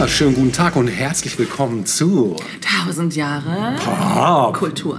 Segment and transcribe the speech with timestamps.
[0.00, 4.98] Wunderschönen guten Tag und herzlich willkommen zu Tausend Jahre Pop Kultur.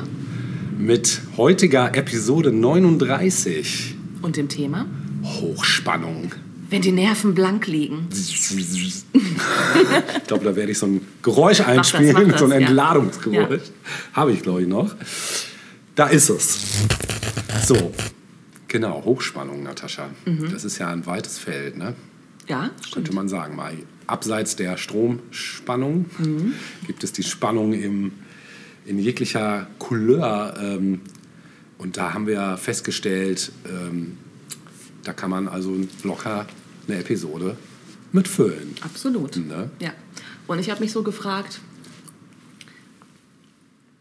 [0.77, 4.85] mit heutiger Episode 39 Und dem Thema?
[5.23, 6.35] Hochspannung.
[6.69, 8.09] Wenn die Nerven blank liegen.
[8.11, 8.55] Ich
[10.27, 12.57] glaube, da werde ich so ein Geräusch das, einspielen, mach das, so ein ja.
[12.67, 13.63] Entladungsgeräusch.
[14.13, 14.95] Habe ich, glaube ich, noch.
[15.95, 16.59] Da ist es.
[17.65, 17.91] So,
[18.67, 20.11] genau, Hochspannung, Natascha.
[20.25, 20.51] Mhm.
[20.51, 21.95] Das ist ja ein weites Feld, ne?
[22.47, 22.93] Ja, stimmt.
[22.93, 23.55] könnte man sagen.
[23.55, 23.73] Mal
[24.11, 26.53] abseits der Stromspannung Mhm.
[26.87, 28.11] gibt es die Spannung im,
[28.85, 30.55] in jeglicher Couleur.
[30.61, 31.01] Ähm,
[31.77, 34.17] und da haben wir festgestellt, ähm,
[35.03, 36.45] da kann man also locker
[36.87, 37.57] eine Episode
[38.11, 38.75] mitfüllen.
[38.81, 39.35] Absolut.
[39.37, 39.69] Ne?
[39.79, 39.93] Ja.
[40.47, 41.61] Und ich habe mich so gefragt,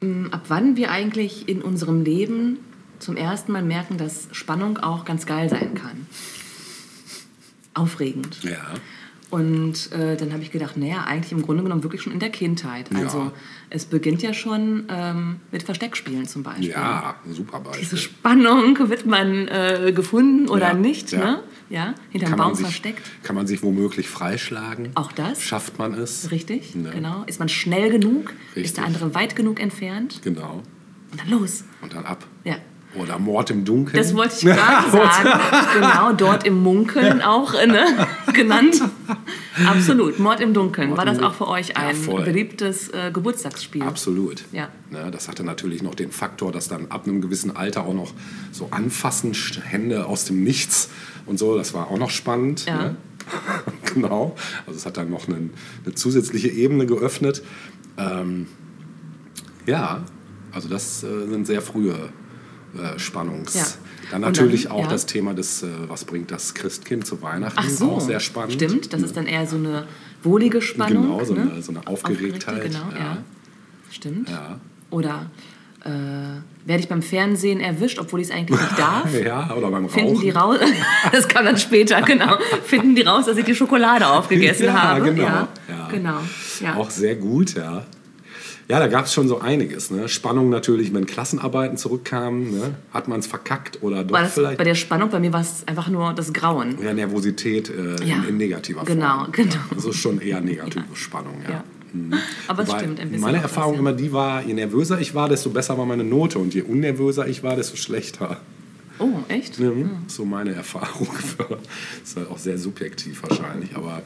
[0.00, 2.58] mh, ab wann wir eigentlich in unserem Leben
[2.98, 6.06] zum ersten Mal merken, dass Spannung auch ganz geil sein kann.
[7.72, 8.42] Aufregend.
[8.42, 8.74] Ja.
[9.30, 12.30] Und äh, dann habe ich gedacht, naja, eigentlich im Grunde genommen wirklich schon in der
[12.30, 12.90] Kindheit.
[12.94, 13.32] Also Ja.
[13.70, 16.70] es beginnt ja schon ähm, mit Versteckspielen zum Beispiel.
[16.70, 17.98] Ja, super Diese Beispiel.
[17.98, 21.18] Spannung, wird man äh, gefunden oder Ja, nicht, ja.
[21.18, 21.42] ne?
[21.68, 23.02] Ja, hinterm Baum sich, versteckt.
[23.22, 24.90] kann man sich womöglich freischlagen?
[24.96, 25.40] Auch das.
[25.40, 26.32] Schafft man es?
[26.32, 26.90] Richtig, Ne?
[26.90, 27.22] genau.
[27.28, 28.32] Ist man schnell genug?
[28.48, 28.64] Richtig.
[28.64, 30.20] Ist der andere weit genug entfernt?
[30.24, 30.62] Genau.
[31.12, 31.62] Und dann los.
[31.82, 32.26] Und dann ab.
[32.42, 32.56] Ja.
[32.96, 33.96] Oder Mord im Dunkeln.
[34.02, 35.40] Das wollte ich gerade sagen.
[35.74, 37.84] genau, dort im Munkeln auch äh, ne,
[38.34, 38.82] genannt.
[39.64, 40.88] Absolut, Mord im Dunkeln.
[40.88, 42.24] Mord War das auch für euch Ja, ein voll.
[42.24, 43.82] beliebtes äh, Geburtstagsspiel?
[43.82, 44.42] Absolut.
[44.50, 44.68] Ja.
[44.90, 48.12] Ne, das hatte natürlich noch den Faktor, dass dann ab einem gewissen Alter auch noch
[48.50, 50.90] so anfassen, Hände aus dem Nichts
[51.26, 52.66] und so, das war auch noch spannend.
[52.66, 52.76] Ja.
[52.76, 52.96] Ne?
[53.94, 54.34] genau.
[54.66, 55.52] Also es hat dann noch einen,
[55.84, 57.42] eine zusätzliche Ebene geöffnet.
[57.96, 58.48] Ähm,
[59.66, 60.02] ja,
[60.50, 61.94] also das äh, sind sehr frühe
[62.76, 63.54] äh, Spannungs.
[63.54, 63.64] Ja.
[64.10, 64.88] Dann natürlich dann, auch ja.
[64.88, 68.54] das Thema des, äh, was bringt das Christkind zu Weihnachten, Ach so, auch sehr spannend.
[68.54, 69.86] Stimmt, das ist dann eher so eine
[70.22, 71.04] wohlige Spannung.
[71.04, 71.42] Genau, so ne?
[71.52, 72.98] eine- so eine Aufgeregtheit, Aufgeregte, Genau, ja.
[72.98, 73.18] ja.
[73.90, 74.30] Stimmt.
[74.90, 75.26] Oder
[75.84, 75.88] äh,
[76.66, 79.12] werde ich beim Fernsehen erwischt, obwohl ich es eigentlich nicht darf?
[79.24, 80.20] ja, oder beim Finden Rauchen.
[80.22, 80.58] die raus,
[81.12, 82.36] das kam dann später, genau.
[82.64, 85.04] Finden die raus, dass ich die Schokolade aufgegessen Ja, habe?
[85.04, 85.22] genau.
[85.22, 85.88] Ja, Ja.
[85.90, 86.18] genau.
[86.60, 86.74] Ja.
[86.76, 87.84] Auch sehr gut, ja.
[88.70, 89.90] Ja, da gab es schon so einiges.
[89.90, 90.08] Ne?
[90.08, 92.52] Spannung natürlich, wenn Klassenarbeiten zurückkamen.
[92.52, 92.74] Ne?
[92.92, 94.58] Hat man es verkackt oder doch War das vielleicht?
[94.58, 96.78] bei der Spannung, bei mir war es einfach nur das Grauen.
[96.80, 98.16] ja, Nervosität äh, Ja.
[98.18, 99.32] in, in negativer Genau, Form.
[99.32, 99.54] genau.
[99.54, 101.50] Ja, das ist schon eher negative Spannung, ja.
[101.50, 101.64] Ja.
[101.92, 102.14] Mhm.
[102.46, 103.20] Aber es stimmt, ein bisschen.
[103.20, 106.38] Meine Erfahrung das, immer die war, je nervöser ich war, desto besser war meine Note.
[106.38, 108.36] Und je unnervöser ich war, desto schlechter.
[109.00, 109.58] Oh, echt?
[109.58, 109.90] Mhm.
[110.06, 111.08] So meine Erfahrung.
[112.04, 114.02] ist halt auch sehr subjektiv wahrscheinlich, aber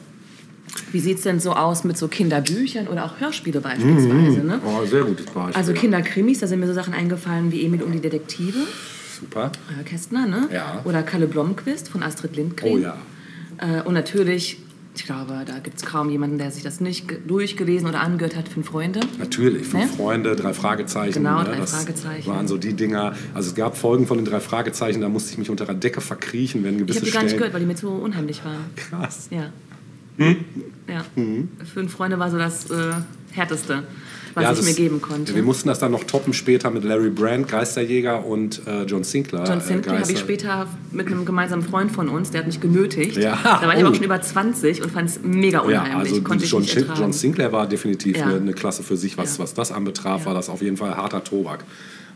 [0.93, 4.41] Wie sieht es denn so aus mit so Kinderbüchern oder auch Hörspiele beispielsweise?
[4.45, 4.61] Ne?
[4.65, 5.55] oh, sehr gutes Beispiel.
[5.57, 8.59] Also Kinderkrimis, da sind mir so Sachen eingefallen wie Emil und die Detektive,
[9.21, 9.53] Super.
[9.81, 10.49] äh, Kästner, ne?
[10.53, 10.81] Ja.
[10.85, 12.71] Oder Kalle Blomqvist von Astrid Lindgren.
[12.73, 12.97] Oh ja.
[13.59, 14.59] Äh, und natürlich,
[14.97, 18.37] ich glaube, da gibt es kaum jemanden, der sich das nicht ge- durchgelesen oder angehört
[18.37, 19.01] hat, Fünf Freunde.
[19.19, 19.97] Natürlich, fünf Ne?
[19.97, 21.15] Freunde, drei Fragezeichen.
[21.15, 22.29] Genau, ne, drei das Fragezeichen.
[22.29, 23.15] waren so die Dinger.
[23.33, 26.01] Also es gab Folgen von den drei Fragezeichen, da musste ich mich unter der Decke
[26.01, 28.65] verkriechen, wenn Ich gewisse habe die gar nicht gehört, weil die mir zu unheimlich waren.
[28.77, 29.29] Krass.
[29.31, 29.51] Ja.
[30.17, 30.37] Hm?
[30.89, 31.05] Ja.
[31.73, 32.93] Fünf Freunde war so das äh,
[33.33, 33.83] härteste,
[34.35, 35.35] was Ja, ich das- mir geben konnte.
[35.35, 39.45] Wir mussten das dann noch toppen später mit Larry Brand, Geisterjäger und äh, John Sinclair.
[39.45, 42.61] John äh, Sinclair habe ich später mit einem gemeinsamen Freund von uns, der hat mich
[42.61, 43.17] genötigt.
[43.17, 43.39] Ja.
[43.43, 43.91] Da war ich aber Oh.
[43.91, 46.13] auch schon über 20 und fand es mega Ja, unheimlich.
[46.13, 46.65] also Konnte ich John.
[46.97, 48.27] John Sinclair war definitiv Ja.
[48.27, 49.43] eine, eine Klasse für sich, was, Ja.
[49.45, 50.27] was das anbetraf, Ja.
[50.27, 51.65] war das auf jeden Fall harter Tobak.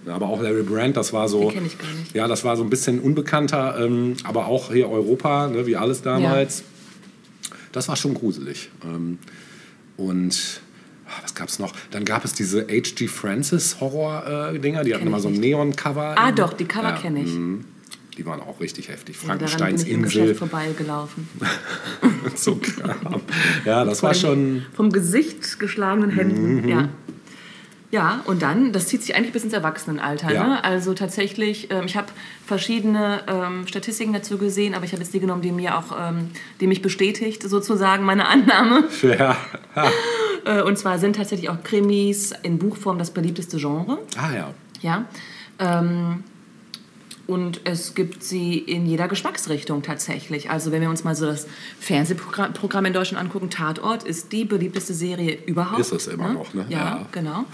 [0.06, 1.40] Ja, Aber auch Larry Brand, das war so.
[1.40, 2.14] Den kenn ich gar nicht.
[2.14, 6.02] Ja, das war so ein bisschen unbekannter, ähm, aber auch hier Europa, ne, wie alles
[6.02, 6.62] damals.
[7.72, 8.70] Das war schon gruselig.
[8.84, 9.18] Ähm,
[9.96, 10.60] und
[11.06, 11.72] ah, was gab es noch?
[11.90, 13.08] Dann gab es diese H.G.
[13.08, 15.34] Francis Horror-Dinger, die hatten immer so ein.
[15.34, 16.14] Neon-Cover.
[16.18, 17.32] Ah, doch, die Cover kenne ich.
[17.32, 17.64] mhm.
[18.16, 19.16] Die waren auch richtig heftig.
[19.20, 21.28] Ja, Frankensteins im Insel, Geschäft vorbeigelaufen.
[22.34, 23.20] so Kram.
[23.64, 24.64] Ja, das war schon.
[24.74, 26.68] Vom Gesicht geschlagenen Händen, Mhm.
[26.68, 26.88] ja.
[27.90, 30.30] Ja, und dann, das zieht sich eigentlich bis ins Erwachsenenalter.
[30.32, 30.46] Ja.
[30.46, 30.64] Ne?
[30.64, 32.08] Also tatsächlich, ähm, ich habe
[32.44, 36.30] verschiedene ähm, Statistiken dazu gesehen, aber ich habe jetzt die genommen, die mir auch, ähm,
[36.60, 38.84] die mich bestätigt, sozusagen meine Annahme.
[39.02, 39.36] Ja.
[40.44, 43.98] Äh, und zwar sind tatsächlich auch Krimis in Buchform das beliebteste Genre.
[44.16, 44.54] Ah ja.
[44.80, 45.04] Ja.
[47.28, 50.48] Und es gibt sie in jeder Geschmacksrichtung tatsächlich.
[50.50, 51.46] Also wenn wir uns mal so das
[51.78, 55.78] Fernsehprogramm Programm in Deutschland angucken, Tatort ist die beliebteste Serie überhaupt.
[55.78, 56.64] Ist es immer noch, ne?
[56.70, 57.06] Ja, Ja.
[57.12, 57.44] genau.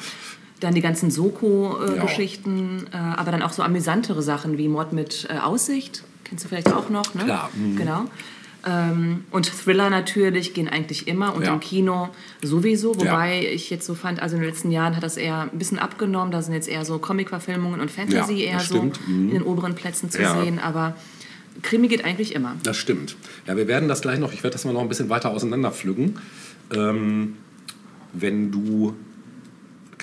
[0.61, 5.39] Dann die ganzen Soko-Geschichten, äh, aber dann auch so amüsantere Sachen wie Mord mit äh,
[5.39, 6.05] Aussicht.
[6.23, 7.25] Kennst du vielleicht auch noch, ne?
[7.25, 7.77] Klar, mhm.
[7.77, 8.05] Genau.
[8.67, 11.53] Ähm, und Thriller natürlich gehen eigentlich immer und Ja.
[11.53, 12.09] im Kino
[12.43, 15.59] sowieso, wobei ich jetzt so fand, also in den letzten Jahren hat das eher ein
[15.59, 16.33] bisschen abgenommen.
[16.33, 18.83] Da sind jetzt eher so Comic-Verfilmungen und Fantasy Ja, eher so.
[18.83, 18.93] Mhm.
[19.07, 20.41] in den oberen Plätzen zu Ja.
[20.41, 20.97] sehen, aber
[21.63, 22.57] Krimi geht eigentlich immer.
[22.63, 23.17] Das stimmt.
[23.47, 26.19] Ja, wir werden das gleich noch, ich werde das mal noch ein bisschen weiter auseinanderpflücken.
[26.75, 27.37] ähm,
[28.15, 28.95] wenn du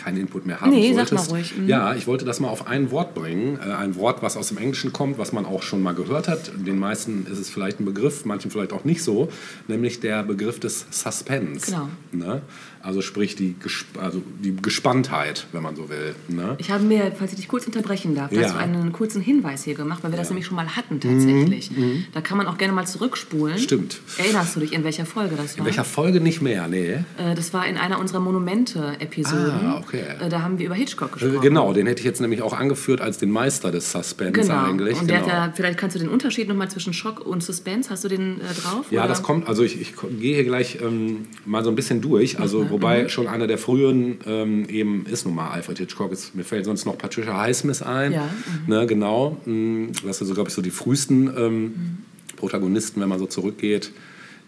[0.04, 1.10] keinen Input mehr haben Nee, solltest.
[1.26, 1.58] sag mal ruhig.
[1.58, 1.68] Mhm.
[1.68, 3.60] Ja, ich wollte das mal auf ein Wort bringen.
[3.66, 6.52] Äh, ein Wort, was aus dem Englischen kommt, was man auch schon mal gehört hat.
[6.56, 9.30] Den meisten ist es vielleicht ein Begriff, manchen vielleicht auch nicht so.
[9.68, 11.68] Nämlich der Begriff des Suspense.
[11.72, 11.90] Genau.
[12.12, 12.42] Ne?
[12.84, 16.16] Also sprich die, Gesp also die Gespanntheit, wenn man so will.
[16.28, 16.56] Ne?
[16.58, 18.42] Ich habe mir, falls ich dich kurz unterbrechen darf, Ja.
[18.42, 21.72] dazu einen kurzen Hinweis hier gemacht, weil wir das nämlich schon mal hatten Mhm, tatsächlich.
[22.14, 23.58] Da kann man auch gerne mal zurückspulen.
[23.60, 24.00] Stimmt.
[24.18, 25.60] Erinnerst du dich, in welcher Folge das war?
[25.60, 26.68] In welcher Folge nicht mehr?
[26.68, 26.94] Nee.
[27.18, 29.52] Äh, das war in einer unserer Monumente-Episoden.
[29.52, 30.04] Ah, okay.
[30.20, 31.42] Äh, Da haben wir über Hitchcock Äh, gesprochen.
[31.42, 34.64] Genau, den hätte ich jetzt nämlich auch angeführt als den Meister des Suspense Genau.
[34.66, 35.00] eigentlich.
[35.00, 35.32] Und der genau.
[35.32, 38.40] hat ja, vielleicht kannst du den Unterschied nochmal zwischen Schock und Suspense, hast du den
[38.42, 38.86] äh, drauf?
[38.92, 39.10] Ja, oder?
[39.10, 42.40] das kommt, also ich, ich gehe hier gleich ähm, mal so ein bisschen durch.
[42.40, 42.82] Also, Mhm.
[42.82, 46.12] wobei schon einer der früheren ähm, eben ist nun mal Alfred Hitchcock.
[46.12, 48.12] Ist, mir fällt sonst noch Patricia Highsmith ein.
[48.14, 48.30] Ja,
[48.68, 49.38] Ne, genau.
[49.46, 51.98] Mm, Das sind so, glaube ich, so die frühesten ähm, Mhm.
[52.38, 53.92] Protagonisten, wenn man so zurückgeht,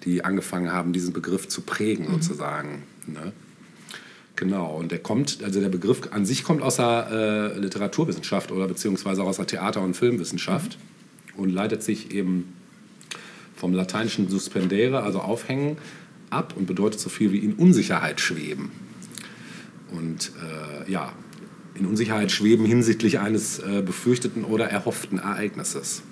[0.06, 2.14] die angefangen haben, diesen Begriff zu prägen, Mhm.
[2.14, 2.84] sozusagen.
[3.08, 3.32] Ne?
[4.36, 8.68] Genau, und der kommt, also der Begriff an sich kommt aus der äh, Literaturwissenschaft oder
[8.68, 10.78] beziehungsweise auch aus der Theater- und Filmwissenschaft
[11.38, 12.52] und leitet sich eben
[13.56, 15.78] vom lateinischen suspendere, also aufhängen,
[16.34, 18.72] ab und bedeutet so viel wie in Unsicherheit schweben.
[19.92, 21.14] Und äh, ja,
[21.76, 26.04] in Unsicherheit schweben hinsichtlich eines äh, befürchteten oder erhofften Ereignisses.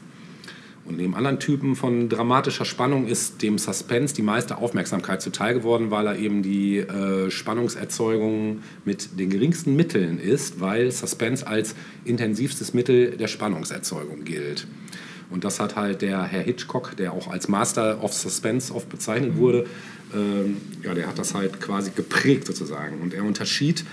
[0.83, 5.91] Und neben anderen Typen von dramatischer Spannung ist dem Suspense die meiste Aufmerksamkeit zuteil geworden,
[5.91, 12.73] weil er eben die äh, Spannungserzeugung mit den geringsten Mitteln ist, weil Suspense als intensivstes
[12.73, 14.65] Mittel der Spannungserzeugung gilt.
[15.29, 19.37] Und das hat halt der Herr Hitchcock, der auch als Master of Suspense oft bezeichnet
[19.37, 19.65] wurde,
[20.13, 23.01] ähm, ja, der hat das halt quasi geprägt sozusagen.
[23.01, 23.85] Und er unterschied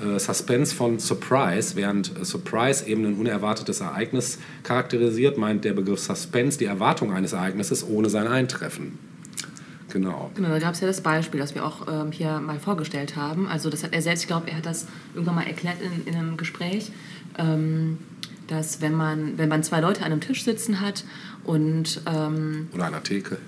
[0.00, 6.00] äh, Suspense von Surprise, während äh, Surprise eben ein unerwartetes Ereignis charakterisiert, meint der Begriff
[6.00, 8.98] Suspense die Erwartung eines Ereignisses ohne sein Eintreffen.
[9.90, 10.30] Genau.
[10.34, 13.48] Genau, da gab es ja das Beispiel, das wir auch ähm, hier mal vorgestellt haben.
[13.48, 16.18] Also das hat er selbst, ich glaube, er hat das irgendwann mal erklärt in, in
[16.18, 16.92] einem Gespräch,
[17.38, 17.98] ähm,
[18.48, 21.04] dass wenn man, wenn man zwei Leute an einem Tisch sitzen hat
[21.44, 23.38] und ähm, Oder an der Theke.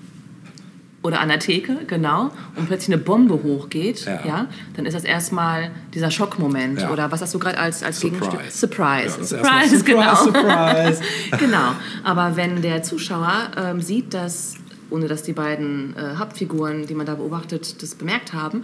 [1.03, 4.19] Oder an der Theke, genau, und plötzlich eine Bombe hochgeht, Ja.
[4.25, 6.81] ja, dann ist das erstmal dieser Schockmoment.
[6.81, 6.91] Ja.
[6.91, 8.29] Oder was hast du gerade als, als Surprise.
[8.29, 8.51] Gegenstück?
[8.51, 9.17] Surprise.
[9.19, 10.15] Ja, Surprise, erstmal genau.
[10.15, 11.01] Surprise, Surprise.
[11.39, 11.71] genau.
[12.03, 14.55] Aber wenn der Zuschauer ähm, sieht, dass,
[14.91, 18.63] ohne dass die beiden äh, Hauptfiguren, die man da beobachtet, das bemerkt haben,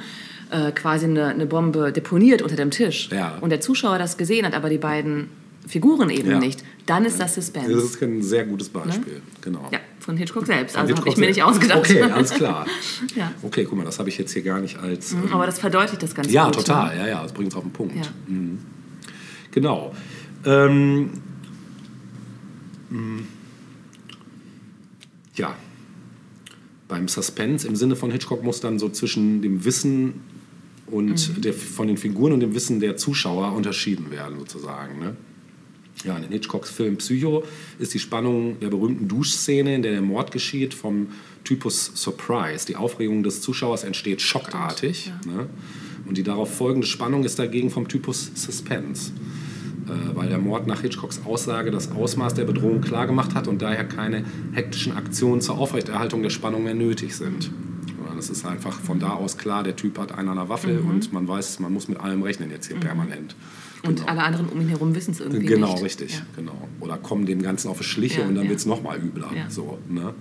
[0.51, 3.38] äh, quasi eine, eine Bombe deponiert unter dem Tisch Ja.
[3.42, 5.30] und der Zuschauer das gesehen hat, aber die beiden
[5.68, 7.74] Figuren eben nicht, dann ist das Suspense.
[7.74, 9.22] Das ist ein sehr gutes Beispiel.
[9.42, 9.68] Genau.
[9.72, 10.74] ja, von Hitchcock selbst.
[10.77, 11.80] Von Also habe ich mir nicht ausgedacht.
[11.80, 12.65] Okay, alles klar.
[13.15, 13.33] Ja.
[13.42, 15.12] Okay, guck mal, das habe ich jetzt hier gar nicht als.
[15.12, 16.54] ähm, Aber das verdeutlicht das Ganze ja, gut.
[16.56, 16.95] total.
[16.95, 17.01] Ne?
[17.01, 17.94] Ja, ja, das bringt es auf den Punkt.
[17.95, 18.04] Ja.
[19.51, 19.94] Genau.
[20.45, 21.09] Ähm,
[22.89, 23.21] mh,
[25.36, 25.56] ja.
[26.88, 30.21] Beim Suspense im Sinne von Hitchcock muss dann so zwischen dem Wissen
[30.86, 35.00] und der, von den Figuren und dem Wissen der Zuschauer unterschieden werden, sozusagen.
[35.00, 35.18] Ne?
[36.04, 37.44] Ja, in Hitchcocks Film Psycho
[37.80, 41.07] ist die Spannung der berühmten Duschszene, in der der Mord geschieht, vom
[41.44, 42.66] Typus Surprise.
[42.68, 45.12] Die Aufregung des Zuschauers entsteht schockartig.
[45.26, 45.48] Ne?
[46.06, 49.12] Und die darauf folgende Spannung ist dagegen vom Typus Suspense.
[49.88, 53.86] Äh, weil der Mord nach Hitchcocks Aussage das Ausmaß der Bedrohung klargemacht hat und daher
[53.86, 57.52] keine hektischen Aktionen zur Aufrechterhaltung der Spannung mehr nötig sind.
[58.18, 61.12] Es ist einfach von da aus klar, der Typ hat einen an der Waffel und
[61.14, 63.36] man weiß, man muss mit allem rechnen jetzt hier permanent.
[63.83, 65.83] Und alle anderen um ihn herum wissen es irgendwie Genau, nicht.
[65.83, 66.14] richtig.
[66.16, 66.21] Ja.
[66.36, 66.68] Genau.
[66.80, 68.50] Oder kommen dem Ganzen auf die Schliche Ja, und dann ja.
[68.50, 69.30] wird es nochmal übler.
[69.36, 69.50] Ja.
[69.50, 70.14] So, ne?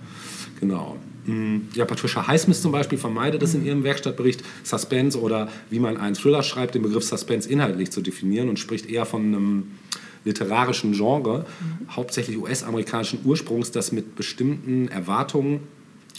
[0.60, 0.96] Genau.
[1.26, 3.66] Mm, Ja, Patricia Highsmith zum Beispiel vermeidet es in Mhm.
[3.66, 8.48] ihrem Werkstattbericht, Suspense oder wie man einen Thriller schreibt, den Begriff Suspense inhaltlich zu definieren
[8.48, 9.64] und spricht eher von einem
[10.24, 11.94] literarischen Genre, Mhm.
[11.96, 15.60] hauptsächlich US-amerikanischen Ursprungs, das mit bestimmten Erwartungen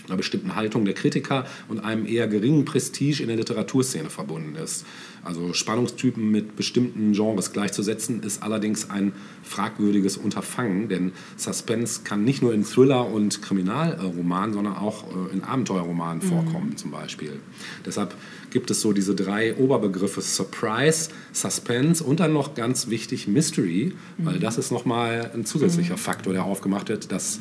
[0.08, 4.86] einer bestimmten Haltung der Kritiker und einem eher geringen Prestige in der Literaturszene verbunden ist.
[5.24, 9.12] Also Spannungstypen mit bestimmten Genres gleichzusetzen, ist allerdings ein
[9.44, 15.44] fragwürdiges Unterfangen, denn Suspense kann nicht nur in Thriller- und Kriminalromanen, sondern auch äh, in
[15.44, 17.40] Abenteuerromanen vorkommen zum Beispiel.
[17.86, 18.16] Deshalb
[18.52, 24.40] gibt es so diese drei Oberbegriffe Surprise, Suspense und dann noch ganz wichtig Mystery, weil
[24.40, 27.40] das ist nochmal ein zusätzlicher Faktor, der aufgemacht wird, das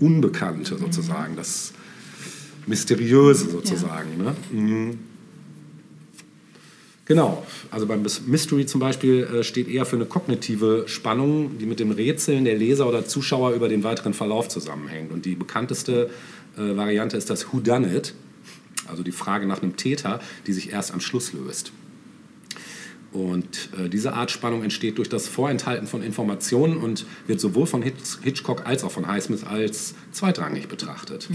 [0.00, 1.72] Unbekannte sozusagen, das
[2.66, 4.16] Mysteriöse sozusagen.
[4.16, 4.34] Ne?
[4.50, 4.98] Mhm.
[7.04, 11.80] Genau, also beim Mystery zum Beispiel äh, steht eher für eine kognitive Spannung, die mit
[11.80, 15.10] dem Rätseln der Leser oder Zuschauer über den weiteren Verlauf zusammenhängt.
[15.10, 16.10] Und die bekannteste
[16.56, 18.14] äh, Variante ist das Who Done It,
[18.86, 21.72] also die Frage nach einem Täter, die sich erst am Schluss löst.
[23.12, 27.82] Und äh, diese Art Spannung entsteht durch das Vorenthalten von Informationen und wird sowohl von
[27.82, 31.28] Hitch Hitchcock als auch von Highsmith als zweitrangig betrachtet.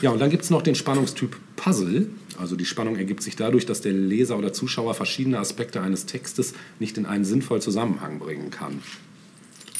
[0.00, 2.08] Ja, und dann gibt es noch den Spannungstyp Puzzle.
[2.38, 6.54] Also die Spannung ergibt sich dadurch, dass der Leser oder Zuschauer verschiedene Aspekte eines Textes
[6.78, 8.82] nicht in einen sinnvollen Zusammenhang bringen kann.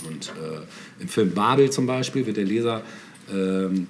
[0.06, 2.82] Und äh, im Film Babel zum Beispiel wird der Leser
[3.32, 3.86] ähm,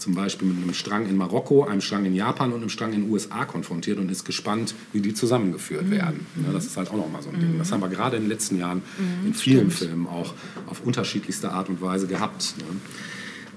[0.00, 3.02] zum Beispiel mit einem Strang in Marokko, einem Strang in Japan und einem Strang in
[3.02, 5.90] den USA konfrontiert und ist gespannt, wie die zusammengeführt mhm.
[5.90, 6.26] werden.
[6.44, 7.58] Ja, das ist halt auch nochmal so ein Ding.
[7.58, 9.90] Das haben wir gerade in den letzten Jahren mhm, in vielen stimmt.
[9.90, 10.34] Filmen auch
[10.66, 12.54] auf unterschiedlichste Art und Weise gehabt.
[12.58, 12.64] Ne?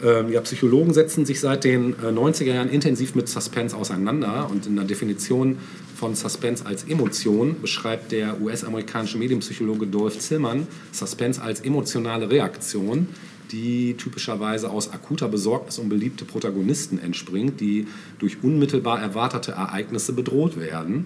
[0.04, 4.66] Ähm, ja, Psychologen setzen sich seit den 90er äh, Jahren intensiv mit Suspense auseinander und
[4.66, 5.58] in der Definition
[5.96, 13.08] von Suspense als Emotion beschreibt der US-amerikanische Medienpsychologe Dolph Zillmann Suspense als emotionale Reaktion,
[13.54, 17.88] die typischerweise aus akuter Besorgnis um beliebte Protagonisten entspringt, die
[18.20, 21.06] durch unmittelbar erwartete Ereignisse bedroht werden.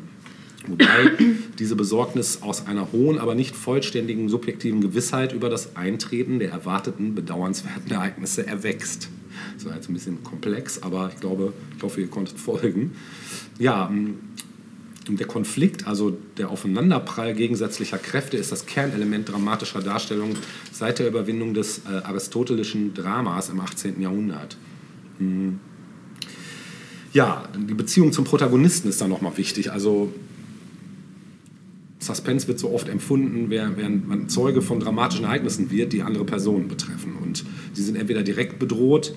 [0.68, 1.12] Wobei
[1.60, 7.16] diese Besorgnis aus einer hohen, aber nicht vollständigen subjektiven Gewissheit über das Eintreten der erwarteten,
[7.16, 9.10] bedauernswerten Ereignisse erwächst.
[9.56, 12.92] Das war jetzt ein bisschen komplex, aber ich glaube, ich hoffe, ihr konntet folgen.
[13.60, 13.92] Ja,
[15.10, 20.36] der Konflikt, also der Aufeinanderprall gegensätzlicher Kräfte, ist das Kernelement dramatischer Darstellung
[20.72, 24.02] seit der Überwindung des äh, aristotelischen Dramas im 18.
[24.02, 24.58] Jahrhundert.
[25.20, 25.60] Hm.
[27.14, 29.72] Ja, die Beziehung zum Protagonisten ist dann nochmal wichtig.
[29.72, 30.14] Also
[32.08, 36.68] Suspense wird so oft empfunden, während man Zeuge von dramatischen Ereignissen wird, die andere Personen
[36.68, 37.16] betreffen.
[37.22, 39.14] Und sie sind entweder direkt bedroht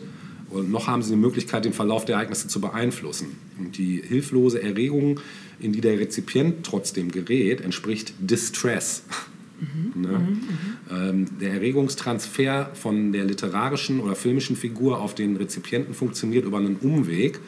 [0.50, 3.36] und noch haben sie die Möglichkeit, den Verlauf der Ereignisse zu beeinflussen.
[3.58, 5.20] Und die hilflose Erregung,
[5.60, 9.04] in die der Rezipient trotzdem gerät, entspricht Distress.
[9.60, 10.02] Mhm.
[10.02, 10.08] Ne?
[10.08, 10.40] Mhm,
[10.90, 16.76] ähm, der Erregungstransfer von der literarischen oder filmischen Figur auf den Rezipienten funktioniert über einen
[16.76, 17.38] Umweg.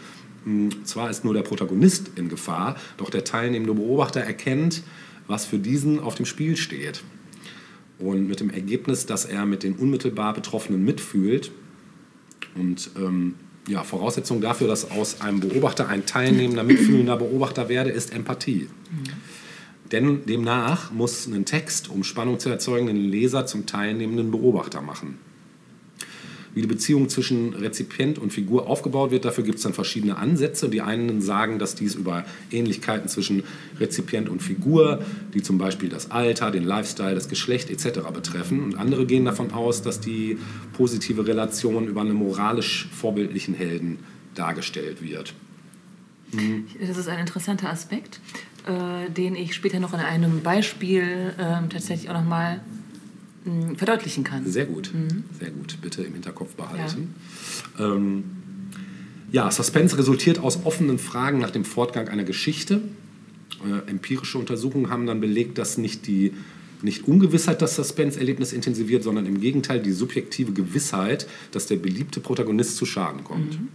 [0.44, 4.82] Hm, zwar ist nur der Protagonist in Gefahr, doch der teilnehmende Beobachter erkennt,
[5.26, 7.02] was für diesen auf dem Spiel steht.
[7.98, 11.52] Und mit dem Ergebnis, dass er mit den unmittelbar Betroffenen mitfühlt.
[12.54, 13.34] Und ähm,
[13.68, 18.68] ja, Voraussetzung dafür, dass aus einem Beobachter ein teilnehmender, mitfühlender Beobachter werde, ist Empathie.
[18.90, 19.04] Mhm.
[19.92, 25.18] Denn demnach muss ein Text, um Spannung zu erzeugen, den Leser zum teilnehmenden Beobachter machen
[26.54, 29.24] wie die Beziehung zwischen Rezipient und Figur aufgebaut wird.
[29.24, 30.68] Dafür gibt es dann verschiedene Ansätze.
[30.68, 33.44] Die einen sagen, dass dies über Ähnlichkeiten zwischen
[33.80, 35.02] Rezipient und Figur,
[35.34, 38.00] die zum Beispiel das Alter, den Lifestyle, das Geschlecht etc.
[38.12, 38.62] betreffen.
[38.62, 40.38] Und andere gehen davon aus, dass die
[40.74, 43.98] positive Relation über einen moralisch vorbildlichen Helden
[44.34, 45.34] dargestellt wird.
[46.32, 46.66] Mhm.
[46.80, 48.20] Das ist ein interessanter Aspekt,
[48.66, 52.24] äh, den ich später noch in einem Beispiel äh, tatsächlich auch noch
[53.44, 54.46] Mm, verdeutlichen kann.
[54.46, 55.24] Sehr gut, mhm.
[55.38, 55.78] sehr gut.
[55.80, 57.14] Bitte im Hinterkopf behalten.
[57.78, 57.94] Ja.
[57.94, 58.24] Ähm,
[59.32, 62.82] ja, Suspense resultiert aus offenen Fragen nach dem Fortgang einer Geschichte.
[63.64, 66.32] Äh, empirische Untersuchungen haben dann belegt, dass nicht die
[66.82, 72.76] nicht Ungewissheit das Suspense-Erlebnis intensiviert, sondern im Gegenteil die subjektive Gewissheit, dass der beliebte Protagonist
[72.76, 73.60] zu Schaden kommt.
[73.60, 73.68] Mhm.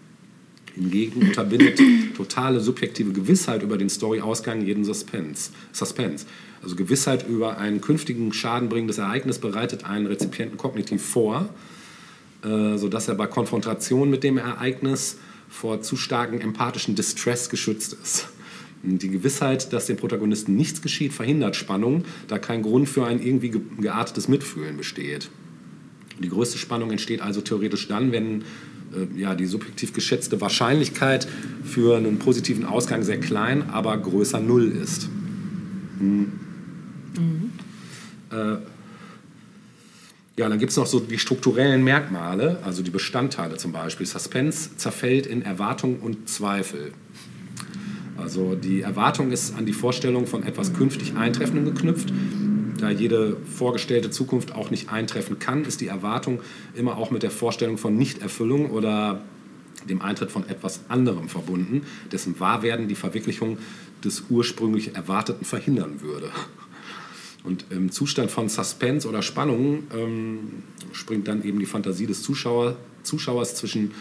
[0.75, 1.79] Hingegen unterbindet
[2.17, 5.51] totale subjektive Gewissheit über den Storyausgang jeden Suspense.
[5.71, 6.25] Suspense.
[6.61, 11.49] Also Gewissheit über einen künftigen schadenbringendes Ereignis bereitet einen Rezipienten kognitiv vor,
[12.43, 15.17] äh, sodass er bei Konfrontation mit dem Ereignis
[15.49, 18.27] vor zu starken empathischen Distress geschützt ist.
[18.83, 23.59] Die Gewissheit, dass dem Protagonisten nichts geschieht, verhindert Spannung, da kein Grund für ein irgendwie
[23.79, 25.29] geartetes Mitfühlen besteht.
[26.19, 28.41] Die größte Spannung entsteht also theoretisch dann, wenn
[28.93, 31.27] äh, ja, die subjektiv geschätzte Wahrscheinlichkeit
[31.63, 35.09] für einen positiven Ausgang sehr klein, aber größer Null ist.
[35.99, 36.46] Hm.
[38.31, 38.57] Äh,
[40.37, 44.05] ja, dann gibt es noch so die strukturellen Merkmale, also die Bestandteile zum Beispiel.
[44.05, 46.91] Suspense zerfällt in Erwartung und Zweifel.
[48.17, 52.13] Also die Erwartung ist an die Vorstellung von etwas künftig Eintreffendem geknüpft.
[52.79, 56.41] Da jede vorgestellte Zukunft auch nicht eintreffen kann, ist die Erwartung
[56.75, 59.21] immer auch mit der Vorstellung von Nichterfüllung oder
[59.89, 63.57] dem Eintritt von etwas anderem verbunden, dessen Wahrwerden die Verwirklichung
[64.03, 66.29] des ursprünglich Erwarteten verhindern würde.
[67.43, 72.77] Und im Zustand von Suspense oder Spannung ähm, springt dann eben die Fantasie des Zuschauer,
[73.03, 73.91] Zuschauers zwischen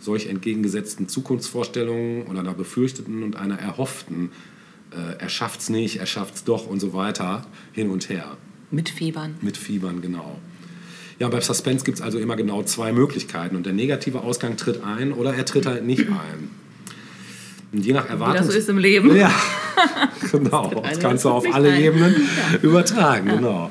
[0.00, 4.30] solch entgegengesetzten Zukunftsvorstellungen oder einer befürchteten und einer erhofften,
[4.92, 8.36] äh, er schafft's nicht, er schafft's doch und so weiter, hin und her.
[8.70, 9.36] Mit Fiebern.
[9.40, 10.38] Mit Fiebern, genau.
[11.18, 14.82] Ja, bei Suspense gibt es also immer genau zwei Möglichkeiten und der negative Ausgang tritt
[14.82, 16.50] ein oder er tritt halt nicht ein.
[17.72, 18.34] Und je nach Erwartung.
[18.34, 19.14] Wie das so ist im Leben.
[19.14, 19.32] Ja,
[20.32, 20.82] genau.
[20.82, 21.82] Das kannst du auf alle ein.
[21.82, 22.58] Ebenen ja.
[22.62, 23.36] übertragen, ja.
[23.36, 23.70] genau.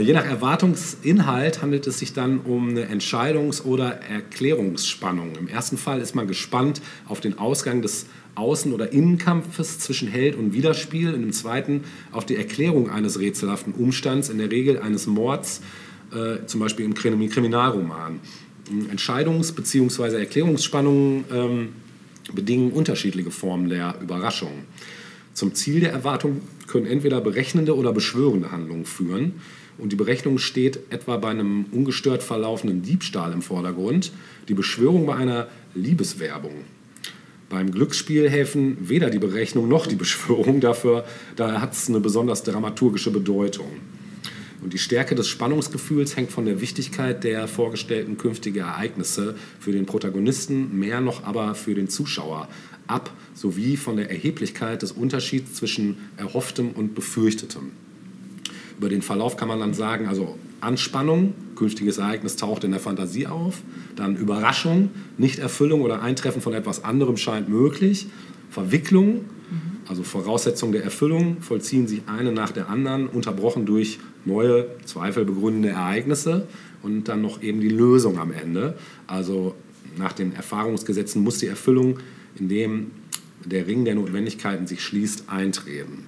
[0.00, 5.36] Je nach Erwartungsinhalt handelt es sich dann um eine Entscheidungs- oder Erklärungsspannung.
[5.38, 10.36] Im ersten Fall ist man gespannt auf den Ausgang des Außen- oder Innenkampfes zwischen Held
[10.36, 11.14] und Widerspiel.
[11.14, 15.60] In dem zweiten auf die Erklärung eines rätselhaften Umstands, in der Regel eines Mords,
[16.12, 18.18] äh, zum Beispiel im Kriminalroman.
[18.90, 20.18] Entscheidungs- bzw.
[20.18, 21.68] Erklärungsspannungen ähm,
[22.32, 24.64] bedingen unterschiedliche Formen der Überraschung.
[25.34, 29.34] Zum Ziel der Erwartung können entweder berechnende oder beschwörende Handlungen führen.
[29.76, 34.12] Und die Berechnung steht etwa bei einem ungestört verlaufenden Diebstahl im Vordergrund,
[34.48, 36.54] die Beschwörung bei einer Liebeswerbung.
[37.50, 41.04] Beim Glücksspiel helfen weder die Berechnung noch die Beschwörung, dafür
[41.36, 43.66] da hat es eine besonders dramaturgische Bedeutung.
[44.64, 49.84] Und die Stärke des Spannungsgefühls hängt von der Wichtigkeit der vorgestellten künftigen Ereignisse für den
[49.84, 52.48] Protagonisten, mehr noch aber für den Zuschauer
[52.86, 57.72] ab, sowie von der Erheblichkeit des Unterschieds zwischen erhofftem und befürchtetem.
[58.78, 63.26] Über den Verlauf kann man dann sagen, also Anspannung, künftiges Ereignis taucht in der Fantasie
[63.26, 63.60] auf,
[63.96, 68.06] dann Überraschung, Nichterfüllung oder Eintreffen von etwas anderem scheint möglich,
[68.50, 69.26] Verwicklung,
[69.86, 76.46] also Voraussetzungen der Erfüllung, vollziehen sich eine nach der anderen, unterbrochen durch neue, zweifelbegründende Ereignisse
[76.82, 78.76] und dann noch eben die Lösung am Ende.
[79.06, 79.54] Also
[79.96, 81.98] nach den Erfahrungsgesetzen muss die Erfüllung,
[82.36, 82.90] indem
[83.44, 86.04] der Ring der Notwendigkeiten sich schließt, eintreten.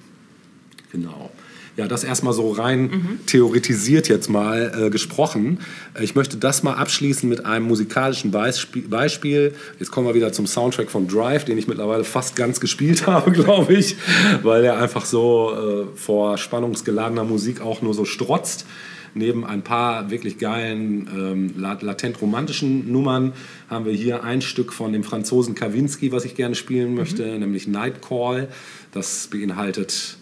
[0.91, 1.31] Genau.
[1.77, 3.19] Ja, das erstmal so rein mhm.
[3.27, 5.59] theoretisiert jetzt mal äh, gesprochen.
[6.01, 9.53] Ich möchte das mal abschließen mit einem musikalischen Beispiel.
[9.77, 13.31] Jetzt kommen wir wieder zum Soundtrack von Drive, den ich mittlerweile fast ganz gespielt habe,
[13.31, 13.95] glaube ich,
[14.41, 18.65] weil er einfach so äh, vor spannungsgeladener Musik auch nur so strotzt
[19.13, 23.33] neben ein paar wirklich geilen, ähm, latent romantischen Nummern
[23.67, 27.39] haben wir hier ein Stück von dem Franzosen Kavinsky, was ich gerne spielen möchte, mhm.
[27.39, 28.47] nämlich Night Call.
[28.91, 30.17] Das beinhaltet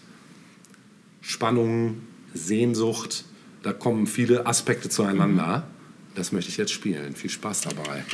[1.26, 2.02] Spannung,
[2.34, 3.24] Sehnsucht.
[3.62, 5.66] Da kommen viele Aspekte zueinander.
[6.14, 7.16] Das möchte ich jetzt spielen.
[7.16, 8.04] Viel Spaß dabei.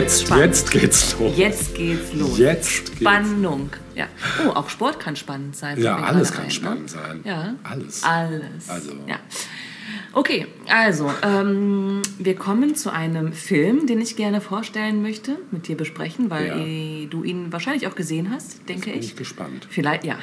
[0.00, 0.44] Jetzt, spannend.
[0.46, 1.36] jetzt geht's los.
[1.36, 2.38] Jetzt geht's los.
[2.38, 2.96] Jetzt.
[2.96, 3.70] Spannung.
[3.94, 4.06] Ja.
[4.46, 5.80] Oh, auch Sport kann spannend sein.
[5.80, 6.88] Ja, alles kann ein, spannend ne?
[6.88, 7.20] sein.
[7.24, 7.54] Ja.
[7.62, 8.02] Alles.
[8.02, 8.68] Alles.
[8.68, 8.92] Also.
[9.06, 9.18] Ja.
[10.12, 15.76] Okay, also ähm, wir kommen zu einem Film, den ich gerne vorstellen möchte, mit dir
[15.76, 16.46] besprechen, weil
[17.02, 17.06] Ja.
[17.08, 19.06] du ihn wahrscheinlich auch gesehen hast, denke Bin ich.
[19.10, 19.68] ich gespannt.
[19.70, 20.18] Vielleicht, ja.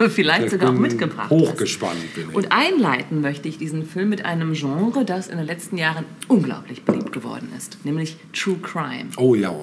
[0.08, 1.30] Vielleicht Ich sogar auch mitgebracht.
[1.30, 2.34] Hochgespannt bin ich.
[2.34, 6.84] Und einleiten möchte ich diesen Film mit einem Genre, das in den letzten Jahren unglaublich
[6.84, 9.10] beliebt geworden ist, nämlich True Crime.
[9.16, 9.54] oh ja.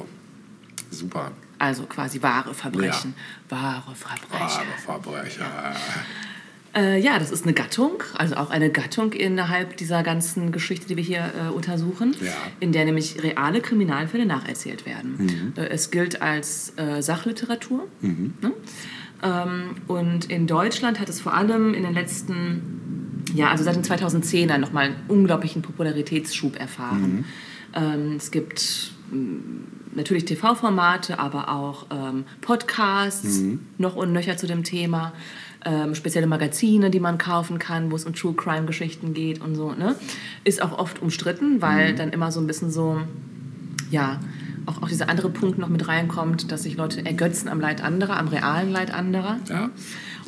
[0.91, 1.31] Super.
[1.59, 3.13] Also quasi wahre Verbrechen.
[3.49, 4.61] Wahre Verbrechen.
[4.85, 5.75] Wahre Verbrecher.
[6.75, 10.95] Äh, ja, das ist eine Gattung, also auch eine Gattung innerhalb dieser ganzen Geschichte, die
[10.97, 12.31] wir hier äh, untersuchen, Ja.
[12.59, 15.53] in der nämlich reale Kriminalfälle nacherzählt werden.
[15.57, 17.87] Äh, es gilt als äh, Sachliteratur.
[18.01, 18.51] Ne?
[19.23, 23.83] Ähm, und in Deutschland hat es vor allem in den letzten, ja, also seit den
[23.83, 27.25] 2010ern nochmal einen unglaublichen Popularitätsschub erfahren.
[27.73, 28.91] Ähm, es gibt
[29.93, 33.41] natürlich TV-Formate, aber auch ähm, Podcasts,
[33.77, 35.13] noch und nöcher zu dem Thema.
[35.65, 39.71] Ähm, spezielle Magazine, die man kaufen kann, wo es um True Crime-Geschichten geht und so.
[39.73, 39.95] Ne?
[40.43, 43.01] Ist auch oft umstritten, weil dann immer so ein bisschen so,
[43.89, 44.19] ja,
[44.67, 48.17] auch, auch dieser andere Punkt noch mit reinkommt, dass sich Leute ergötzen am Leid anderer,
[48.17, 49.37] am realen Leid anderer.
[49.49, 49.69] Ja.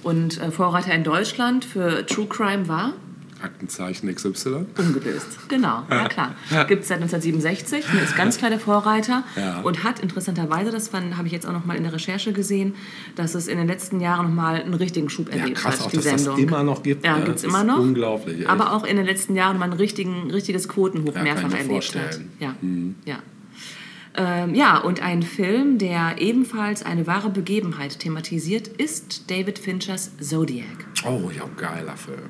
[0.04, 2.94] Und äh, Vorreiter in Deutschland für True Crime war
[3.42, 4.66] Aktenzeichen XY.
[4.78, 6.36] Ungelöst, genau, ja klar.
[6.68, 9.62] Gibt es seit 1967, ne, ist ganz klar der Vorreiter Ja.
[9.62, 12.76] und hat interessanterweise, das habe ich jetzt auch noch mal in der Recherche gesehen,
[13.16, 15.86] dass es in den letzten Jahren noch mal einen richtigen Schub Ja, erlebt krass, hat,
[15.86, 16.38] auch die dass das Sendung.
[16.40, 17.06] immer noch gibt.
[17.06, 17.80] Ja, gibt es Das immer noch.
[17.80, 18.40] Unglaublich.
[18.42, 18.50] Echt.
[18.50, 21.68] Aber auch in den letzten Jahren mal ein richtigen, richtiges Quotenhoch Ja, mehrfach erlebt hat.
[21.72, 22.32] vorstellen.
[22.42, 22.96] Ja, Mhm.
[23.06, 23.20] ja.
[24.16, 30.66] Ähm, ja, und ein Film, der ebenfalls eine wahre Begebenheit thematisiert, ist David Finchers Zodiac.
[31.06, 32.30] Oh ja, geiler Film.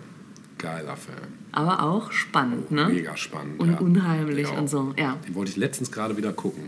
[0.58, 1.18] Geiler Film.
[1.52, 2.90] Aber auch spannend, ne?
[2.90, 3.60] Mega spannend.
[3.60, 3.78] Und ja.
[3.80, 4.58] unheimlich Ja.
[4.60, 5.18] und so, ja.
[5.26, 6.66] Den wollte ich letztens gerade wieder gucken.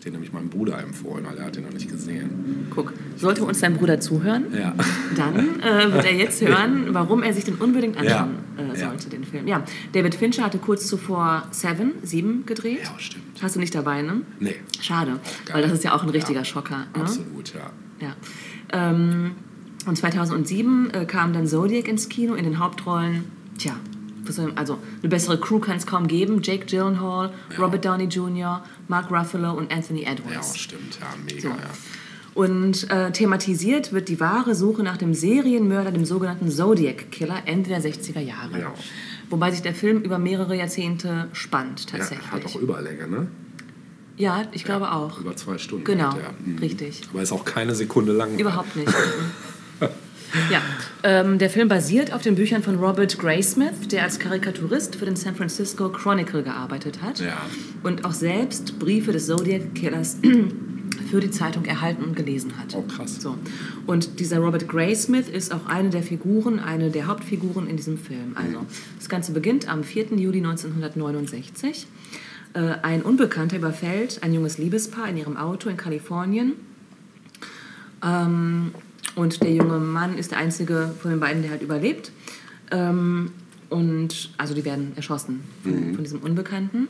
[0.00, 2.66] Da habe ich den nämlich meinem Bruder empfohlen, weil er hat den noch nicht gesehen.
[2.70, 4.74] Guck, sollte uns dein Bruder zuhören, Ja.
[5.14, 8.88] dann äh, wird er jetzt hören, warum er sich den unbedingt anschauen Ja, äh, ja.
[8.88, 9.46] sollte, den Film.
[9.46, 12.80] Ja, David Fincher hatte kurz zuvor Seven, Sieben gedreht.
[12.82, 13.24] Ja, stimmt.
[13.42, 14.22] Hast du nicht dabei, ne?
[14.38, 14.54] Nee.
[14.80, 15.12] Schade,
[15.44, 15.54] geil.
[15.56, 16.78] weil das ist ja auch ein richtiger Ja, Schocker.
[16.78, 17.02] Ne?
[17.02, 17.70] Absolut, ja.
[18.00, 18.16] Ja.
[18.72, 19.32] Ähm,
[19.86, 23.24] und 2007 äh, kam dann Zodiac ins Kino in den Hauptrollen.
[23.58, 23.72] Tja,
[24.56, 26.40] also eine bessere Crew kann es kaum geben.
[26.42, 27.64] Jake Gyllenhaal, Ja.
[27.64, 30.52] Robert Downey Jr., Mark Ruffalo und Anthony Edwards.
[30.54, 30.98] Ja, stimmt.
[31.00, 31.48] Ja, mega, So.
[31.48, 31.54] ja.
[32.32, 37.70] Und äh, thematisiert wird die wahre Suche nach dem Serienmörder, dem sogenannten Zodiac Killer, Ende
[37.70, 38.60] der 60er Jahre.
[38.60, 38.72] Ja.
[39.30, 42.26] Wobei sich der Film über mehrere Jahrzehnte spannt, tatsächlich.
[42.26, 43.28] Ja, hat auch Überlänge, ne?
[44.16, 45.18] Ja, ich glaube auch.
[45.20, 45.84] Über zwei Stunden.
[45.84, 46.30] Genau, hat der.
[46.44, 46.58] Mhm.
[46.58, 47.00] richtig.
[47.12, 48.38] Aber ist auch keine Sekunde lang.
[48.38, 48.92] Überhaupt nicht.
[50.50, 50.60] ja,
[51.02, 55.16] ähm, der Film basiert auf den Büchern von Robert Graysmith, der als Karikaturist für den
[55.16, 57.36] San Francisco Chronicle gearbeitet hat Ja.
[57.82, 60.18] und auch selbst Briefe des Zodiac Killers
[61.10, 62.74] für die Zeitung erhalten und gelesen hat.
[62.76, 63.16] Oh, krass.
[63.20, 63.36] So.
[63.86, 68.36] Und dieser Robert Graysmith ist auch eine der Figuren, eine der Hauptfiguren in diesem Film.
[68.36, 68.64] Also,
[68.96, 70.14] das Ganze beginnt am 4.
[70.16, 71.86] Juli 1969.
[72.54, 76.52] Äh, Ein Unbekannter überfällt ein junges Liebespaar in ihrem Auto in Kalifornien.
[78.04, 78.72] Ähm,
[79.16, 82.12] und der junge Mann ist der einzige von den beiden, der halt überlebt.
[82.70, 83.32] Ähm,
[83.68, 86.88] und also die werden erschossen von, von diesem Unbekannten.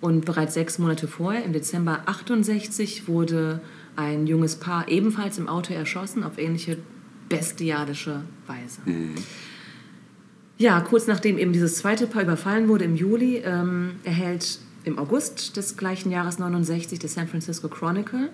[0.00, 3.60] Und bereits sechs Monate vorher, im Dezember 68, wurde
[3.96, 6.78] ein junges Paar ebenfalls im Auto erschossen, auf ähnliche
[7.28, 8.80] bestialische Weise.
[10.56, 15.56] Ja, kurz nachdem eben dieses zweite Paar überfallen wurde im Juli, ähm, erhält im August
[15.56, 18.30] des gleichen Jahres 69 der San Francisco Chronicle,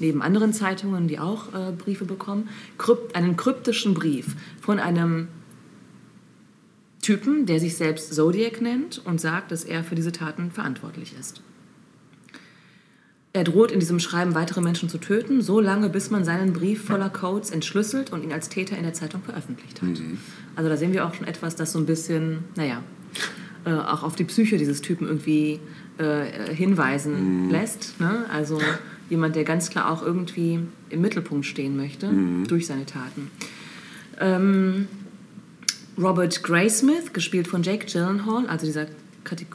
[0.00, 5.28] neben anderen Zeitungen, die auch äh, Briefe bekommen, krypt, einen kryptischen Brief von einem
[7.02, 11.42] Typen, der sich selbst Zodiac nennt und sagt, dass er für diese Taten verantwortlich ist.
[13.32, 16.84] Er droht in diesem Schreiben weitere Menschen zu töten, so lange, bis man seinen Brief
[16.84, 19.88] voller Codes entschlüsselt und ihn als Täter in der Zeitung veröffentlicht hat.
[20.56, 22.82] Also da sehen wir auch schon etwas, das so ein bisschen, naja,
[23.64, 25.60] äh, auch auf die Psyche dieses Typen irgendwie
[25.98, 28.00] äh, hinweisen lässt.
[28.00, 28.24] Ne?
[28.32, 28.58] Also
[29.10, 32.10] jemand, der ganz klar auch irgendwie im Mittelpunkt stehen möchte
[32.46, 33.30] durch seine Taten.
[34.18, 34.88] Ähm,
[35.98, 38.86] Robert Graysmith, gespielt von Jake Gyllenhaal, also dieser
[39.24, 39.46] Kati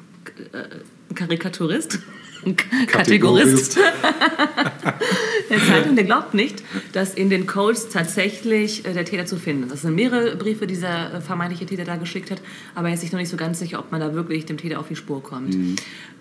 [0.52, 2.00] äh, Karikaturist,
[2.88, 3.78] Kategorist
[5.50, 6.63] der Zeitung, der glaubt nicht,
[6.94, 9.72] dass in den Codes tatsächlich äh, der Täter zu finden ist.
[9.72, 12.41] Das sind mehrere Briefe, die dieser äh, vermeintliche Täter da geschickt hat,
[12.76, 14.80] aber er ist sich noch nicht so ganz sicher, ob man da wirklich dem Täter
[14.80, 15.56] auf die Spur kommt.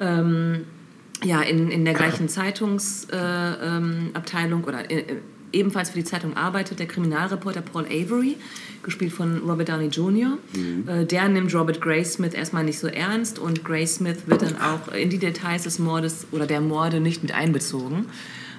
[0.00, 0.64] Ähm,
[1.24, 5.04] ja, in, in der gleichen Zeitungsabteilung äh, ähm, oder in,
[5.54, 8.36] ebenfalls für die Zeitung arbeitet, der Kriminalreporter Paul Avery,
[8.82, 10.36] gespielt von Robert Downey Jr.
[10.54, 10.88] Mhm.
[10.88, 15.10] Äh, der nimmt Robert Graysmith erstmal nicht so ernst und Graysmith wird dann auch in
[15.10, 18.06] die Details des Mordes oder der Morde nicht mit einbezogen.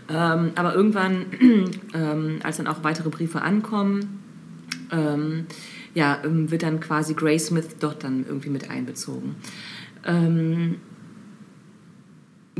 [0.10, 1.26] Ähm, aber irgendwann,
[1.94, 4.20] ähm, als dann auch weitere Briefe ankommen,
[4.92, 5.46] ähm,
[5.94, 9.36] ja, ähm, wird dann quasi Graysmith doch dann irgendwie mit einbezogen.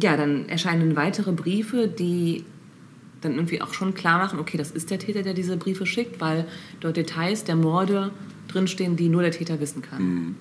[0.02, 2.44] Ja, dann erscheinen weitere Briefe, die
[3.22, 6.22] dann irgendwie auch schon klar machen, okay, das ist der Täter, der diese Briefe schickt,
[6.22, 6.46] weil
[6.80, 8.12] dort Details der Morde
[8.48, 10.04] drinstehen, die nur der Täter wissen kann.
[10.04, 10.36] Mhm.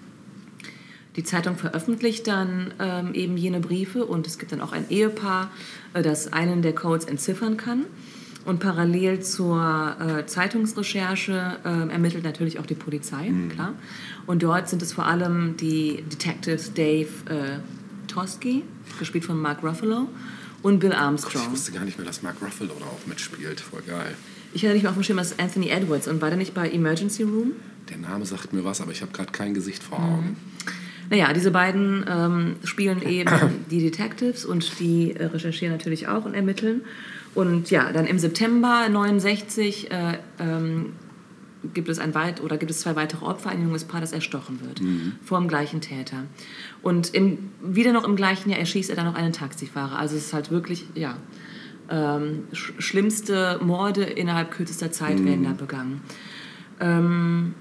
[1.16, 5.50] Die Zeitung veröffentlicht dann ähm, eben jene Briefe und es gibt dann auch ein Ehepaar,
[5.92, 7.84] äh, das einen der Codes entziffern kann.
[8.44, 13.48] Und parallel zur äh, Zeitungsrecherche äh, ermittelt natürlich auch die Polizei, mhm.
[13.48, 13.72] klar.
[14.26, 17.08] Und dort sind es vor allem die Detectives Dave
[18.14, 18.62] Tosky,
[18.98, 20.08] gespielt von Mark Ruffalo,
[20.62, 21.32] und Bill Armstrong.
[21.34, 23.60] Gott, ich wusste gar nicht mehr, dass Mark Ruffalo da auch mitspielt.
[23.60, 24.14] Voll geil.
[24.54, 26.70] Ich hatte nicht mehr auf dem Schirm, dass Anthony Edwards und war der nicht bei
[26.70, 27.52] Emergency Room?
[27.90, 30.28] Der Name sagt mir was, aber ich habe gerade kein Gesicht vor Augen.
[30.28, 30.36] Mhm.
[31.10, 33.30] Naja, diese beiden ähm, spielen eben
[33.70, 36.82] die Detectives und die äh, recherchieren natürlich auch und ermitteln.
[37.34, 40.92] Und ja, dann im September 69 äh, ähm,
[41.72, 44.60] gibt es ein weit oder gibt es zwei weitere Opfer, ein junges Paar, das erstochen
[44.60, 45.12] wird mhm.
[45.22, 46.24] vor dem gleichen Täter.
[46.82, 49.98] Und im, wieder noch im gleichen Jahr erschießt er dann noch einen Taxifahrer.
[49.98, 51.16] Also es ist halt wirklich, ja,
[51.90, 55.26] ähm, sch schlimmste Morde innerhalb kürzester Zeit mhm.
[55.26, 56.00] werden da begangen.
[56.80, 57.54] Ähm,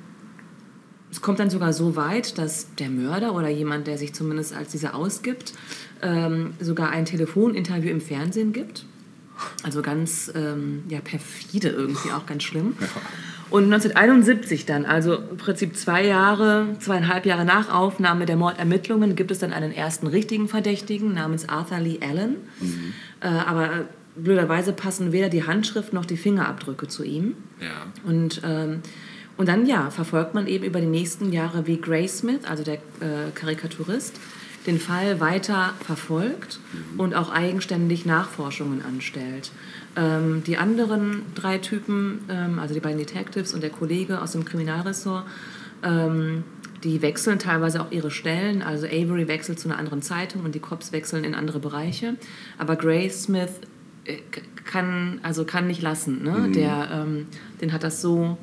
[1.11, 4.71] es kommt dann sogar so weit, dass der Mörder oder jemand, der sich zumindest als
[4.71, 5.53] dieser ausgibt,
[6.01, 8.85] ähm, sogar ein Telefoninterview im Fernsehen gibt.
[9.63, 12.75] Also ganz ähm, ja, perfide irgendwie, auch ganz schlimm.
[12.79, 12.87] Ja.
[13.49, 19.31] Und 1971 dann, also im Prinzip zwei Jahre, zweieinhalb Jahre nach Aufnahme der Mordermittlungen, gibt
[19.31, 22.37] es dann einen ersten richtigen Verdächtigen namens Arthur Lee Allen.
[22.59, 22.93] Mhm.
[23.21, 27.35] Äh, aber blöderweise passen weder die Handschrift noch die Fingerabdrücke zu ihm.
[27.59, 27.87] Ja.
[28.09, 28.81] Und, ähm,
[29.37, 32.75] und dann, ja, verfolgt man eben über die nächsten Jahre, wie Gray Smith, also der
[32.75, 34.19] äh, Karikaturist,
[34.67, 36.99] den Fall weiter verfolgt mhm.
[36.99, 39.51] und auch eigenständig Nachforschungen anstellt.
[39.95, 44.43] Ähm, die anderen drei Typen, ähm, also die beiden Detectives und der Kollege aus dem
[44.43, 45.25] Kriminalressort,
[45.83, 46.43] ähm,
[46.83, 48.61] die wechseln teilweise auch ihre Stellen.
[48.61, 52.15] Also Avery wechselt zu einer anderen Zeitung und die Cops wechseln in andere Bereiche.
[52.57, 53.51] Aber Gray Smith
[54.05, 54.17] äh,
[54.65, 56.23] kann, also kann nicht lassen.
[56.23, 56.31] Ne?
[56.31, 56.53] Mhm.
[56.53, 57.27] Der, ähm,
[57.61, 58.37] den hat das so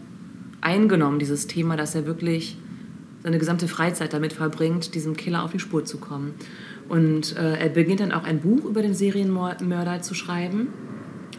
[0.60, 2.56] eingenommen, dieses Thema, dass er wirklich
[3.22, 6.34] seine gesamte Freizeit damit verbringt, diesem Killer auf die Spur zu kommen.
[6.88, 10.68] Und äh, er beginnt dann auch ein Buch über den Serienmörder zu schreiben.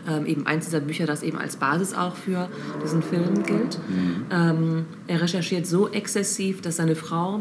[0.08, 2.50] Ähm, eben eins dieser Bücher, das eben als Basis auch für
[2.84, 3.78] diesen Film gilt.
[3.88, 4.26] Mhm.
[4.32, 7.40] Ähm, er recherchiert so exzessiv, dass seine Frau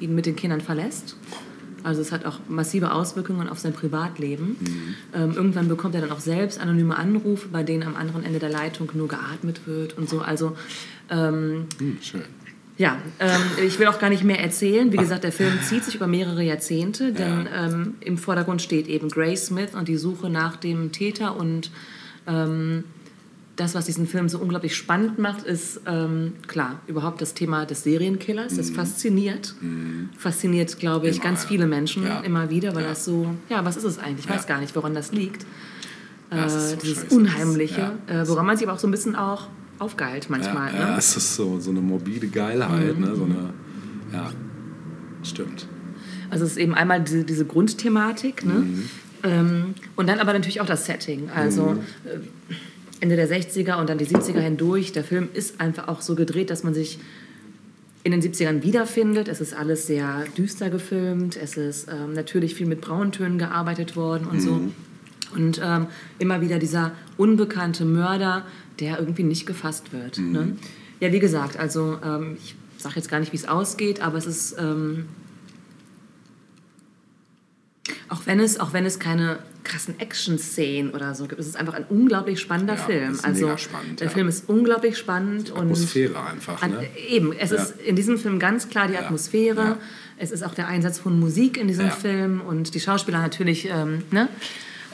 [0.00, 1.16] ihn mit den Kindern verlässt.
[1.86, 4.56] Also es hat auch massive Auswirkungen auf sein Privatleben.
[4.58, 4.94] Mhm.
[5.14, 8.50] Ähm, irgendwann bekommt er dann auch selbst anonyme Anrufe, bei denen am anderen Ende der
[8.50, 10.20] Leitung nur geatmet wird und so.
[10.20, 10.56] Also
[11.10, 12.22] ähm, mhm, schön.
[12.78, 14.92] Ja, ähm, ich will auch gar nicht mehr erzählen.
[14.92, 17.66] Wie gesagt, der Film zieht sich über mehrere Jahrzehnte, denn ja.
[17.66, 21.70] ähm, im Vordergrund steht eben Gray Smith und die Suche nach dem Täter und
[22.26, 22.84] ähm,
[23.56, 27.82] das, was diesen Film so unglaublich spannend macht, ist ähm, klar überhaupt das Thema des
[27.84, 28.54] Serienkillers.
[28.56, 28.74] Das mhm.
[28.74, 30.10] fasziniert, mhm.
[30.16, 32.20] fasziniert, glaube ich, immer, ganz viele Menschen ja.
[32.20, 32.90] immer wieder, weil ja.
[32.90, 34.26] das so, ja, was ist es eigentlich?
[34.26, 35.44] Ich weiß gar nicht, woran das liegt.
[36.30, 40.30] Äh, das dieses Unheimliche, äh, woran man sich aber auch so ein bisschen auch aufgeilt
[40.30, 40.72] manchmal.
[40.72, 40.80] Ja, ne?
[40.90, 43.04] ja es ist so, so eine morbide Geilheit, mhm.
[43.04, 43.14] ne?
[43.14, 43.54] so eine,
[44.12, 44.30] ja,
[45.22, 45.66] stimmt.
[46.30, 48.54] Also es ist eben einmal diese, diese Grundthematik, ne?
[48.54, 48.88] Mhm.
[49.22, 51.30] Ähm, und dann aber natürlich auch das Setting.
[51.34, 51.80] Also mhm.
[52.04, 52.54] äh,
[53.00, 54.92] Ende der 60er und dann die 70er hindurch.
[54.92, 56.98] Der Film ist einfach auch so gedreht, dass man sich
[58.04, 59.28] in den 70ern wiederfindet.
[59.28, 61.36] Es ist alles sehr düster gefilmt.
[61.36, 64.40] Es ist ähm, natürlich viel mit Brauntönen gearbeitet worden und mhm.
[64.40, 64.60] so.
[65.34, 65.86] Und ähm,
[66.18, 68.44] immer wieder dieser unbekannte Mörder,
[68.78, 70.18] der irgendwie nicht gefasst wird.
[70.18, 70.32] Mhm.
[70.32, 70.56] Ne?
[71.00, 74.26] Ja, wie gesagt, also ähm, ich sage jetzt gar nicht, wie es ausgeht, aber es
[74.26, 75.06] ist, ähm,
[78.08, 81.74] auch, wenn es, auch wenn es keine krassen Action-Szenen oder so gibt, es ist einfach
[81.74, 83.18] ein unglaublich spannender ja, Film.
[83.22, 84.12] also spannend, der ja.
[84.12, 85.52] Film ist unglaublich spannend.
[85.54, 86.66] Atmosphäre und einfach.
[86.66, 86.86] Ne?
[87.08, 87.56] eben, es ja.
[87.56, 89.78] ist in diesem Film ganz klar die Atmosphäre.
[90.18, 93.68] Es ist auch der Einsatz von Musik in diesem Film und die Schauspieler natürlich.
[93.68, 94.28] Ähm, ne?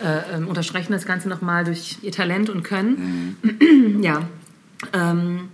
[0.03, 3.37] Äh, ähm, unterstreichen das Ganze nochmal durch ihr Talent und Können.
[3.43, 4.03] Mhm.
[4.03, 4.29] ja.
[4.93, 5.49] Ähm,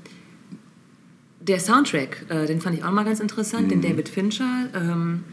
[1.40, 3.68] der Soundtrack, äh, den fand ich auch mal ganz interessant, mhm.
[3.68, 4.68] den David Fincher.
[4.74, 5.24] Ähm,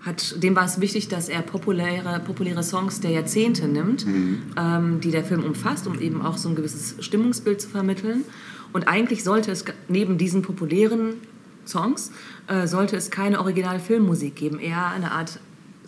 [0.00, 4.42] hat, dem war es wichtig, dass er populäre, populäre Songs der Jahrzehnte nimmt, mhm.
[4.56, 8.24] ähm, die der Film umfasst, um eben auch so ein gewisses Stimmungsbild zu vermitteln.
[8.72, 11.14] Und eigentlich sollte es neben diesen populären
[11.66, 12.12] Songs,
[12.46, 15.38] äh, sollte es keine originale Filmmusik geben, eher eine Art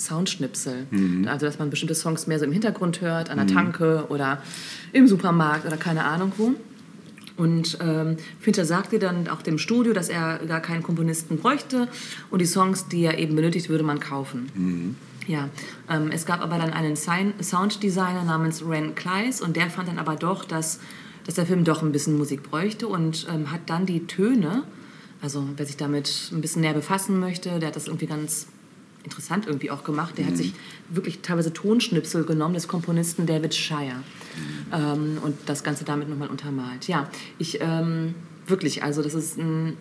[0.04, 0.86] Soundschnipsel.
[0.90, 1.28] Mhm.
[1.28, 3.54] Also, dass man bestimmte Songs mehr so im Hintergrund hört, an der mhm.
[3.54, 4.42] Tanke oder
[4.92, 6.54] im Supermarkt oder keine Ahnung wo.
[7.36, 11.88] Und ähm, Fincher sagte dann auch dem Studio, dass er gar keinen Komponisten bräuchte
[12.30, 14.50] und die Songs, die er eben benötigt, würde man kaufen.
[14.54, 14.96] Mhm.
[15.26, 15.48] Ja,
[15.88, 20.16] ähm, es gab aber dann einen Sounddesigner namens Ren Kleiss und der fand dann aber
[20.16, 20.80] doch, dass,
[21.24, 24.64] dass der Film doch ein bisschen Musik bräuchte und ähm, hat dann die Töne,
[25.20, 28.48] also wer sich damit ein bisschen näher befassen möchte, der hat das irgendwie ganz
[29.04, 30.16] interessant irgendwie auch gemacht.
[30.18, 30.30] Der mhm.
[30.30, 30.54] hat sich
[30.88, 34.72] wirklich teilweise Tonschnipsel genommen des Komponisten David Shire mhm.
[34.72, 36.88] ähm, und das Ganze damit nochmal untermalt.
[36.88, 38.14] Ja, ich ähm,
[38.46, 39.76] wirklich, also das ist ein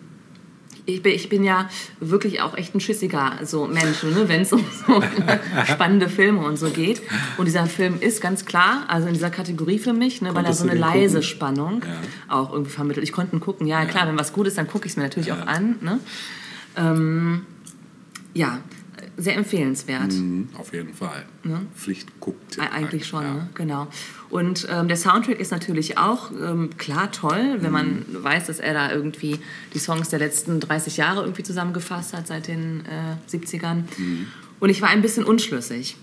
[0.84, 1.68] ich bin, ich bin ja
[2.00, 5.00] wirklich auch echt ein schissiger so Mensch, ne, wenn es um so
[5.72, 7.02] spannende Filme und so geht.
[7.36, 10.52] Und dieser Film ist ganz klar, also in dieser Kategorie für mich, ne, weil er
[10.54, 11.22] so eine leise gucken?
[11.22, 12.36] Spannung ja.
[12.36, 13.04] auch irgendwie vermittelt.
[13.04, 14.96] Ich konnte ihn gucken, ja, ja, klar, wenn was gut ist, dann gucke ich es
[14.96, 15.40] mir natürlich ja.
[15.40, 15.76] auch an.
[15.82, 16.00] Ne?
[16.76, 17.46] Ähm,
[18.34, 18.58] ja,
[19.16, 20.12] sehr empfehlenswert.
[20.12, 21.24] Mhm, auf jeden Fall.
[21.44, 21.66] Ne?
[21.76, 22.58] Pflicht guckt.
[22.58, 23.34] Eigentlich schon, ja.
[23.34, 23.48] ne?
[23.54, 23.88] genau.
[24.30, 27.72] Und ähm, der Soundtrack ist natürlich auch ähm, klar toll, wenn mhm.
[27.72, 29.38] man weiß, dass er da irgendwie
[29.74, 33.84] die Songs der letzten 30 Jahre irgendwie zusammengefasst hat, seit den äh, 70ern.
[33.98, 34.28] Mhm.
[34.60, 35.96] Und ich war ein bisschen unschlüssig.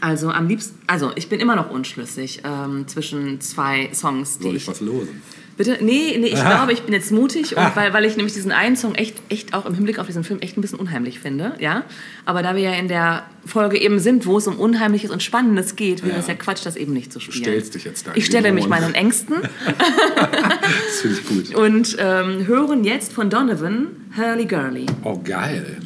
[0.00, 4.56] Also am liebsten, also ich bin immer noch unschlüssig ähm, zwischen zwei Songs, die Soll
[4.56, 5.22] ich, ich was losen?
[5.56, 5.78] Bitte?
[5.80, 6.56] Nee, nee ich Aha.
[6.56, 9.54] glaube, ich bin jetzt mutig, und weil, weil ich nämlich diesen einen Song echt, echt
[9.54, 11.54] auch im Hinblick auf diesen Film echt ein bisschen unheimlich finde.
[11.58, 11.84] Ja?
[12.26, 15.74] Aber da wir ja in der Folge eben sind, wo es um Unheimliches und Spannendes
[15.74, 16.34] geht, wäre es ja.
[16.34, 17.44] ja Quatsch, das eben nicht zu spielen.
[17.44, 18.12] Du stellst dich jetzt da.
[18.14, 19.36] Ich stelle mich meinen Ängsten.
[19.78, 21.54] das finde ich gut.
[21.54, 24.86] Und ähm, hören jetzt von Donovan Hurley Gurley.
[25.04, 25.78] Oh, geil.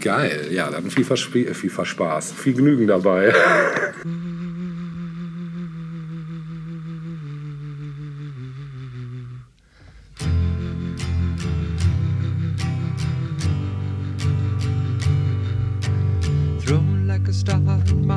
[0.00, 0.48] Geil.
[0.50, 2.32] Ja, dann viel, viel Spaß.
[2.32, 3.34] Viel Genügen dabei.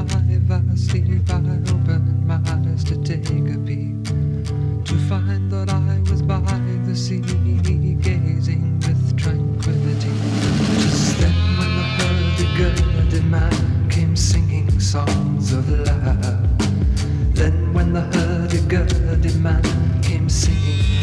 [0.01, 0.51] survive.
[0.51, 4.03] I sleep, I open my eyes to take a peek.
[4.85, 6.39] To find that I was by
[6.85, 10.11] the sea, gazing with tranquility.
[10.81, 17.35] Just then, when the hurdy-gurdy man came singing songs of love.
[17.35, 19.63] Then, when the hurdy-gurdy man
[20.01, 20.94] came singing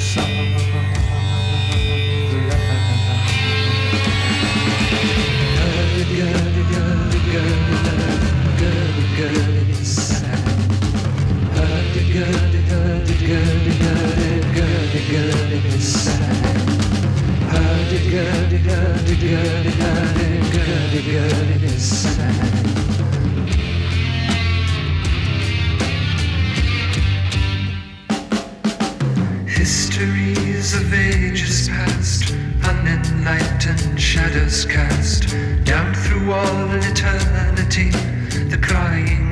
[29.46, 35.28] Histories of ages past, unenlightened shadows cast
[35.64, 38.21] down through all eternity
[38.52, 39.31] the crying.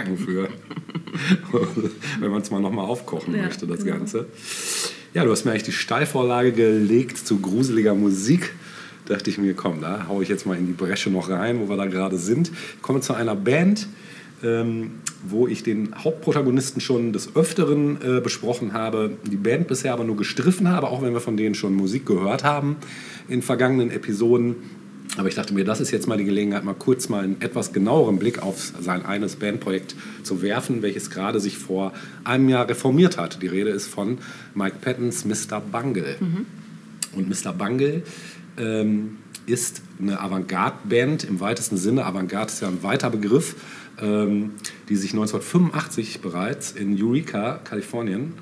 [0.00, 0.48] Merken für,
[2.20, 3.98] wenn man es mal nochmal aufkochen Ja, möchte, das genau.
[3.98, 4.26] Ganze.
[5.12, 8.52] Ja, du hast mir eigentlich die Steilvorlage gelegt zu gruseliger Musik.
[9.06, 11.68] Dachte ich mir, komm, da hau ich jetzt mal in die Bresche noch rein, wo
[11.68, 12.50] wir da gerade sind.
[12.76, 13.88] Ich komme zu einer Band,
[14.44, 14.92] ähm,
[15.28, 20.16] wo ich den Hauptprotagonisten schon des Öfteren äh, besprochen habe, die Band bisher aber nur
[20.16, 22.76] gestriffen habe, auch wenn wir von denen schon Musik gehört haben
[23.28, 24.56] in vergangenen Episoden.
[25.16, 27.72] Aber ich dachte mir, das ist jetzt mal die Gelegenheit, mal kurz mal einen etwas
[27.72, 31.92] genaueren Blick auf sein eines Bandprojekt zu werfen, welches gerade sich vor
[32.24, 33.42] einem Jahr reformiert hat.
[33.42, 34.18] Die Rede ist von
[34.54, 35.60] Mike Pattons Mr.
[35.60, 36.16] Bungle.
[37.16, 37.52] Und Mr.
[37.52, 38.02] Bungle
[38.56, 42.06] ähm, ist eine Avantgarde-Band im weitesten Sinne.
[42.06, 43.56] Avantgarde ist ja ein weiter Begriff,
[44.00, 44.52] ähm,
[44.88, 48.34] die sich 1985 bereits in Eureka, Kalifornien,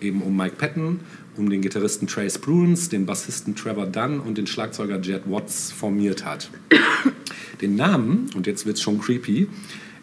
[0.00, 1.00] eben um Mike Patton,
[1.36, 6.24] um den Gitarristen Trace Bruns, den Bassisten Trevor Dunn und den Schlagzeuger Jed Watts formiert
[6.24, 6.50] hat.
[7.60, 9.48] Den Namen, und jetzt wird es schon creepy,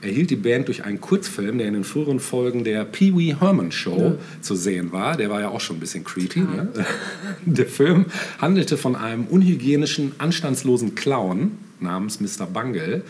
[0.01, 3.71] erhielt die Band durch einen Kurzfilm, der in den früheren Folgen der Pee Wee Herman
[3.71, 5.15] Show zu sehen war.
[5.15, 6.41] Der war ja auch schon ein bisschen creepy.
[6.41, 6.69] Ne?
[7.45, 8.05] Der Film
[8.39, 12.45] handelte von einem unhygienischen, anstandslosen Clown namens Mr.
[12.45, 13.03] Bungle,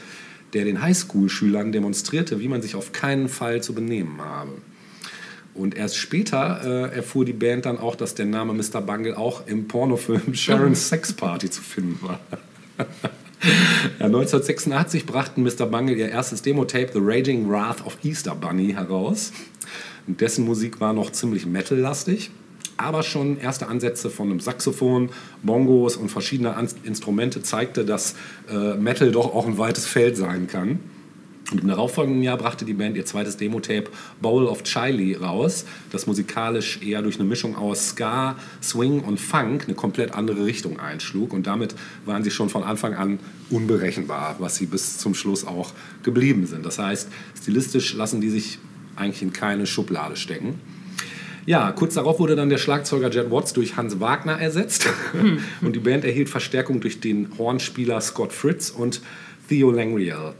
[0.54, 4.52] der den Highschool-Schülern demonstrierte, wie man sich auf keinen Fall zu benehmen habe.
[5.54, 8.82] Und erst später äh, erfuhr die Band dann auch, dass der Name Mr.
[8.82, 12.20] Bungle auch im Pornofilm Sharon's Sex Party zu finden war.
[14.00, 15.66] Ja, 1986 brachten Mr.
[15.66, 19.34] Bungle ihr erstes Demo-Tape The Raging Wrath of Easter Bunny heraus.
[20.08, 22.32] Und dessen Musik war noch ziemlich metal-lastig,
[22.78, 25.10] aber schon erste Ansätze von einem Saxophon,
[25.44, 28.16] Bongos und verschiedener Instrumente zeigte, dass
[28.50, 30.80] äh, Metal doch auch ein weites Feld sein kann.
[31.52, 33.92] Und im darauffolgenden Jahr brachte die Band ihr zweites Demo-Tape
[34.22, 39.66] Bowl of Chili raus, das musikalisch eher durch eine Mischung aus Ska, Swing und Funk
[39.66, 41.34] eine komplett andere Richtung einschlug.
[41.34, 41.76] Und damit
[42.06, 43.20] waren sie schon von Anfang an
[43.50, 46.66] unberechenbar, was sie bis zum Schluss auch geblieben sind.
[46.66, 48.60] Das heißt, stilistisch lassen die sich
[48.96, 50.60] eigentlich in keine Schublade stecken.
[51.46, 54.88] Ja, kurz darauf wurde dann der Schlagzeuger Jed Watts durch Hans Wagner ersetzt
[55.62, 59.02] und die Band erhielt Verstärkung durch den Hornspieler Scott Fritz und
[59.50, 60.34] Theo Langriel.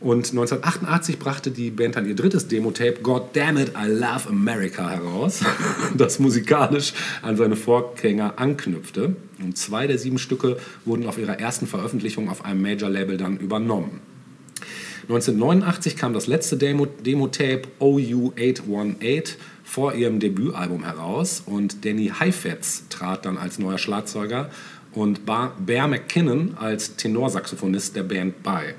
[0.00, 4.90] Und 1988 brachte die Band dann ihr drittes Demo-Tape God Damn It, I Love America
[4.90, 5.40] heraus,
[5.96, 6.92] das musikalisch
[7.22, 9.16] an seine Vorgänger anknüpfte.
[9.42, 14.00] Und zwei der sieben Stücke wurden auf ihrer ersten Veröffentlichung auf einem Major-Label dann übernommen.
[15.08, 23.26] 1989 kam das letzte Demo- Demo-Tape OU818 vor ihrem Debütalbum heraus und Danny Heifetz trat
[23.26, 24.50] dann als neuer Schlagzeuger
[24.92, 28.74] und Bear McKinnon als Tenorsaxophonist der Band bei.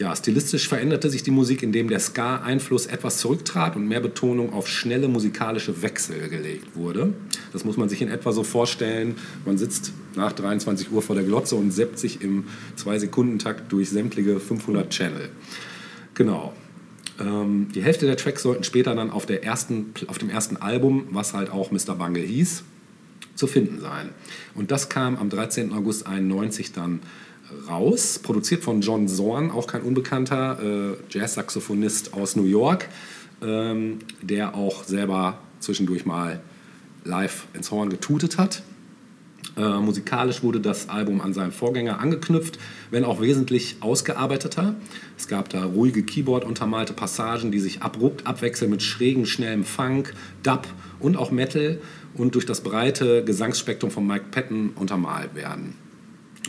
[0.00, 4.66] Ja, stilistisch veränderte sich die Musik, indem der Ska-Einfluss etwas zurücktrat und mehr Betonung auf
[4.66, 7.12] schnelle musikalische Wechsel gelegt wurde.
[7.52, 9.16] Das muss man sich in etwa so vorstellen.
[9.44, 12.44] Man sitzt nach 23 Uhr vor der Glotze und seppt sich im
[12.82, 15.28] 2-Sekunden-Takt durch sämtliche 500 Channel.
[16.14, 16.54] Genau.
[17.20, 21.08] Ähm, die Hälfte der Tracks sollten später dann auf, der ersten, auf dem ersten Album,
[21.10, 21.94] was halt auch Mr.
[21.94, 22.62] Bungle hieß,
[23.34, 24.08] zu finden sein.
[24.54, 25.74] Und das kam am 13.
[25.74, 27.00] August 91 dann
[27.68, 32.88] raus, produziert von John Zorn, auch kein Unbekannter, äh, Jazz-Saxophonist aus New York,
[33.42, 36.40] ähm, der auch selber zwischendurch mal
[37.04, 38.62] live ins Horn getutet hat.
[39.56, 42.58] Äh, musikalisch wurde das Album an seinen Vorgänger angeknüpft,
[42.90, 44.74] wenn auch wesentlich ausgearbeiteter.
[45.18, 50.68] Es gab da ruhige Keyboard-untermalte Passagen, die sich abrupt abwechseln mit schrägen, schnellem Funk, Dub
[50.98, 51.80] und auch Metal
[52.14, 55.74] und durch das breite Gesangsspektrum von Mike Patton untermalt werden.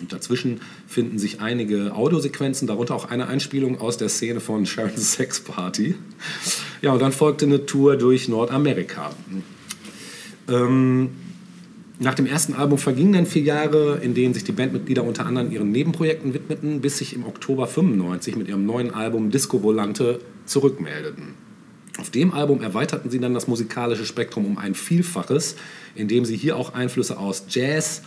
[0.02, 5.14] Und dazwischen finden sich einige Audiosequenzen, darunter auch eine Einspielung aus der Szene von Sharon's
[5.14, 5.96] Sex Party.
[6.82, 9.12] Ja, und dann folgte eine Tour durch Nordamerika.
[10.50, 11.10] Ähm,
[12.00, 15.52] nach dem ersten Album vergingen dann vier Jahre, in denen sich die Bandmitglieder unter anderem
[15.52, 21.36] ihren Nebenprojekten widmeten, bis sich im Oktober 95 mit ihrem neuen Album Disco Volante zurückmeldeten.
[22.00, 25.58] Auf dem Album erweiterten sie dann das musikalische Spektrum um ein Vielfaches,
[25.94, 28.02] indem sie hier auch Einflüsse aus Jazz,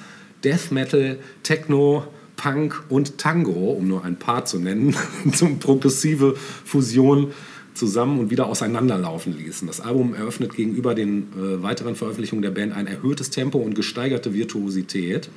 [0.45, 2.05] Death Metal, Techno,
[2.36, 4.95] Punk und Tango, um nur ein paar zu nennen,
[5.32, 6.34] zum progressive
[6.64, 7.32] Fusion
[7.74, 9.66] zusammen und wieder auseinanderlaufen ließen.
[9.66, 14.32] Das Album eröffnet gegenüber den äh, weiteren Veröffentlichungen der Band ein erhöhtes Tempo und gesteigerte
[14.32, 15.28] Virtuosität.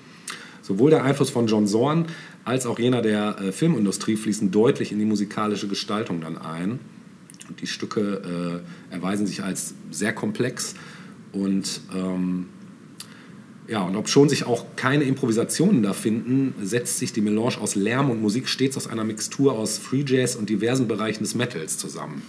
[0.61, 2.07] Sowohl der Einfluss von John Zorn
[2.45, 6.79] als auch jener der äh, Filmindustrie fließen deutlich in die musikalische Gestaltung dann ein.
[7.49, 10.75] Und die Stücke äh, erweisen sich als sehr komplex
[11.31, 12.47] und ähm,
[13.67, 17.75] ja, und ob schon sich auch keine Improvisationen da finden, setzt sich die Melange aus
[17.75, 21.77] Lärm und Musik stets aus einer Mixtur aus Free Jazz und diversen Bereichen des Metals
[21.77, 22.21] zusammen.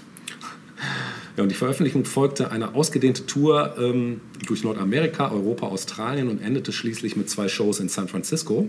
[1.37, 6.73] Ja, und die Veröffentlichung folgte eine ausgedehnte Tour ähm, durch Nordamerika, Europa, Australien und endete
[6.73, 8.69] schließlich mit zwei Shows in San Francisco.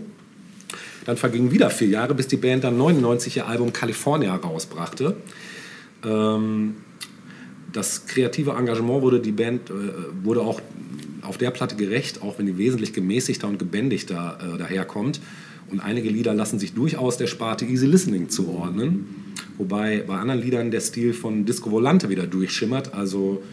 [1.05, 5.15] Dann vergingen wieder vier Jahre, bis die Band dann 99 ihr Album California rausbrachte.
[6.05, 6.75] Ähm,
[7.71, 9.73] das kreative Engagement wurde die Band äh,
[10.23, 10.61] wurde auch
[11.21, 15.19] auf der Platte gerecht, auch wenn die wesentlich gemäßigter und gebändigter äh, daherkommt.
[15.69, 19.33] Und einige Lieder lassen sich durchaus der Sparte Easy Listening zuordnen.
[19.57, 23.43] Wobei bei anderen Liedern der Stil von Disco Volante wieder durchschimmert, also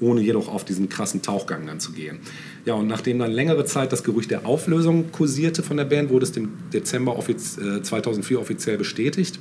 [0.00, 2.18] ohne jedoch auf diesen krassen Tauchgang dann zu gehen.
[2.64, 6.24] Ja, und nachdem dann längere Zeit das Gerücht der Auflösung kursierte von der Band, wurde
[6.24, 9.38] es im Dezember offiz äh, 2004 offiziell bestätigt.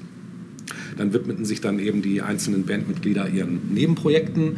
[0.98, 4.58] Dann widmeten sich dann eben die einzelnen Bandmitglieder ihren Nebenprojekten.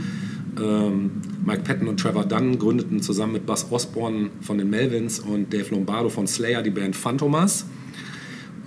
[0.60, 1.12] Ähm,
[1.46, 5.72] Mike Patton und Trevor Dunn gründeten zusammen mit Buzz Osborne von den Melvins und Dave
[5.72, 7.66] Lombardo von Slayer die Band Phantomas.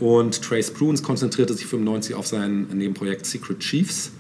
[0.01, 4.11] Und Trace Prunes konzentrierte sich 95 auf sein Nebenprojekt Secret Chiefs,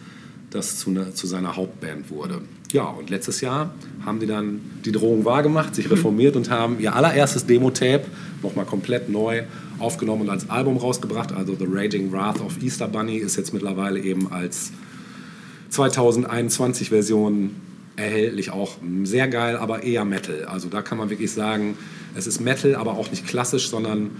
[0.50, 2.42] das zu, ne, zu seiner Hauptband wurde.
[2.72, 3.74] Ja, und letztes Jahr
[4.05, 8.05] haben die dann die Drohung wahrgemacht, sich reformiert und haben ihr allererstes Demo-Tape
[8.42, 9.42] nochmal komplett neu
[9.83, 11.33] aufgenommen und als Album rausgebracht.
[11.33, 14.72] Also The Raging Wrath of Easter Bunny ist jetzt mittlerweile eben als
[15.70, 17.51] 2021-Version
[17.97, 18.51] erhältlich.
[18.51, 20.45] Auch sehr geil, aber eher Metal.
[20.45, 21.76] Also da kann man wirklich sagen,
[22.14, 24.11] es ist Metal, aber auch nicht klassisch, sondern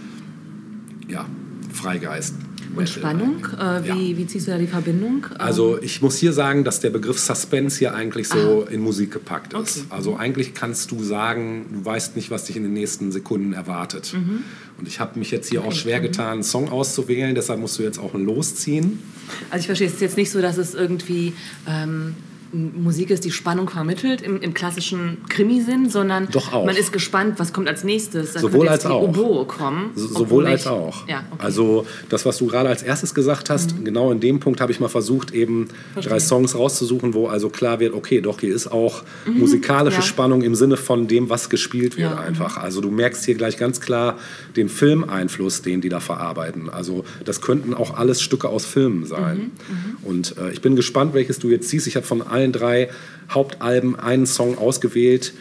[1.09, 1.27] ja,
[1.73, 2.35] Freigeist.
[2.75, 3.47] Und Spannung?
[3.59, 4.19] Äh, wie, ja.
[4.19, 5.27] wie ziehst du da die Verbindung?
[5.39, 8.71] Also ich muss hier sagen, dass der Begriff Suspense hier eigentlich so ah.
[8.71, 9.79] in Musik gepackt ist.
[9.79, 9.87] Okay.
[9.91, 14.15] Also eigentlich kannst du sagen, du weißt nicht, was dich in den nächsten Sekunden erwartet.
[14.15, 14.45] Mhm.
[14.83, 15.69] Und ich habe mich jetzt hier okay.
[15.69, 18.99] auch schwer getan, einen Song auszuwählen, deshalb musst du jetzt auch einen losziehen.
[19.49, 21.35] Also ich verstehe es jetzt nicht so, dass es irgendwie...
[21.69, 22.17] Ähm
[22.53, 27.67] Musik ist, die Spannung vermittelt im, im klassischen Krimi-Sinn, sondern man ist gespannt, was kommt
[27.67, 28.33] als nächstes.
[28.33, 29.03] Da sowohl als auch.
[29.03, 29.91] Oboe kommen.
[29.95, 31.09] So, sowohl als auch.
[31.09, 31.45] Ja, okay.
[31.45, 33.85] Also das, was du gerade als erstes gesagt hast, mhm.
[33.85, 36.11] genau in dem Punkt habe ich mal versucht, eben Verstehe.
[36.11, 39.39] drei Songs rauszusuchen, wo also klar wird, okay, doch, hier ist auch mhm.
[39.39, 40.03] musikalische ja.
[40.03, 42.19] Spannung im Sinne von dem, was gespielt wird ja.
[42.19, 42.59] einfach.
[42.59, 44.19] Also du merkst hier gleich ganz klar
[44.57, 46.69] den Filmeinfluss, den die da verarbeiten.
[46.69, 49.39] Also das könnten auch alles Stücke aus Filmen sein.
[49.39, 49.43] Mhm.
[49.45, 49.97] mhm.
[50.03, 51.87] Und äh, ich bin gespannt, welches du jetzt ziehst.
[51.87, 52.91] Ich habe von allen allen drei
[53.31, 55.33] Hauptalben einen Song ausgewählt,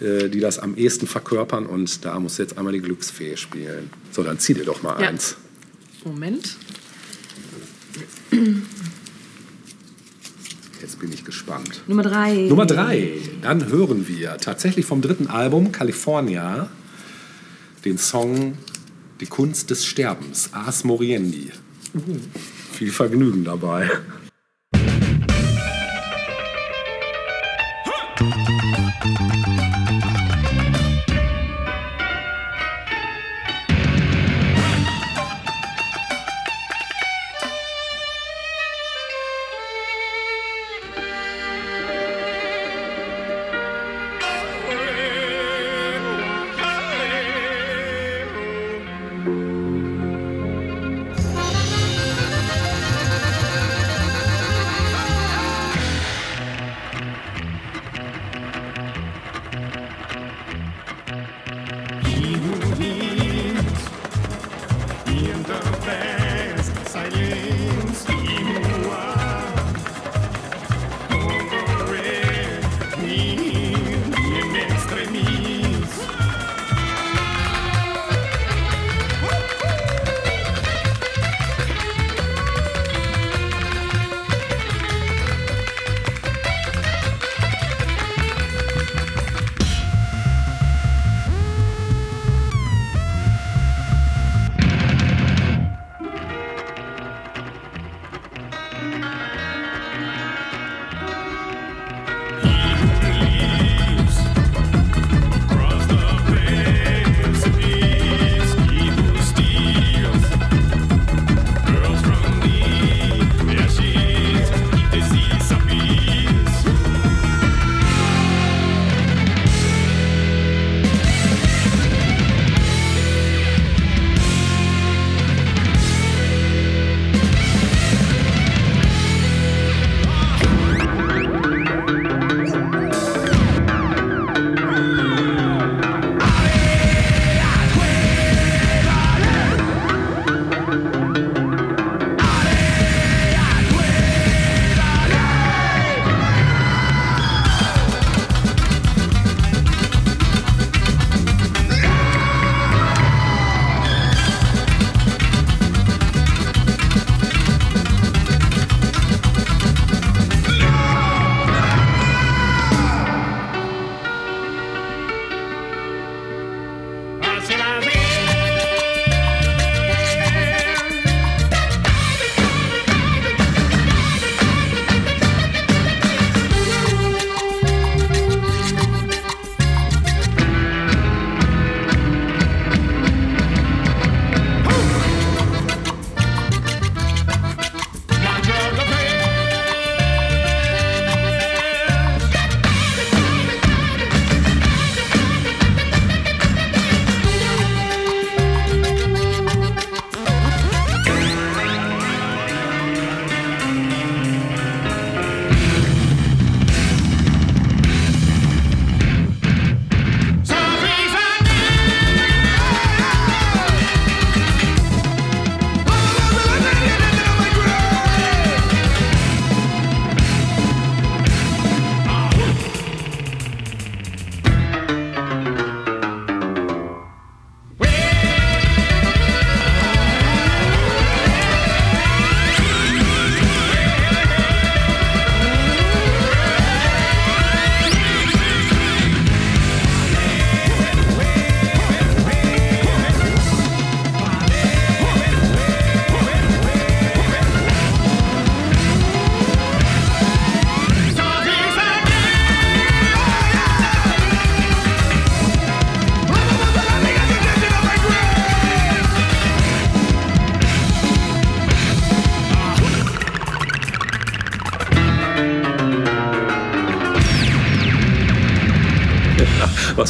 [0.00, 1.66] äh, die das am ehesten verkörpern.
[1.66, 3.90] Und da muss jetzt einmal die Glücksfee spielen.
[4.10, 5.08] So, dann zieh dir doch mal ja.
[5.08, 5.36] eins.
[6.04, 6.56] Moment.
[10.80, 11.82] Jetzt bin ich gespannt.
[11.86, 12.34] Nummer drei.
[12.48, 13.12] Nummer drei.
[13.42, 16.68] Dann hören wir tatsächlich vom dritten Album California
[17.84, 18.58] den Song
[19.20, 21.50] Die Kunst des Sterbens, Ars Moriendi.
[21.94, 22.00] Uh.
[22.72, 23.90] Viel Vergnügen dabei.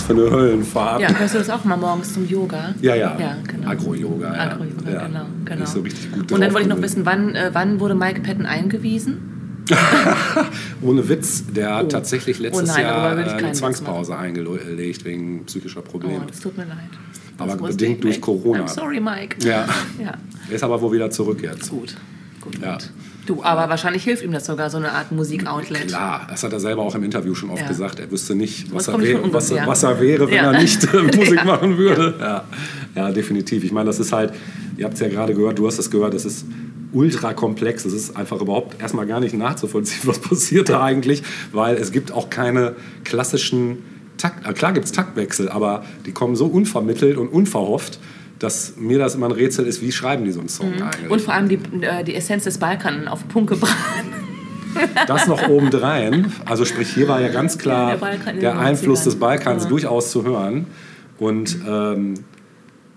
[0.09, 1.01] Für eine Höllenfahrt.
[1.03, 2.75] Ja, hörst du das auch mal morgens zum Yoga?
[2.81, 3.17] Ja, ja.
[3.19, 3.69] Ja, genau.
[3.69, 4.41] Agro-Yoga, ja.
[4.53, 5.07] Agro-Yoga, ja.
[5.07, 5.61] genau, genau.
[5.61, 8.21] Nicht so richtig gut Und dann wollte ich noch wissen, wann, äh, wann wurde Mike
[8.23, 9.67] Patton eingewiesen?
[10.83, 11.89] Ohne Witz, der hat Oh.
[11.89, 16.23] tatsächlich letztes Oh nein, Jahr eine Zwangspause eingelegt wegen psychischer Oh, Probleme.
[16.27, 16.77] das tut mir leid.
[17.37, 18.21] Aber Das wusste bedingt durch.
[18.21, 18.65] Corona.
[18.65, 19.37] I'm sorry, Mike.
[19.47, 19.67] Ja.
[20.03, 20.15] Ja,
[20.49, 21.69] Er ist aber wohl wieder zurück jetzt.
[21.71, 21.95] gut.
[22.41, 22.79] Gut, Ja.
[23.29, 25.89] Du, aber wahrscheinlich hilft ihm das sogar, so eine Art Musikoutlet.
[25.89, 27.69] Klar, das hat er selber auch im Interview schon oft Ja.
[27.69, 28.01] gesagt.
[28.01, 30.53] Er wüsste nicht, was, er, wär, was, was er wäre, wenn Ja.
[30.53, 32.15] er nicht äh, Musik machen würde.
[32.19, 32.45] Ja.
[32.95, 33.65] ja, definitiv.
[33.65, 34.33] Ich meine, das ist halt,
[34.79, 36.47] ihr habt es ja gerade gehört, du hast es gehört, das ist
[36.93, 37.85] ultra komplex.
[37.85, 41.23] Es ist einfach überhaupt erstmal gar nicht nachzuvollziehen, was passiert da eigentlich,
[41.53, 43.79] weil es gibt auch keine klassischen
[44.17, 44.49] Takt.
[44.49, 47.99] äh, Klar gibt es Taktwechsel, aber die kommen so unvermittelt und unverhofft,
[48.39, 51.05] dass mir das immer ein Rätsel ist, wie schreiben die so einen Song eigentlich.
[51.07, 51.11] Mhm.
[51.11, 53.77] Und vor allem die, äh, die Essenz des Balkan auf Punkt gebracht.
[55.07, 56.33] Das noch obendrein.
[56.45, 59.05] Also sprich, hier war ja ganz klar Ja, der der Einfluss 90ern.
[59.05, 59.69] des Balkans Ja.
[59.71, 60.67] durchaus zu hören.
[61.19, 62.15] Und ähm,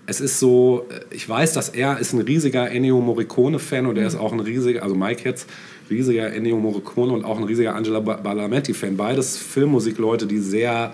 [0.06, 4.16] es ist so, ich weiß, dass er ist ein riesiger Ennio Morricone-Fan und er ist
[4.16, 5.48] auch ein riesiger, also Mike jetzt,
[5.90, 8.96] riesiger Ennio Morricone und auch ein riesiger Angela Ba- Badalamenti-Fan.
[8.96, 10.92] Beides Filmmusikleute, die sehr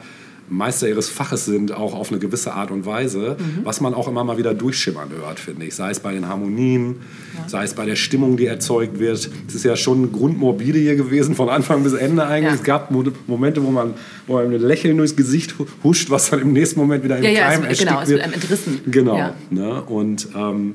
[0.50, 3.64] Meister ihres Faches sind, auch auf eine gewisse Art und Weise, Mhm.
[3.64, 5.74] was man auch immer mal wieder durchschimmern hört, finde ich.
[5.74, 6.96] Sei es bei den Harmonien,
[7.46, 9.28] sei es bei der Stimmung, die erzeugt wird.
[9.48, 12.52] Es ist ja schon grundmorbide hier gewesen, von Anfang bis Ende eigentlich.
[12.52, 12.54] Ja.
[12.54, 13.94] Es gab Mo- Momente, wo man,
[14.26, 17.24] wo man mit Lächeln durchs Gesicht hu- huscht, was dann im nächsten Moment wieder im
[17.24, 18.20] Ja, ja, Keim es, erstickt genau, es wird.
[18.22, 18.80] einem entrissen.
[18.86, 19.16] Genau.
[19.18, 19.34] Ja.
[19.50, 19.82] Ne?
[19.82, 20.74] Und ähm,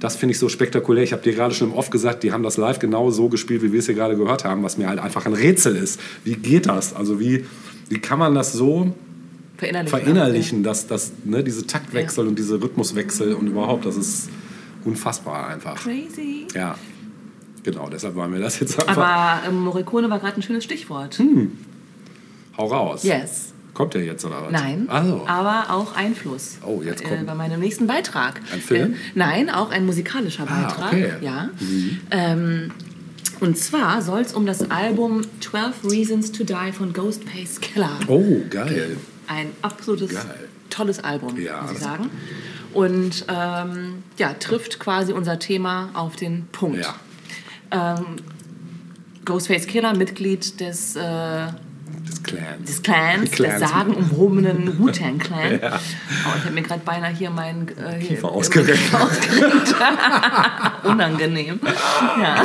[0.00, 1.04] das finde ich so spektakulär.
[1.04, 3.62] Ich habe dir gerade schon im Off gesagt, die haben das live genau so gespielt,
[3.62, 6.00] wie wir es hier gerade gehört haben, was mir halt einfach ein Rätsel ist.
[6.24, 6.96] Wie geht das?
[6.96, 7.44] Also wie,
[7.90, 8.94] wie kann man das so
[9.60, 9.98] Verinnerlichen.
[10.00, 14.30] verinnerlichen, dass, dass ne, diese Taktwechsel und diese Rhythmuswechsel und überhaupt, das ist
[14.84, 15.76] unfassbar einfach.
[15.82, 16.46] Crazy.
[16.54, 16.74] Ja,
[17.62, 18.96] genau, deshalb war mir das jetzt einfach.
[18.96, 21.18] Aber ähm, Morricone war gerade ein schönes Stichwort.
[21.18, 21.52] Hm.
[22.56, 23.04] Hau raus.
[23.04, 23.52] Yes.
[23.74, 24.50] Kommt der jetzt oder was?
[24.52, 25.24] Nein, Also.
[25.26, 26.58] aber auch Einfluss.
[26.66, 28.40] Oh, jetzt kommt- Äh, bei meinem nächsten Beitrag.
[28.52, 28.92] Ein Film?
[28.94, 30.88] Äh, nein, auch ein musikalischer Ah, Beitrag.
[30.92, 31.12] okay.
[31.20, 31.50] Ja.
[32.10, 32.72] Ähm,
[33.38, 38.40] und zwar soll es um das Album 12 Reasons to Die von Ghostface Killer Oh,
[38.50, 38.96] geil.
[39.30, 40.48] Ein absolutes Geil.
[40.70, 42.10] tolles Album, Ja, muss ich sagen.
[42.74, 46.78] Und ähm, ja, trifft quasi unser Thema auf den Punkt.
[46.80, 46.94] Ja,
[47.70, 48.16] Ähm,
[49.24, 51.46] Ghostface Killer, Mitglied des, äh,
[52.22, 52.66] des Clans.
[52.66, 52.82] des
[53.32, 55.60] Clans, des sagenumwobenen Wu-Tang-Clan.
[55.62, 55.76] Ja.
[55.76, 58.80] Oh, ich habe mir gerade beinahe hier meinen äh, hier- Kiefer ausgerenkt.
[60.84, 61.60] Unangenehm.
[62.20, 62.36] Ja.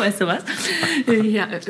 [0.00, 0.38] weißt du was?
[1.06, 1.60] Ja, äh,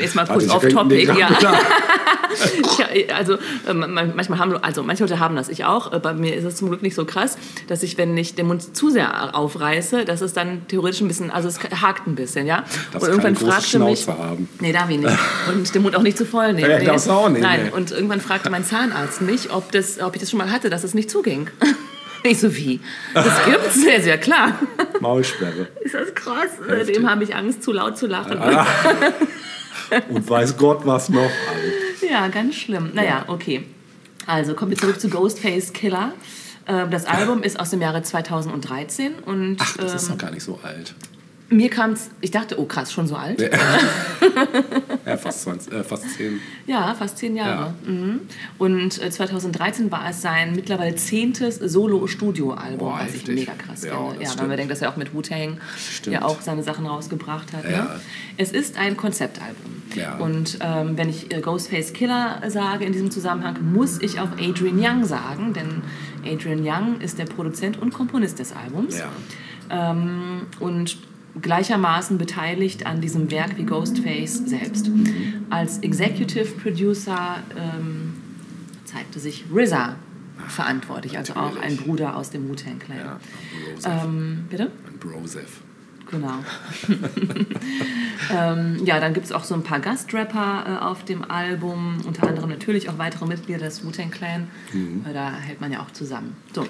[0.00, 1.06] jetzt mal kurz Warte, ich off renk topic.
[1.06, 1.28] den Ja.
[3.08, 3.34] ja, also
[3.66, 5.92] äh, man- manchmal haben also manche Leute haben das, ich auch.
[5.92, 7.36] Äh, Bei mir ist es zum Glück nicht so krass,
[7.68, 11.30] dass ich, wenn ich den Mund zu sehr aufreiße, dass es dann theoretisch ein bisschen,
[11.30, 12.64] also es hakt ein bisschen, ja.
[12.92, 14.48] Darfst keine große Schnauze haben.
[14.60, 15.18] Nee, darf ich nicht.
[15.48, 16.59] Und den Mund auch nicht zu voll nehmen.
[16.60, 16.88] Ja, nee.
[16.90, 17.70] auch nicht, Nein, nee.
[17.70, 20.84] und irgendwann fragte mein Zahnarzt mich, ob, das, ob ich das schon mal hatte, dass
[20.84, 21.48] es nicht zuging.
[22.22, 22.80] Ich so, wie?
[23.14, 23.80] Das gibt's?
[23.80, 24.58] Sehr, sehr klar.
[25.00, 25.68] Maulsperre.
[25.82, 26.50] Ist das krass?
[26.58, 26.86] Heftig.
[26.86, 28.38] Seitdem habe ich Angst, zu laut zu lachen.
[30.10, 31.22] Und weiß Gott was noch.
[31.22, 32.90] Also, Ja, ganz schlimm.
[32.92, 33.64] Naja, okay.
[34.26, 36.12] Also kommen wir zurück zu Ghostface Killer.
[36.66, 40.30] Ähm, Das Album ist aus dem Jahre 2013 und ach, das ist ähm, noch gar
[40.30, 40.94] nicht so alt.
[41.50, 43.40] Mir kam es, ich dachte, oh krass, schon so alt.
[45.04, 46.40] Ja, fast, 20, äh, fast 10.
[46.66, 47.74] Ja, fast zehn Jahre.
[47.84, 48.20] Mhm.
[48.58, 54.14] Und äh, 2013 war es sein mittlerweile zehntes Solo-Studio-Album, was ich mega krass Ja, finde.
[54.14, 54.48] Ja, wenn stimmt.
[54.48, 55.58] man denkt, dass er auch mit Wu-Tang
[56.08, 57.64] ja auch seine Sachen rausgebracht hat.
[57.64, 57.70] Ja.
[57.84, 58.00] Ne?
[58.36, 59.82] Es ist ein Konzeptalbum.
[59.96, 60.18] Ja.
[60.18, 64.78] Und ähm, wenn ich äh, Ghostface Killer sage in diesem Zusammenhang, muss ich auch Adrian
[64.78, 65.82] Young sagen, denn
[66.24, 69.10] Adrian Young ist der Produzent und Komponist des Albums Ja.
[69.90, 70.96] ähm, und
[71.40, 74.90] gleichermaßen beteiligt an diesem Werk wie Ghostface selbst.
[75.50, 78.14] Als Executive Producer ähm,
[78.84, 79.96] zeigte sich RZA
[80.48, 81.76] verantwortlich, also auch ein.
[81.76, 82.98] Bruder aus dem Wu-Tang Clan.
[82.98, 84.04] Ja.
[84.04, 84.70] Ähm, bitte?
[84.86, 85.60] Ein Broseph.
[86.10, 86.38] Genau.
[88.34, 92.26] ähm, ja, dann gibt es auch so ein paar Gastrapper äh, auf dem Album, unter
[92.26, 94.48] anderem natürlich auch weitere Mitglieder des Wu-Tang Clan.
[94.72, 96.36] Äh, da hält man ja auch zusammen.
[96.52, 96.66] So.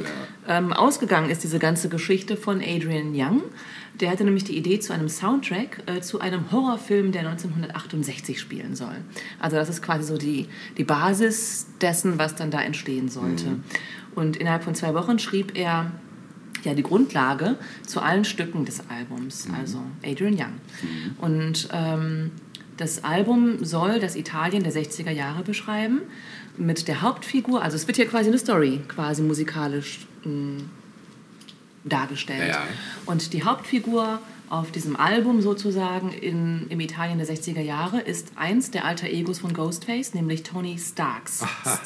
[0.47, 3.43] Ähm, ausgegangen ist diese ganze Geschichte von Adrian Young.
[4.01, 8.75] Der hatte nämlich die Idee zu einem Soundtrack äh, zu einem Horrorfilm, der 1968 spielen
[8.75, 8.97] soll.
[9.39, 13.61] Also das ist quasi so die, die Basis dessen, was dann da entstehen sollte.
[14.15, 15.93] Und innerhalb von zwei Wochen schrieb er
[16.65, 17.57] ja die Grundlage
[17.87, 20.61] zu allen Stücken des Albums, also Adrian Young.
[21.19, 22.31] Und ähm,
[22.77, 26.01] das Album soll das Italien der 60er Jahre beschreiben,
[26.57, 30.63] mit der Hauptfigur, also es wird hier quasi eine Story, quasi musikalisch mh,
[31.85, 32.49] dargestellt.
[32.49, 32.63] Ja.
[33.07, 38.73] Und die Hauptfigur auf diesem Album sozusagen in, im Italien der 60er Jahre ist eins
[38.73, 41.43] der alter Egos von Ghostface, nämlich Tony Starks.
[41.43, 41.79] Aha.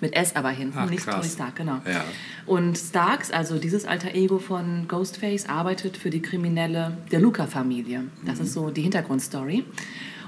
[0.00, 1.16] Mit S aber hinten, Ach, nicht krass.
[1.16, 1.80] Tony Stark, genau.
[1.84, 2.04] Ja.
[2.46, 8.04] Und Starks, also dieses alter Ego von Ghostface, arbeitet für die Kriminelle der Luca-Familie.
[8.24, 8.44] Das mhm.
[8.44, 9.64] ist so die Hintergrundstory.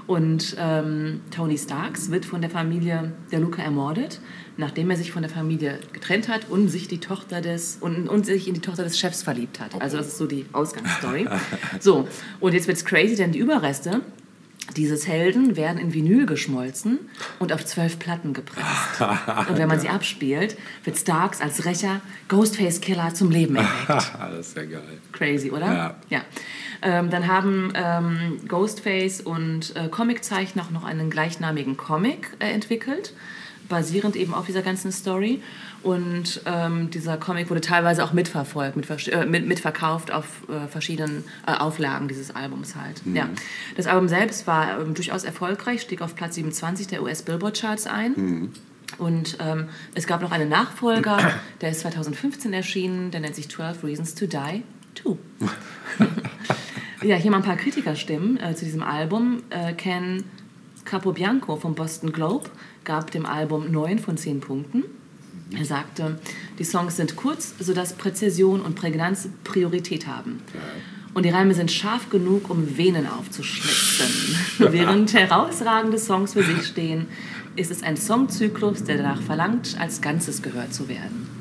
[0.05, 4.19] Und ähm, Tony Starks wird von der Familie der Luca ermordet,
[4.57, 8.25] nachdem er sich von der Familie getrennt hat und sich, die Tochter des, und, und
[8.25, 9.79] sich in die Tochter des Chefs verliebt hat.
[9.81, 11.27] Also das ist so die Ausgangsstory.
[11.79, 12.07] so,
[12.39, 14.01] und jetzt wird es crazy, denn die Überreste
[14.75, 16.99] dieses Helden werden in Vinyl geschmolzen
[17.39, 18.99] und auf zwölf Platten gepresst.
[19.49, 23.87] Und wenn man sie abspielt, wird Starks als Rächer Ghostface Killer zum Leben erweckt.
[23.87, 24.81] das ist ja geil.
[25.11, 25.67] Crazy, oder?
[25.67, 25.95] Ja.
[26.09, 26.21] ja.
[26.81, 33.13] Ähm, dann haben ähm, Ghostface und äh, Comiczeichner auch noch einen gleichnamigen Comic äh, entwickelt,
[33.67, 35.41] basierend eben auf dieser ganzen Story.
[35.83, 41.23] Und ähm, dieser Comic wurde teilweise auch mitverfolgt, mit, äh, mit, mitverkauft auf äh, verschiedenen
[41.45, 43.05] äh, Auflagen dieses Albums halt.
[43.05, 43.15] Mhm.
[43.15, 43.29] Ja.
[43.77, 48.13] Das Album selbst war ähm, durchaus erfolgreich, stieg auf Platz 27 der US-Billboard-Charts ein.
[48.15, 48.51] Mhm.
[48.97, 51.17] Und ähm, es gab noch einen Nachfolger,
[51.61, 54.63] der ist 2015 erschienen, der nennt sich 12 Reasons to Die
[54.95, 55.13] 2.
[57.03, 59.43] ja, hier mal ein paar Kritikerstimmen äh, zu diesem Album.
[59.49, 60.23] Äh, Ken
[60.85, 62.49] Capobianco vom Boston Globe
[62.83, 64.83] gab dem Album 9 von 10 Punkten.
[65.57, 66.19] Er sagte,
[66.57, 70.41] die Songs sind kurz, sodass Präzision und Prägnanz Priorität haben.
[71.13, 74.37] Und die Reime sind scharf genug, um Venen aufzuschlitzen.
[74.71, 77.07] Während herausragende Songs für sich stehen,
[77.55, 81.34] ist es ein Songzyklus, der danach verlangt, als Ganzes gehört zu werden.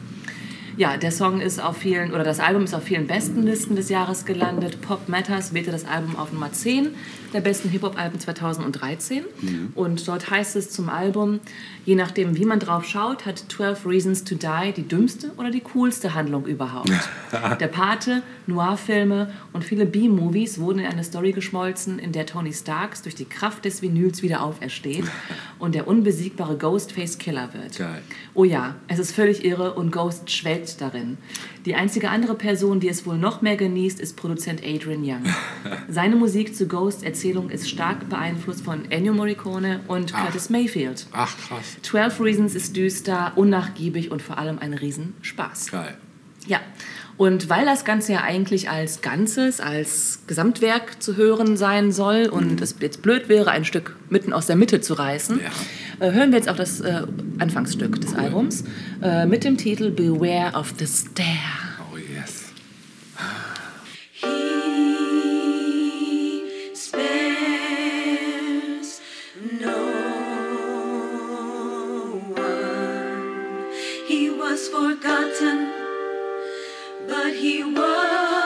[0.76, 4.24] Ja, der Song ist auf vielen, oder das Album ist auf vielen Bestenlisten des Jahres
[4.24, 4.80] gelandet.
[4.80, 6.90] Pop Matters wählte das Album auf Nummer 10
[7.34, 9.24] der besten Hip-Hop-Alben 2013.
[9.40, 9.72] Mhm.
[9.74, 11.40] Und dort heißt es zum Album,
[11.84, 15.60] je nachdem, wie man drauf schaut, hat 12 Reasons to Die die dümmste oder die
[15.60, 16.92] coolste Handlung überhaupt.
[17.60, 23.02] der Pate, Noir-Filme und viele B-Movies wurden in eine Story geschmolzen, in der Tony Starks
[23.02, 25.04] durch die Kraft des Vinyls wieder aufersteht
[25.58, 27.78] und der unbesiegbare Ghostface-Killer wird.
[27.78, 28.02] Geil.
[28.34, 31.18] Oh ja, es ist völlig irre und Ghost schwelgt darin.
[31.64, 35.24] Die einzige andere Person, die es wohl noch mehr genießt, ist Produzent Adrian Young.
[35.88, 40.24] Seine Musik zu Ghost Erzählung ist stark beeinflusst von Ennio Morricone und Ach.
[40.24, 41.06] Curtis Mayfield.
[41.12, 41.76] Ach krass.
[41.82, 45.70] 12 Reasons ist düster, unnachgiebig und vor allem ein Riesenspaß.
[45.70, 45.96] Geil.
[46.46, 46.60] Ja,
[47.16, 52.56] und weil das Ganze ja eigentlich als Ganzes, als Gesamtwerk zu hören sein soll und
[52.56, 52.62] mhm.
[52.62, 55.50] es jetzt blöd wäre, ein Stück mitten aus der Mitte zu reißen, ja.
[56.04, 57.02] Äh, hören wir jetzt auch das äh,
[57.38, 58.18] Anfangsstück des cool.
[58.18, 58.64] Albums
[59.00, 61.28] äh, mit dem Titel Beware of the Stare.
[61.92, 62.40] Oh yes.
[74.70, 75.73] Forgotten
[77.14, 78.43] but he was.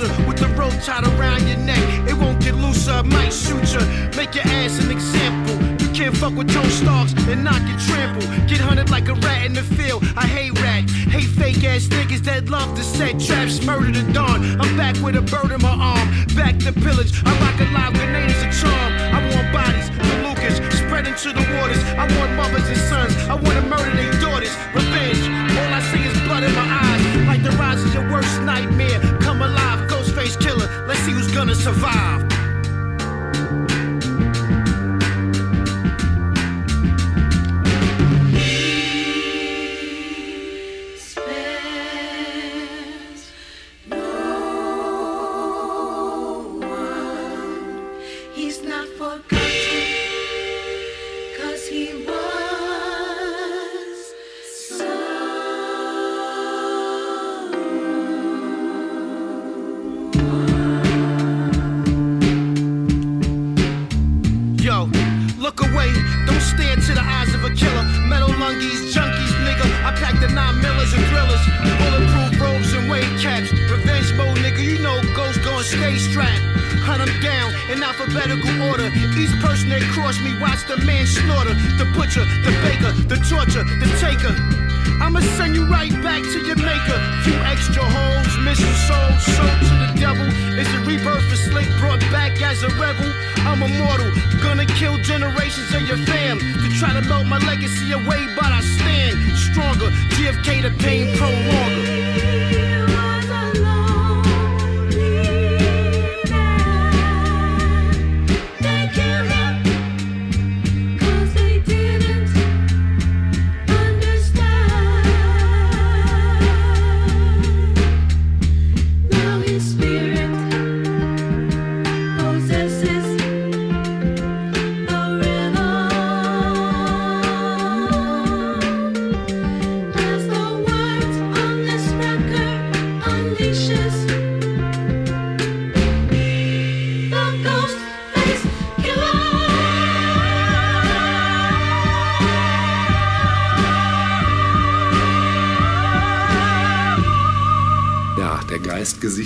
[0.00, 1.78] with the rope tied around your neck.
[2.08, 3.80] It won't get looser, I might shoot ya.
[4.16, 5.54] Make your ass an example.
[5.86, 8.26] You can't fuck with Joe Starks and not get trampled.
[8.48, 10.02] Get hunted like a rat in the field.
[10.16, 13.64] I hate rats, hate fake ass niggas that love to set traps.
[13.64, 14.42] Murder to dawn.
[14.60, 16.08] I'm back with a bird in my arm.
[16.34, 17.12] Back to pillage.
[17.24, 18.90] I rock a live grenade as a charm.
[19.14, 19.88] I want bodies,
[20.26, 21.82] Lucas, spread into the waters.
[21.94, 23.14] I want mothers and sons.
[23.30, 24.54] I want to murder their daughters.
[24.74, 25.22] Revenge.
[25.54, 27.26] All I see is blood in my eyes.
[27.30, 29.03] Like the rise of your worst nightmare.
[30.86, 32.43] Let's see who's gonna survive.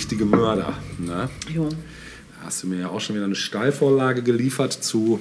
[0.09, 0.75] Geistgesichtige Mörder.
[0.99, 1.29] Ne?
[1.55, 1.69] Jo.
[1.69, 5.21] Da hast du mir ja auch schon wieder eine Steilvorlage geliefert zu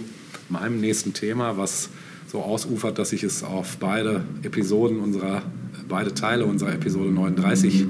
[0.49, 1.89] meinem nächsten Thema, was
[2.31, 5.41] so ausufert, dass ich es auf beide Episoden unserer,
[5.87, 7.85] beide Teile unserer Episode 39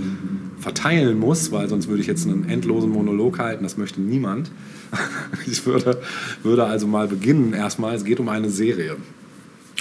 [0.59, 4.51] verteilen muss, weil sonst würde ich jetzt einen endlosen Monolog halten, das möchte niemand.
[5.45, 6.01] Ich würde,
[6.43, 7.95] würde also mal beginnen erstmal.
[7.95, 8.97] Es geht um eine Serie.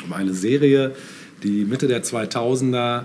[0.04, 0.94] Um eine Serie,
[1.42, 3.04] die Mitte der 2000er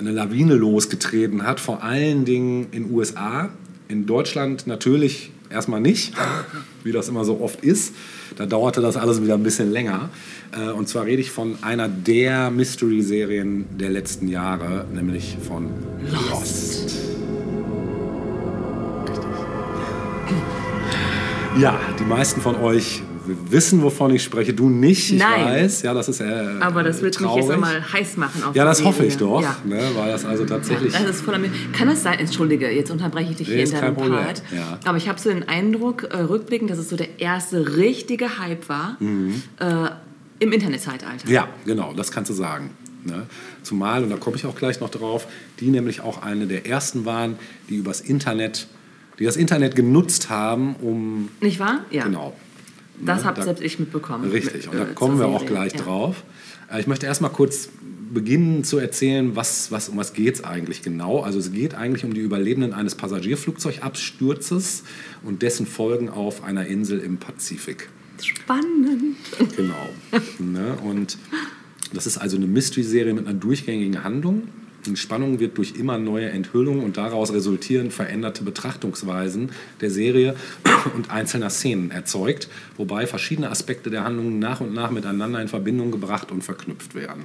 [0.00, 3.50] eine Lawine losgetreten hat, vor allen Dingen in USA.
[3.88, 6.14] In Deutschland natürlich erstmal nicht,
[6.84, 7.94] wie das immer so oft ist.
[8.36, 10.08] Da dauerte das alles wieder ein bisschen länger.
[10.52, 15.68] Äh, Und zwar rede ich von einer der Mystery-Serien der letzten Jahre, nämlich von
[16.30, 16.96] Lost.
[21.60, 23.02] Ja, die meisten von euch
[23.50, 24.52] wissen, wovon ich spreche.
[24.54, 25.44] Du nicht, ich Nein.
[25.44, 25.82] weiß.
[25.82, 26.24] Ja, das ist äh,
[26.60, 27.44] Aber das wird mich traurig.
[27.44, 28.42] jetzt einmal heiß machen.
[28.44, 29.56] Auf Ja, das hoffe ich doch, Ja.
[29.64, 30.92] ne, weil das also tatsächlich...
[30.92, 33.94] Das ist voller Mir- Kann es sein, entschuldige, jetzt unterbreche ich dich hier in deinem
[33.96, 34.42] Part.
[34.54, 34.78] ja.
[34.84, 38.68] Aber ich habe so den Eindruck, äh, rückblickend, dass es so der erste richtige Hype
[38.68, 39.90] war äh,
[40.38, 41.26] im Internetzeitalter.
[41.26, 41.32] Mhm.
[41.32, 42.70] Ja, genau, das kannst du sagen.
[43.04, 43.26] Ne?
[43.62, 45.26] Zumal, und da komme ich auch gleich noch drauf,
[45.58, 47.36] die nämlich auch eine der ersten waren,
[47.70, 48.66] die übers Internet,
[49.18, 51.80] die das Internet genutzt haben, um Nicht wahr?
[51.90, 52.04] Ja.
[52.04, 52.34] genau.
[53.04, 54.30] Das ne, habe selbst ich mitbekommen.
[54.30, 55.54] Richtig, und da äh, kommen wir zur auch Serie.
[55.54, 55.82] gleich ja.
[55.82, 56.24] drauf.
[56.72, 57.68] Äh, Ich möchte erstmal kurz
[58.12, 61.20] beginnen zu erzählen, was, was, um was geht es eigentlich genau.
[61.20, 64.82] Also es geht eigentlich um die Überlebenden eines Passagierflugzeugabsturzes
[65.22, 67.88] und dessen Folgen auf einer Insel im Pazifik.
[68.20, 69.16] Spannend.
[69.56, 69.88] Genau.
[70.38, 70.76] ne?
[70.82, 71.18] Und
[71.92, 74.48] das ist also eine Mystery-Serie mit einer durchgängigen Handlung.
[74.86, 79.50] Die Spannung wird durch immer neue Enthüllungen und daraus resultieren veränderte Betrachtungsweisen
[79.80, 80.36] der Serie
[80.94, 85.90] und einzelner Szenen erzeugt, wobei verschiedene Aspekte der Handlung nach und nach miteinander in Verbindung
[85.90, 87.24] gebracht und verknüpft werden.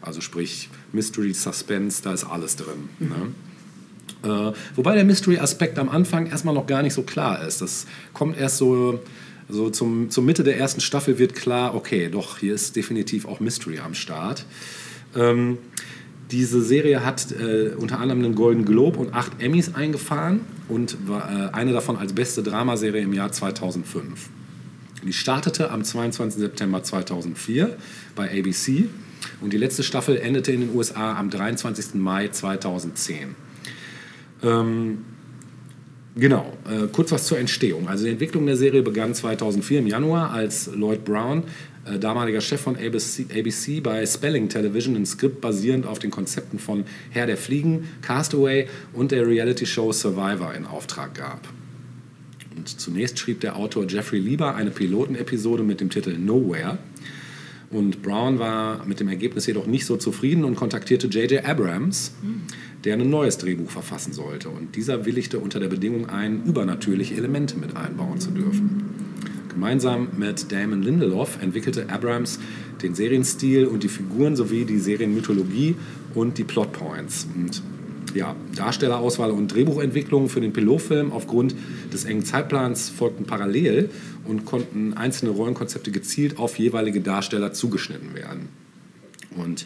[0.00, 2.88] Also sprich Mystery, Suspense, da ist alles drin.
[2.98, 3.32] Ne?
[4.22, 7.60] Äh, wobei der Mystery-Aspekt am Anfang erstmal noch gar nicht so klar ist.
[7.60, 9.00] Das kommt erst so,
[9.48, 13.40] so zum, zur Mitte der ersten Staffel wird klar, okay, doch, hier ist definitiv auch
[13.40, 14.46] Mystery am Start.
[15.14, 15.58] Ähm,
[16.30, 21.30] diese Serie hat äh, unter anderem einen Golden Globe und acht Emmys eingefahren und war
[21.30, 24.28] äh, eine davon als beste Dramaserie im Jahr 2005.
[25.04, 26.40] Die startete am 22.
[26.40, 27.76] September 2004
[28.16, 28.88] bei ABC
[29.40, 31.94] und die letzte Staffel endete in den USA am 23.
[31.94, 33.36] Mai 2010.
[34.42, 35.04] Ähm,
[36.16, 37.88] genau, äh, kurz was zur Entstehung.
[37.88, 41.44] Also die Entwicklung der Serie begann 2004 im Januar, als Lloyd Brown,
[41.86, 46.58] äh, damaliger Chef von ABC, ABC bei Spelling Television, ein Skript basierend auf den Konzepten
[46.58, 51.48] von Herr der Fliegen, Castaway und der Reality-Show Survivor in Auftrag gab.
[52.56, 56.78] Und zunächst schrieb der Autor Jeffrey Lieber eine Pilotenepisode mit dem Titel Nowhere.
[57.70, 61.44] Und Brown war mit dem Ergebnis jedoch nicht so zufrieden und kontaktierte J.J.
[61.44, 62.12] Abrams,
[62.84, 64.48] der ein neues Drehbuch verfassen sollte.
[64.48, 69.05] Und dieser willigte unter der Bedingung ein, übernatürliche Elemente mit einbauen zu dürfen.
[69.56, 72.38] Gemeinsam mit Damon Lindelof entwickelte Abrams
[72.82, 75.76] den Serienstil und die Figuren sowie die Serienmythologie
[76.14, 77.26] und die Plotpoints.
[77.34, 77.62] Und
[78.14, 81.54] ja, Darstellerauswahl und Drehbuchentwicklung für den Pilotfilm aufgrund
[81.90, 83.88] des engen Zeitplans folgten parallel
[84.26, 88.50] und konnten einzelne Rollenkonzepte gezielt auf jeweilige Darsteller zugeschnitten werden.
[89.36, 89.64] Und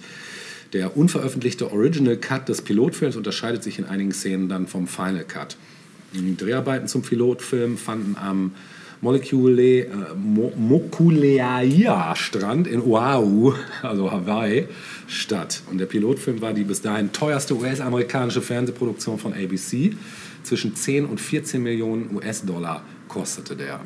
[0.72, 5.56] der unveröffentlichte Original Cut des Pilotfilms unterscheidet sich in einigen Szenen dann vom Final Cut.
[6.14, 8.52] Die Dreharbeiten zum Pilotfilm fanden am
[9.02, 10.52] Molecule, äh, Mo
[12.66, 14.66] in Oahu, also Hawaii,
[15.06, 15.62] statt.
[15.70, 19.94] Und der Pilotfilm war die bis dahin teuerste US-amerikanische Fernsehproduktion von ABC.
[20.42, 23.80] Zwischen 10 und 14 Millionen US-Dollar kostete der.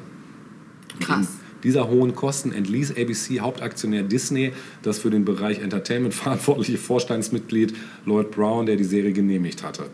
[1.00, 1.26] Krass.
[1.64, 4.52] dieser hohen Kosten entließ ABC Hauptaktionär Disney
[4.82, 9.86] das für den Bereich Entertainment verantwortliche Vorstandsmitglied Lloyd Brown, der die Serie genehmigt hatte.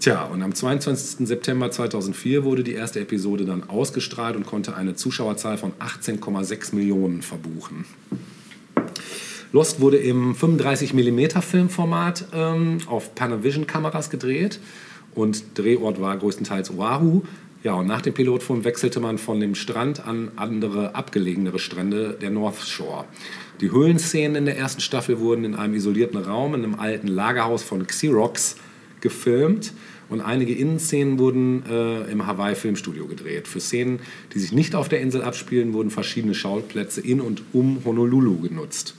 [0.00, 1.26] Tja, und am 22.
[1.26, 7.20] September 2004 wurde die erste Episode dann ausgestrahlt und konnte eine Zuschauerzahl von 18,6 Millionen
[7.20, 7.84] verbuchen.
[9.50, 14.60] Lost wurde im 35 mm Filmformat ähm, auf Panavision-Kameras gedreht
[15.16, 17.22] und Drehort war größtenteils Oahu.
[17.64, 22.30] Ja, und nach dem Pilotfilm wechselte man von dem Strand an andere abgelegenere Strände der
[22.30, 23.04] North Shore.
[23.60, 27.64] Die Höhlenszenen in der ersten Staffel wurden in einem isolierten Raum in einem alten Lagerhaus
[27.64, 28.54] von Xerox
[29.00, 29.72] gefilmt
[30.08, 33.46] und einige Innenszenen wurden äh, im Hawaii Filmstudio gedreht.
[33.48, 34.00] Für Szenen,
[34.34, 38.94] die sich nicht auf der Insel abspielen, wurden verschiedene Schauplätze in und um Honolulu genutzt.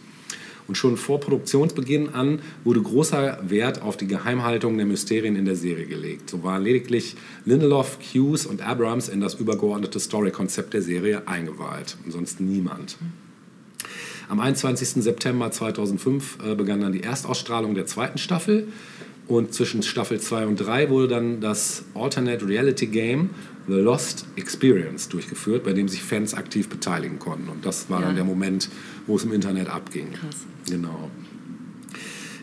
[0.68, 5.56] Und schon vor Produktionsbeginn an wurde großer Wert auf die Geheimhaltung der Mysterien in der
[5.56, 6.30] Serie gelegt.
[6.30, 11.98] So waren lediglich Lindelof, Hughes und Abrams in das übergeordnete Storykonzept der Serie eingeweiht.
[12.06, 12.98] Und sonst niemand.
[14.30, 15.04] Am 21.
[15.04, 18.68] September 2005 äh, begann dann die Erstausstrahlung der zweiten Staffel.
[19.30, 23.30] Und zwischen Staffel 2 und 3 wurde dann das Alternate Reality Game
[23.68, 27.48] The Lost Experience durchgeführt, bei dem sich Fans aktiv beteiligen konnten.
[27.48, 28.08] Und das war Ja.
[28.08, 28.70] dann der Moment,
[29.06, 30.14] wo es im Internet abging.
[30.14, 30.48] Krass.
[30.68, 31.12] Genau.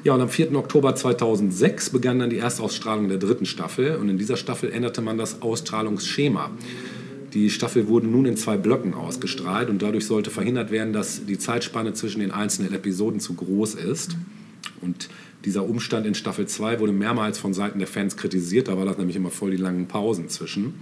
[0.04, 0.54] Ja, und am 4.
[0.54, 3.96] Oktober 2006 begann dann die Erstausstrahlung der dritten Staffel.
[3.96, 6.52] Und in dieser Staffel änderte man das Ausstrahlungsschema.
[7.34, 11.36] Die Staffel wurde nun in zwei Blöcken ausgestrahlt und dadurch sollte verhindert werden, dass die
[11.38, 14.16] Zeitspanne zwischen den einzelnen Episoden zu groß ist.
[14.80, 15.08] Und
[15.46, 18.98] dieser Umstand in Staffel 2 wurde mehrmals von Seiten der Fans kritisiert, da war das
[18.98, 20.74] nämlich immer voll die langen Pausen zwischen.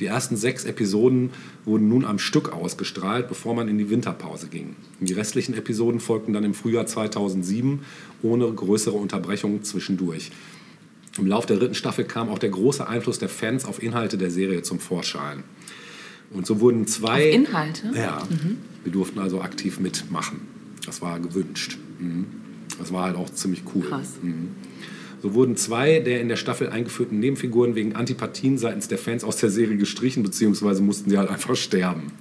[0.00, 1.30] Die ersten sechs Episoden
[1.64, 4.74] wurden nun am Stück ausgestrahlt, bevor man in die Winterpause ging.
[4.98, 7.80] Die restlichen Episoden folgten dann im Frühjahr 2007
[8.22, 10.32] ohne größere Unterbrechungen zwischendurch.
[11.16, 14.30] Im Lauf der dritten Staffel kam auch der große Einfluss der Fans auf Inhalte der
[14.32, 15.44] Serie zum Vorschein.
[16.32, 17.28] Und so wurden zwei.
[17.28, 17.92] Auf Inhalte?
[17.94, 18.26] Ja.
[18.82, 20.40] Wir durften also aktiv mitmachen.
[20.84, 21.78] Das war gewünscht.
[22.00, 22.39] Mhm.
[22.78, 23.82] Das war halt auch ziemlich cool.
[23.82, 24.14] Krass.
[25.22, 29.36] So wurden zwei der in der Staffel eingeführten Nebenfiguren wegen Antipathien seitens der Fans aus
[29.36, 32.12] der Serie gestrichen, beziehungsweise mussten sie halt einfach sterben.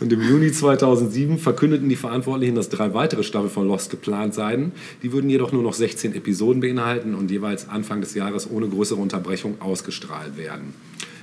[0.00, 4.72] Und im Juni 2007 verkündeten die Verantwortlichen, dass drei weitere Staffeln von Lost geplant seien.
[5.02, 9.00] Die würden jedoch nur noch 16 Episoden beinhalten und jeweils Anfang des Jahres ohne größere
[9.00, 10.74] Unterbrechung ausgestrahlt werden.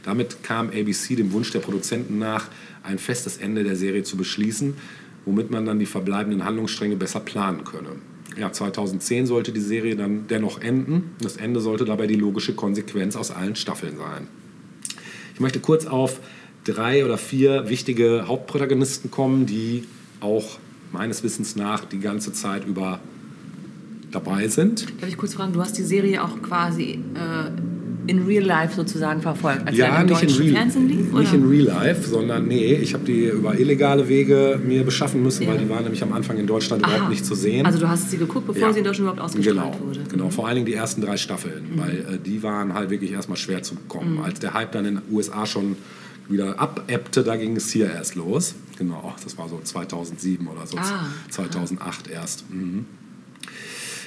[0.03, 2.47] Damit kam ABC dem Wunsch der Produzenten nach,
[2.83, 4.75] ein festes Ende der Serie zu beschließen,
[5.27, 7.89] womit man dann die verbleibenden Handlungsstränge besser planen könne.
[8.39, 11.11] Ja, 2010 sollte die Serie dann dennoch enden.
[11.21, 14.27] Das Ende sollte dabei die logische Konsequenz aus allen Staffeln sein.
[15.33, 16.21] Ich möchte kurz auf
[16.63, 19.83] drei oder vier wichtige Hauptprotagonisten kommen, die
[20.21, 20.59] auch
[20.91, 22.99] meines Wissens nach die ganze Zeit über
[24.11, 24.85] dabei sind.
[25.01, 27.51] Darf ich kurz fragen, du hast die Serie auch quasi äh,
[28.07, 31.11] in Real Life sozusagen verfolgt, als ja, nicht in, real, Fernsehen lief?
[31.13, 35.43] nicht in Real Life, sondern nee, ich habe die über illegale Wege mir beschaffen müssen,
[35.43, 35.49] Ja.
[35.49, 36.91] weil die waren nämlich am Anfang in Deutschland Aha.
[36.91, 37.65] überhaupt nicht zu sehen.
[37.65, 38.73] Also du hast sie geguckt, bevor Ja.
[38.73, 39.99] sie in Deutschland überhaupt ausgestrahlt genau, wurde.
[40.09, 43.37] Genau, vor allen Dingen die ersten drei Staffeln, weil äh, die waren halt wirklich erstmal
[43.37, 44.19] schwer zu bekommen.
[44.23, 45.75] Als der Hype dann in den USA schon
[46.29, 48.55] wieder abebbte, da ging es hier erst los.
[48.77, 51.05] Genau, das war so 2007 oder so, Ah.
[51.29, 52.49] 2008 erst.
[52.51, 52.85] Mhm.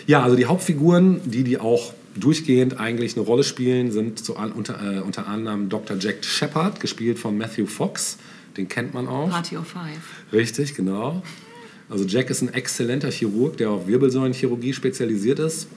[0.07, 4.80] Ja, also die Hauptfiguren, die die auch durchgehend eigentlich eine Rolle spielen, sind zu, unter,
[4.82, 5.96] äh, unter anderem Dr.
[5.98, 8.18] Jack Shepard, gespielt von Matthew Fox.
[8.56, 9.30] Den kennt man auch.
[9.30, 10.00] Party of Five.
[10.32, 11.22] Richtig, genau.
[11.88, 15.68] Also Jack ist ein exzellenter Chirurg, der auf Wirbelsäulenchirurgie spezialisiert ist.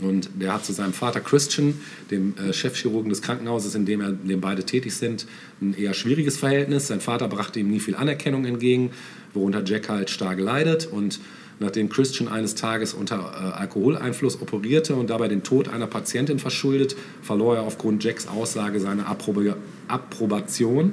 [0.00, 1.74] Und der hat zu seinem Vater Christian,
[2.10, 5.26] dem äh, Chefchirurgen des Krankenhauses, in dem, er, in dem beide tätig sind,
[5.60, 6.88] ein eher schwieriges Verhältnis.
[6.88, 8.90] Sein Vater brachte ihm nie viel Anerkennung entgegen,
[9.34, 10.86] worunter Jack halt stark leidet.
[10.86, 11.20] Und
[11.60, 16.96] nachdem Christian eines Tages unter äh, Alkoholeinfluss operierte und dabei den Tod einer Patientin verschuldet,
[17.22, 19.56] verlor er aufgrund Jacks Aussage seine Approba
[19.88, 20.92] Approbation.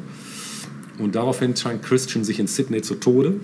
[1.00, 3.40] Und daraufhin trank Christian sich in Sydney zu Tode.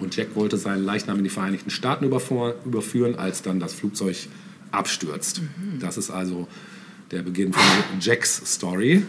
[0.00, 4.16] Und Jack wollte seinen Leichnam in die Vereinigten Staaten überführen, als dann das Flugzeug
[4.72, 5.40] abstürzt.
[5.80, 6.48] Das ist also
[7.10, 7.62] der Beginn von
[8.00, 9.04] Jacks Story.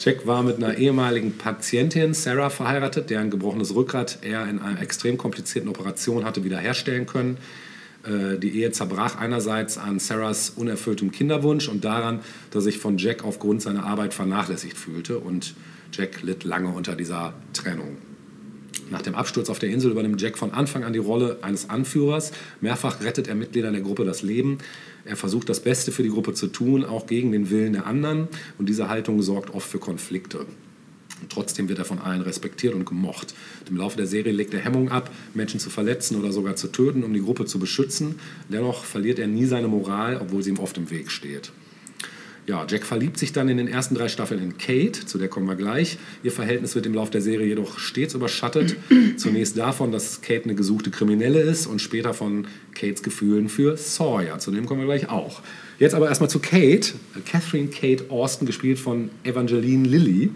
[0.00, 4.80] Jack war mit einer ehemaligen Patientin, Sarah, verheiratet, der ein gebrochenes Rückgrat er in einer
[4.82, 7.38] extrem komplizierten Operation hatte wiederherstellen können.
[8.04, 12.20] Äh, Die Ehe zerbrach einerseits an Sarahs unerfülltem Kinderwunsch und daran,
[12.50, 15.18] dass sich von Jack aufgrund seiner Arbeit vernachlässigt fühlte.
[15.18, 15.54] Und
[15.92, 17.96] Jack litt lange unter dieser Trennung.
[18.90, 22.32] Nach dem Absturz auf der Insel übernimmt Jack von Anfang an die Rolle eines Anführers.
[22.60, 24.58] Mehrfach rettet er Mitgliedern der Gruppe das Leben.
[25.04, 28.28] Er versucht das Beste für die Gruppe zu tun, auch gegen den Willen der anderen.
[28.58, 30.46] Und diese Haltung sorgt oft für Konflikte.
[31.20, 33.34] Und trotzdem wird er von allen respektiert und gemocht.
[33.68, 37.04] Im Laufe der Serie legt er Hemmungen ab, Menschen zu verletzen oder sogar zu töten,
[37.04, 38.16] um die Gruppe zu beschützen.
[38.48, 41.52] Dennoch verliert er nie seine Moral, obwohl sie ihm oft im Weg steht.
[42.46, 45.48] Ja, Jack verliebt sich dann in den ersten drei Staffeln in Kate, zu der kommen
[45.48, 45.96] wir gleich.
[46.22, 48.76] Ihr Verhältnis wird im Laufe der Serie jedoch stets überschattet.
[49.16, 54.38] Zunächst davon, dass Kate eine gesuchte Kriminelle ist und später von Kates Gefühlen für Sawyer.
[54.40, 55.40] Zu dem kommen wir gleich auch.
[55.78, 56.92] Jetzt aber erstmal zu Kate.
[57.24, 60.30] Catherine Kate Austin, gespielt von Evangeline Lilly.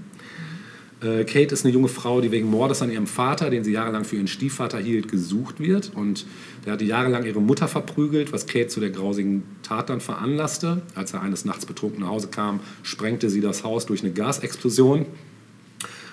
[1.00, 4.04] Äh, Kate ist eine junge Frau, die wegen Mordes an ihrem Vater, den sie jahrelang
[4.04, 5.92] für ihren Stiefvater hielt, gesucht wird.
[5.94, 6.26] Und
[6.68, 10.82] der hatte jahrelang ihre Mutter verprügelt, was Kate zu der grausigen Tat dann veranlasste.
[10.94, 15.06] Als er eines Nachts betrunken nach Hause kam, sprengte sie das Haus durch eine Gasexplosion.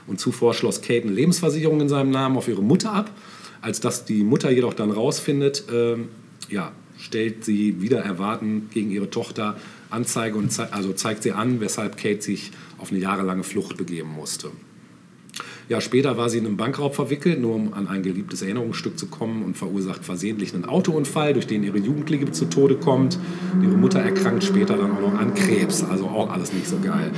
[0.07, 3.11] Und zuvor schloss Kate eine Lebensversicherung in seinem Namen auf ihre Mutter ab.
[3.61, 6.07] Als das die Mutter jedoch dann rausfindet, ähm,
[6.49, 9.57] ja, stellt sie wieder erwarten gegen ihre Tochter
[9.89, 14.13] Anzeige und zei also zeigt sie an, weshalb Kate sich auf eine jahrelange Flucht begeben
[14.15, 14.51] musste.
[15.67, 19.07] Ja, später war sie in einem Bankraub verwickelt, nur um an ein geliebtes Erinnerungsstück zu
[19.07, 23.17] kommen und verursacht versehentlich einen Autounfall, durch den ihre Jugendliche zu Tode kommt.
[23.63, 27.11] Ihre Mutter erkrankt später dann auch noch an Krebs, also auch alles nicht so geil.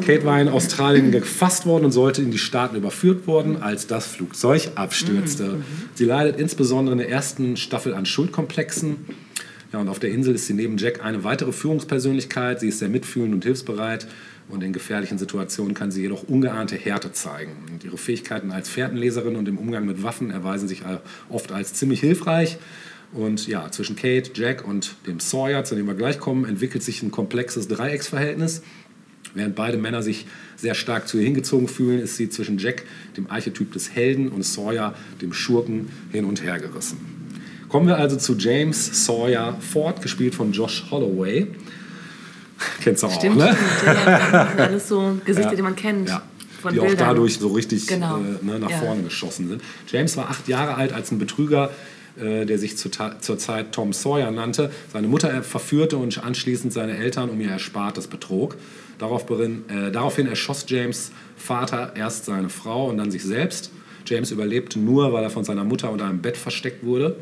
[0.00, 4.06] Kate war in Australien gefasst worden und sollte in die Staaten überführt worden, als das
[4.06, 5.56] Flugzeug abstürzte.
[5.94, 8.96] Sie leidet insbesondere in der ersten Staffel an Schuldkomplexen.
[9.74, 12.60] Ja, und auf der Insel ist sie neben Jack eine weitere Führungspersönlichkeit.
[12.60, 14.06] Sie ist sehr mitfühlend und hilfsbereit.
[14.48, 17.52] Und in gefährlichen Situationen kann sie jedoch ungeahnte Härte zeigen.
[17.70, 20.82] Und ihre Fähigkeiten als Fährtenleserin und im Umgang mit Waffen erweisen sich
[21.28, 22.58] oft als ziemlich hilfreich.
[23.12, 27.02] Und ja, zwischen Kate, Jack und dem Sawyer, zu dem wir gleich kommen, entwickelt sich
[27.02, 28.62] ein komplexes Dreiecksverhältnis.
[29.34, 30.26] Während beide Männer sich
[30.56, 32.84] sehr stark zu ihr hingezogen fühlen, ist sie zwischen Jack,
[33.16, 36.98] dem Archetyp des Helden, und Sawyer, dem Schurken, hin und her gerissen.
[37.68, 41.48] Kommen wir also zu James Sawyer Ford, gespielt von Josh Holloway.
[42.82, 43.56] Kennst du auch, Stimmt, ne?
[43.80, 43.96] stimmt.
[44.06, 45.56] Ja, alles so Gesichter, Ja.
[45.56, 46.08] die man kennt.
[46.08, 46.22] Ja.
[46.62, 47.08] Von die auch Bildern.
[47.08, 48.18] dadurch so richtig Genau.
[48.18, 48.78] äh, ne, nach Ja.
[48.78, 49.62] vorne geschossen sind.
[49.88, 51.70] James war acht Jahre alt, als ein Betrüger,
[52.18, 56.22] äh, der sich zur, Ta- zur Zeit Tom Sawyer nannte, seine Mutter er- verführte und
[56.24, 58.56] anschließend seine Eltern um ihr Erspartes betrog.
[58.98, 63.70] Darauf berin, äh, daraufhin erschoss James Vater erst seine Frau und dann sich selbst.
[64.06, 67.16] James überlebte nur, weil er von seiner Mutter unter einem Bett versteckt wurde.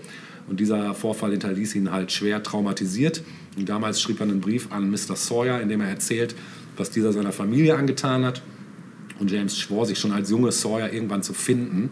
[0.48, 3.22] Und dieser Vorfall hinterließ ihn halt schwer traumatisiert.
[3.57, 5.16] Und damals schrieb er einen Brief an Mr.
[5.16, 6.35] Sawyer, in dem er erzählt,
[6.77, 8.43] was dieser seiner Familie angetan hat.
[9.19, 11.91] Und James schwor sich schon als junge Sawyer irgendwann zu finden,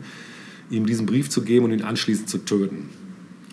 [0.71, 2.89] ihm diesen Brief zu geben und ihn anschließend zu töten.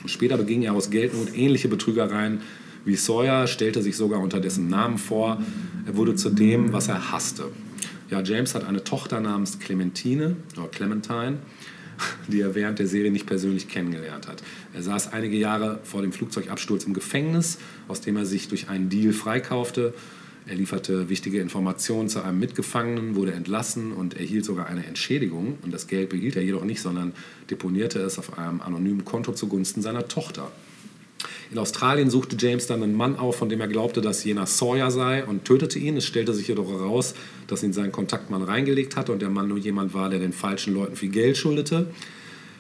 [0.06, 2.42] Später beging er aus Geldnot ähnliche Betrügereien
[2.86, 5.42] wie Sawyer, stellte sich sogar unter dessen Namen vor.
[5.86, 7.52] Er wurde zu dem, was er hasste.
[8.10, 11.40] Ja, James hat eine Tochter namens Clementine oder Clementine,
[12.30, 14.42] die er während der Serie nicht persönlich kennengelernt hat.
[14.74, 18.90] Er saß einige Jahre vor dem Flugzeugabsturz im Gefängnis, aus dem er sich durch einen
[18.90, 19.94] Deal freikaufte.
[20.48, 25.58] Er lieferte wichtige Informationen zu einem Mitgefangenen, wurde entlassen und erhielt sogar eine Entschädigung.
[25.62, 27.12] Und das Geld behielt er jedoch nicht, sondern
[27.50, 30.50] deponierte es auf einem anonymen Konto zugunsten seiner Tochter.
[31.52, 34.90] In Australien suchte James dann einen Mann auf, von dem er glaubte, dass jener Sawyer
[34.90, 35.98] sei und tötete ihn.
[35.98, 37.14] Es stellte sich jedoch heraus,
[37.48, 40.74] dass ihn sein Kontaktmann reingelegt hatte und der Mann nur jemand war, der den falschen
[40.74, 41.88] Leuten viel Geld schuldete.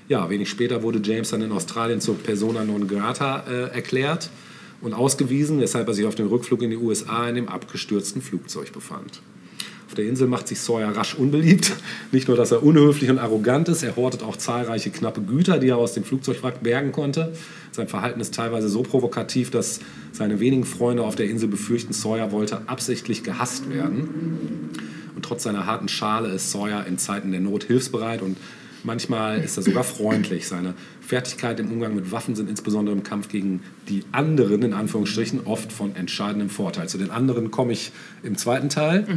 [0.09, 4.29] Ja, wenig später wurde James dann in Australien zur Persona non grata äh, erklärt
[4.81, 8.71] und ausgewiesen, weshalb er sich auf dem Rückflug in die USA in dem abgestürzten Flugzeug
[8.71, 9.21] befand.
[9.87, 11.73] Auf der Insel macht sich Sawyer rasch unbeliebt.
[12.11, 15.69] Nicht nur, dass er unhöflich und arrogant ist, er hortet auch zahlreiche knappe Güter, die
[15.69, 17.33] er aus dem Flugzeugwrack bergen konnte.
[17.71, 19.79] Sein Verhalten ist teilweise so provokativ, dass
[20.11, 24.71] seine wenigen Freunde auf der Insel befürchten, Sawyer wollte absichtlich gehasst werden.
[25.15, 28.37] Und trotz seiner harten Schale ist Sawyer in Zeiten der Not hilfsbereit und
[28.83, 30.47] manchmal ist er sogar freundlich.
[30.47, 30.73] Seine
[31.07, 35.71] Fertigkeit im Umgang mit Waffen sind insbesondere im Kampf gegen die anderen, in Anführungsstrichen, oft
[35.71, 36.89] von entscheidendem Vorteil.
[36.89, 37.93] Zu den anderen komme ich
[38.23, 39.07] im zweiten Teil.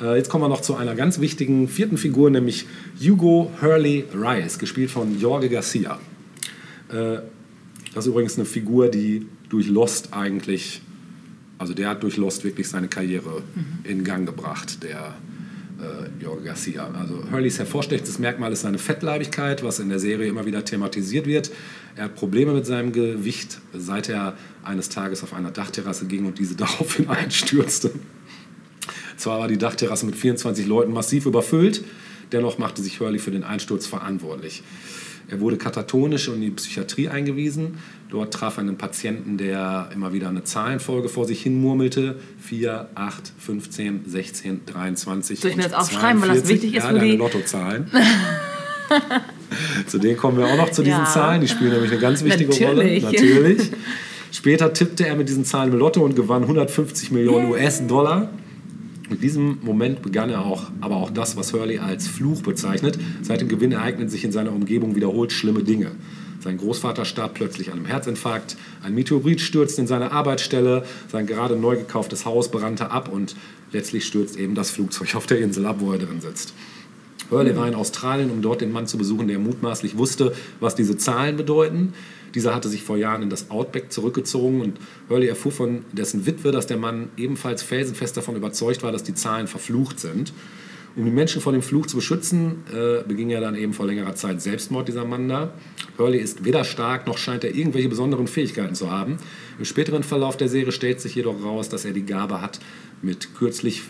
[0.00, 2.66] Äh, jetzt kommen wir noch zu einer ganz wichtigen vierten Figur, nämlich
[3.00, 6.00] Hugo Hurley Rice, gespielt von Jorge Garcia.
[6.88, 7.18] Äh,
[7.94, 10.82] das ist übrigens eine Figur, die durch Lost eigentlich,
[11.58, 13.44] also der hat durch Lost wirklich seine Karriere
[13.84, 15.14] in Gang gebracht, der
[15.80, 16.90] äh, Jorge Garcia.
[16.92, 21.50] Also Hurleys hervorstechendes Merkmal ist seine Fettleibigkeit, was in der Serie immer wieder thematisiert wird.
[21.96, 26.38] Er hat Probleme mit seinem Gewicht, seit er eines Tages auf einer Dachterrasse ging und
[26.38, 27.90] diese daraufhin einstürzte.
[29.16, 31.84] Zwar war die Dachterrasse mit 24 Leuten massiv überfüllt,
[32.32, 34.62] dennoch machte sich Hurley für den Einsturz verantwortlich.
[35.30, 37.78] Er wurde katatonisch in die Psychiatrie eingewiesen.
[38.10, 42.16] Dort traf er einen Patienten, der immer wieder eine Zahlenfolge vor sich hin murmelte.
[42.40, 46.48] 4, 8, 15, 16, 23 Soll ich mir das aufschreiben, weil das 42?
[46.54, 47.86] wichtig ist ja, für deine die- Lottozahlen.
[49.86, 51.04] zu denen kommen wir auch noch zu diesen Ja.
[51.04, 51.40] Zahlen.
[51.40, 53.04] Die spielen nämlich eine ganz wichtige Natürlich.
[53.04, 53.12] Rolle.
[53.12, 53.70] Natürlich.
[54.32, 58.30] Später tippte er mit diesen Zahlen im Lotto und gewann 150 Millionen US-Dollar.
[59.10, 62.96] Mit diesem Moment begann er auch, aber auch das, was Hurley als Fluch bezeichnet.
[63.22, 65.90] Seit dem Gewinn ereignen sich in seiner Umgebung wiederholt schlimme Dinge.
[66.38, 68.56] Sein Großvater starb plötzlich an einem Herzinfarkt.
[68.84, 70.84] Ein Meteorit stürzte in seine Arbeitsstelle.
[71.08, 73.34] Sein gerade neu gekauftes Haus brannte ab und
[73.72, 76.54] letztlich stürzt eben das Flugzeug auf der Insel ab, wo er drin sitzt.
[77.30, 80.96] Hurley war in Australien, um dort den Mann zu besuchen, der mutmaßlich wusste, was diese
[80.96, 81.92] Zahlen bedeuten.
[82.34, 84.78] Dieser hatte sich vor Jahren in das Outback zurückgezogen und
[85.08, 89.14] Hurley erfuhr von dessen Witwe, dass der Mann ebenfalls felsenfest davon überzeugt war, dass die
[89.14, 90.32] Zahlen verflucht sind.
[90.96, 94.16] Um die Menschen vor dem Fluch zu beschützen, äh, beging er dann eben vor längerer
[94.16, 95.52] Zeit Selbstmord, dieser Mann da.
[95.98, 99.18] Hurley ist weder stark, noch scheint er irgendwelche besonderen Fähigkeiten zu haben.
[99.58, 102.58] Im späteren Verlauf der Serie stellt sich jedoch raus, dass er die Gabe hat,
[103.02, 103.82] mit kürzlich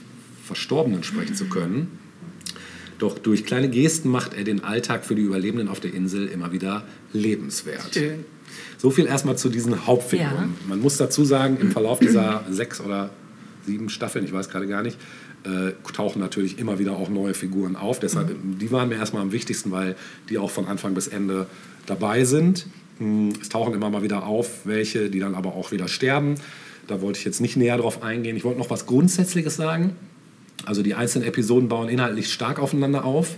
[0.44, 1.98] Verstorbenen sprechen zu können.
[3.00, 6.52] Doch durch kleine Gesten macht er den Alltag für die Überlebenden auf der Insel immer
[6.52, 7.94] wieder lebenswert.
[7.94, 8.24] Schön.
[8.76, 10.30] So viel erstmal zu diesen Hauptfiguren.
[10.30, 10.68] Ja.
[10.68, 13.10] Man muss dazu sagen, im Verlauf dieser sechs oder
[13.66, 14.98] sieben Staffeln, ich weiß gerade gar nicht,
[15.44, 18.00] äh, tauchen natürlich immer wieder auch neue Figuren auf.
[18.00, 19.96] Deshalb, die waren mir erstmal am wichtigsten, weil
[20.28, 21.46] die auch von Anfang bis Ende
[21.86, 22.66] dabei sind.
[22.98, 26.34] Hm, Es tauchen immer mal wieder auf, welche, die dann aber auch wieder sterben.
[26.86, 28.36] Da wollte ich jetzt nicht näher drauf eingehen.
[28.36, 29.94] Ich wollte noch was Grundsätzliches sagen.
[30.66, 33.36] Also die einzelnen Episoden bauen inhaltlich stark aufeinander auf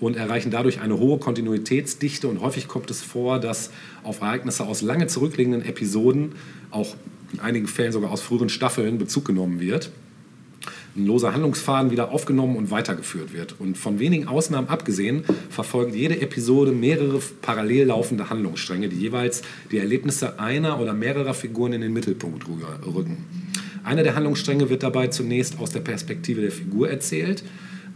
[0.00, 2.26] und erreichen dadurch eine hohe Kontinuitätsdichte.
[2.28, 3.70] Und häufig kommt es vor, dass
[4.02, 6.32] auf Ereignisse aus lange zurückliegenden Episoden,
[6.70, 6.96] auch
[7.32, 9.90] in einigen Fällen sogar aus früheren Staffeln, Bezug genommen wird.
[10.94, 13.54] Ein loser Handlungsfaden wieder aufgenommen und weitergeführt wird.
[13.58, 19.40] Und von wenigen Ausnahmen abgesehen, verfolgt jede Episode mehrere parallel laufende Handlungsstränge, die jeweils
[19.70, 23.24] die Erlebnisse einer oder mehrerer Figuren in den Mittelpunkt rü- rücken.
[23.84, 27.42] Einer der Handlungsstränge wird dabei zunächst aus der Perspektive der Figur erzählt,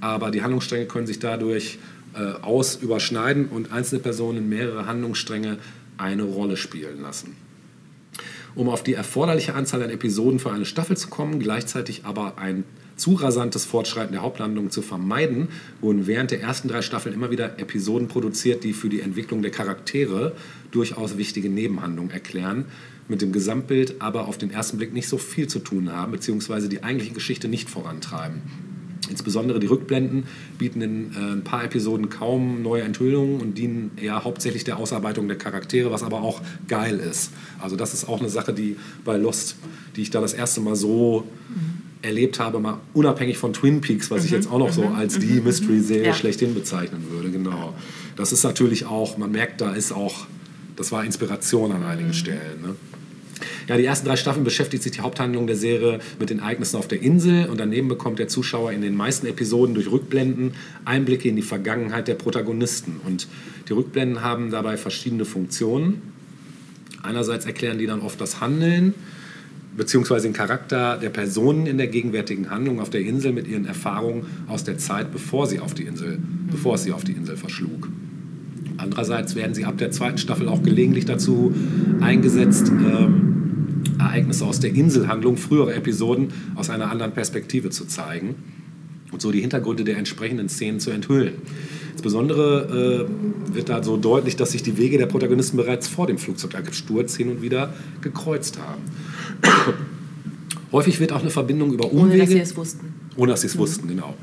[0.00, 1.78] aber die Handlungsstränge können sich dadurch
[2.14, 5.58] äh, aus überschneiden und einzelne Personen mehrere Handlungsstränge
[5.98, 7.36] eine Rolle spielen lassen.
[8.54, 12.64] Um auf die erforderliche Anzahl an Episoden für eine Staffel zu kommen, gleichzeitig aber ein
[12.96, 15.48] zu rasantes Fortschreiten der Hauptlandung zu vermeiden,
[15.80, 19.50] wurden während der ersten drei Staffeln immer wieder Episoden produziert, die für die Entwicklung der
[19.50, 20.34] Charaktere
[20.70, 22.64] durchaus wichtige Nebenhandlungen erklären,
[23.08, 26.68] mit dem Gesamtbild aber auf den ersten Blick nicht so viel zu tun haben, beziehungsweise
[26.68, 28.40] die eigentliche Geschichte nicht vorantreiben.
[29.08, 30.24] Insbesondere die Rückblenden
[30.58, 35.28] bieten in äh, ein paar Episoden kaum neue Enthüllungen und dienen eher hauptsächlich der Ausarbeitung
[35.28, 37.30] der Charaktere, was aber auch geil ist.
[37.60, 39.56] Also das ist auch eine Sache, die bei Lost,
[39.94, 41.24] die ich da das erste Mal so
[42.06, 45.40] erlebt habe, mal unabhängig von Twin Peaks, was ich jetzt auch noch so als die
[45.40, 46.14] Mystery-Serie Ja.
[46.14, 47.30] schlechthin bezeichnen würde.
[47.30, 47.74] Genau.
[48.16, 50.26] Das ist natürlich auch, man merkt, da ist auch,
[50.76, 52.62] das war Inspiration an einigen Stellen.
[52.62, 52.74] Ne?
[53.68, 56.88] Ja, die ersten drei Staffeln beschäftigt sich die Haupthandlung der Serie mit den Ereignissen auf
[56.88, 60.54] der Insel und daneben bekommt der Zuschauer in den meisten Episoden durch Rückblenden
[60.84, 63.00] Einblicke in die Vergangenheit der Protagonisten.
[63.04, 63.26] Und
[63.68, 66.00] die Rückblenden haben dabei verschiedene Funktionen.
[67.02, 68.94] Einerseits erklären die dann oft das Handeln
[69.76, 74.26] beziehungsweise den Charakter der Personen in der gegenwärtigen Handlung auf der Insel mit ihren Erfahrungen
[74.46, 76.18] aus der Zeit, bevor sie auf die Insel,
[76.50, 77.88] bevor es sie auf die Insel verschlug.
[78.78, 81.54] Andererseits werden sie ab der zweiten Staffel auch gelegentlich dazu
[82.00, 88.34] eingesetzt, ähm, Ereignisse aus der Inselhandlung, frühere Episoden, aus einer anderen Perspektive zu zeigen
[89.12, 91.34] und so die Hintergründe der entsprechenden Szenen zu enthüllen.
[91.92, 96.18] Insbesondere äh, wird da so deutlich, dass sich die Wege der Protagonisten bereits vor dem
[96.18, 97.72] Flugzeugabsturz hin und wieder
[98.02, 98.82] gekreuzt haben.
[100.72, 102.04] Häufig wird auch eine Verbindung über Umwege...
[102.04, 102.94] Ohne dass sie es wussten.
[103.16, 104.14] Ohne dass sie es wussten, genau.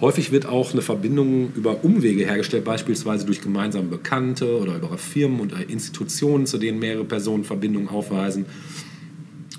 [0.00, 5.40] Häufig wird auch eine Verbindung über Umwege hergestellt, beispielsweise durch gemeinsame Bekannte oder über Firmen
[5.40, 8.46] und Institutionen, zu denen mehrere Personen Verbindungen aufweisen.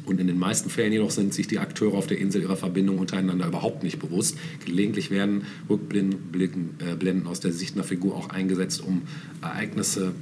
[0.06, 2.98] Und in den meisten Fällen jedoch sind sich die Akteure auf der Insel ihrer Verbindung
[2.98, 4.38] untereinander überhaupt nicht bewusst.
[4.65, 9.03] Gelegentlich werden Rückblenden äh, aus der Sicht einer Figur auch eingesetzt, um
[9.44, 10.14] Ereignisse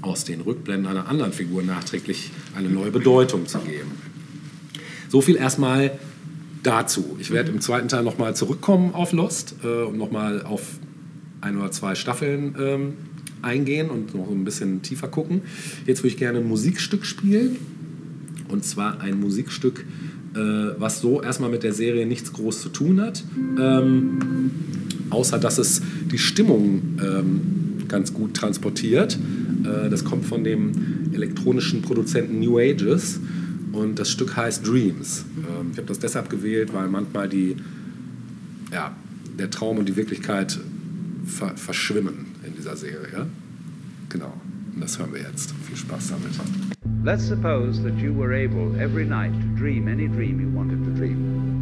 [0.00, 3.90] aus den Rückblenden einer anderen Figur nachträglich eine neue Bedeutung zu geben.
[5.10, 5.90] So viel erstmal
[6.62, 7.16] dazu.
[7.18, 10.78] Ich werde im zweiten Teil nochmal zurückkommen auf Lost äh, und nochmal auf
[11.40, 12.92] ein oder zwei Staffeln ähm,
[13.42, 15.42] eingehen und noch ein bisschen tiefer gucken.
[15.84, 17.56] Jetzt würde ich gerne ein Musikstück spielen.
[18.48, 19.84] Und zwar ein Musikstück,
[20.34, 20.38] äh,
[20.78, 23.24] was so erstmal mit der Serie nichts groß zu tun hat.
[23.58, 24.50] Ähm,
[25.10, 29.18] außer dass es die Stimmung ähm, ganz gut transportiert.
[29.64, 30.70] Äh, das kommt von dem
[31.12, 33.18] elektronischen Produzenten New Ages
[33.72, 35.24] und das Stück heißt Dreams.
[35.38, 37.56] Ähm, ich habe das deshalb gewählt, weil manchmal die,
[38.72, 38.94] ja,
[39.38, 40.58] der Traum und die Wirklichkeit
[41.24, 43.26] ver verschwimmen in dieser Serie.
[44.08, 44.32] Genau,
[44.74, 45.54] und das hören wir jetzt.
[45.66, 46.32] Viel Spaß damit.
[47.04, 50.90] Let's suppose that you were able every night to dream any dream you wanted to
[50.90, 51.60] dream.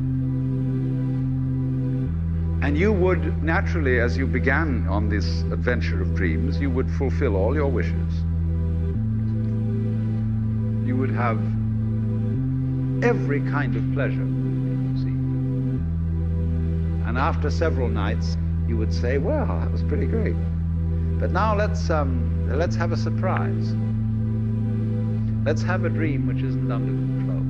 [2.61, 7.37] And you would naturally, as you began on this adventure of dreams, you would fulfill
[7.37, 8.25] all your wishes.
[10.85, 11.39] You would have
[13.03, 14.27] every kind of pleasure,
[14.97, 15.15] see.
[17.09, 20.37] And after several nights, you would say, well, that was pretty great.
[21.19, 23.75] But now let's, um, let's have a surprise.
[25.45, 27.43] Let's have a dream which isn't under control.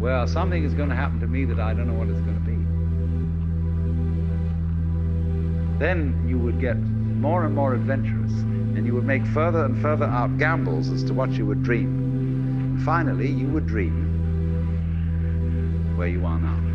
[0.00, 2.34] Well, something is going to happen to me that I don't know what it's going
[2.34, 2.56] to be.
[5.78, 10.06] Then you would get more and more adventurous, and you would make further and further
[10.06, 12.09] out gambles as to what you would dream.
[12.84, 14.16] Finally, you would dream
[15.96, 16.70] where you are now.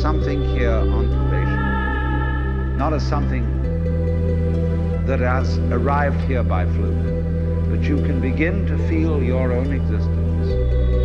[0.00, 3.44] Something here on probation, not as something
[5.06, 10.48] that has arrived here by fluke, but you can begin to feel your own existence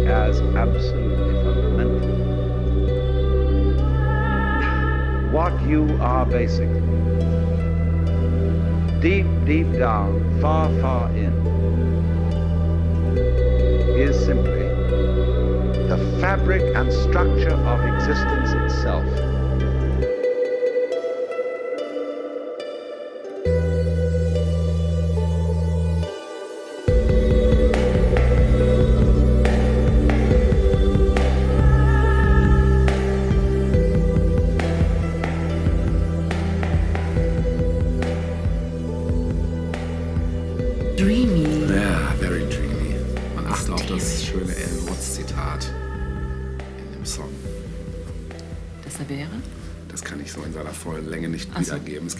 [0.07, 2.09] as absolutely fundamental.
[5.31, 6.81] What you are basically,
[9.01, 11.42] deep, deep down, far, far in,
[16.23, 19.22] fabric and structure of existence itself.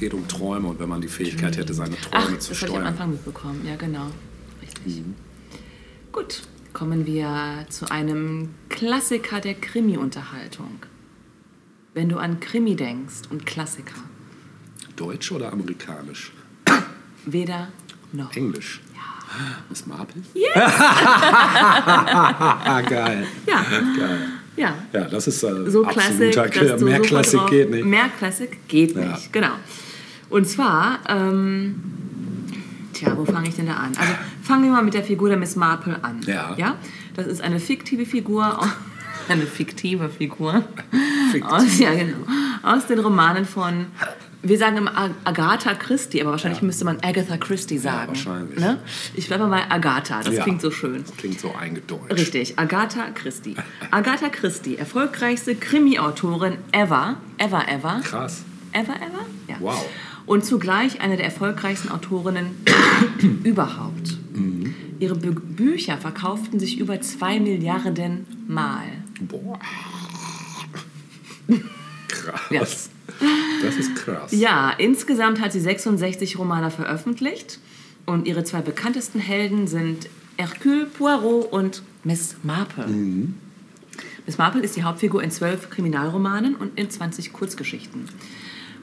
[0.03, 2.53] Geht um Träume und wenn man die Fähigkeit hätte, seine Träume Ach, zu das habe
[2.55, 2.88] ich am steuern.
[2.88, 3.65] Anfang mitbekommen.
[3.65, 4.07] Ja, genau.
[4.61, 4.97] Richtig.
[4.97, 5.15] Mhm.
[6.11, 6.41] Gut,
[6.73, 10.80] kommen wir zu einem Klassiker der Krimi-Unterhaltung.
[11.93, 13.95] Wenn du an Krimi denkst und Klassiker,
[14.97, 16.34] Deutsch oder amerikanisch?
[17.25, 17.69] weder
[18.11, 18.35] noch.
[18.35, 18.81] Englisch.
[19.69, 20.21] Miss Marple?
[22.89, 23.25] Geil.
[23.47, 23.65] Ja,
[23.97, 24.27] Geil.
[24.57, 24.75] ja.
[24.91, 27.85] Ja, das ist äh, So absoluter dass du Mehr Klassik geht nicht.
[27.85, 29.05] Mehr Klassik geht Ja.
[29.13, 29.53] nicht, genau.
[30.34, 31.76] Und zwar, ähm,
[32.93, 33.91] tja, wo fange ich denn da an?
[33.97, 36.22] Also fangen wir mal mit der Figur der Miss Marple an.
[36.26, 36.55] Ja.
[36.57, 36.76] ja?
[37.15, 38.60] Das ist eine fiktive Figur,
[39.30, 40.64] eine fiktive Figur
[41.31, 41.51] Fiktiv.
[41.51, 42.18] aus, ja, genau,
[42.64, 43.85] aus den Romanen von,
[44.41, 46.65] wir sagen immer Ag- Agatha Christie, aber wahrscheinlich Ja.
[46.65, 48.07] müsste man Agatha Christie sagen.
[48.07, 48.57] wahrscheinlich.
[48.60, 48.80] Ne?
[49.14, 50.41] Ich bleibe mal Agatha, das Ja.
[50.43, 51.03] klingt so schön.
[51.05, 52.11] Das klingt so eingedeutscht.
[52.11, 53.55] Richtig, Agatha Christie.
[53.91, 58.01] Agatha Christie, erfolgreichste Krimi-Autorin ever, ever, ever.
[58.03, 58.43] Krass.
[58.76, 59.26] Ever, ever?
[59.47, 59.57] Ja.
[59.60, 59.85] Wow.
[60.26, 62.52] Und zugleich eine der erfolgreichsten Autorinnen
[63.44, 64.18] überhaupt.
[64.34, 64.74] Mhm.
[65.00, 68.86] Ihre Bü Bücher verkauften sich über zwei Milliarden Mal.
[69.22, 69.60] Boah.
[72.08, 72.41] Krass.
[72.50, 72.62] Ja.
[73.62, 74.32] Das ist krass.
[74.32, 77.60] Ja, insgesamt hat sie 66 Romane veröffentlicht
[78.06, 82.88] und ihre zwei bekanntesten Helden sind Hercule Poirot und Miss Marple.
[82.88, 83.36] Mhm.
[84.26, 88.08] Miss Marple ist die Hauptfigur in zwölf Kriminalromanen und in 20 Kurzgeschichten.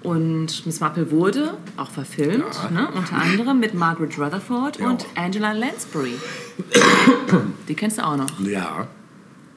[0.03, 2.71] Und Miss Marple wurde auch verfilmt, Ja.
[2.71, 4.89] ne, unter anderem mit Margaret Rutherford Ja.
[4.89, 6.15] und Angela Lansbury.
[7.69, 8.41] Die kennst du auch noch.
[8.41, 8.87] Ja.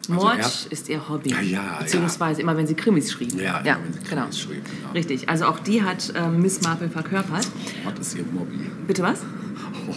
[0.10, 1.34] Mord er- ist ihr Hobby.
[1.34, 3.40] Ah, ja, Beziehungsweise immer, wenn sie Krimis schrieben.
[3.40, 4.32] Ja, immer, wenn sie Krimis genau.
[4.34, 4.92] schrieben, genau.
[4.94, 5.30] Richtig.
[5.30, 7.48] Also auch die hat ähm, Miss Marple verkörpert.
[7.86, 8.70] What ist ihr Mobby?
[8.86, 9.22] Bitte was?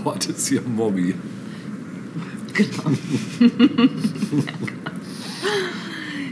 [0.05, 1.17] What ist ihr Mobby?
[2.55, 2.97] Genau.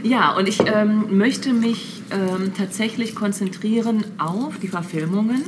[0.03, 5.43] ja, und ich ähm, möchte mich ähm, tatsächlich konzentrieren auf die Verfilmungen.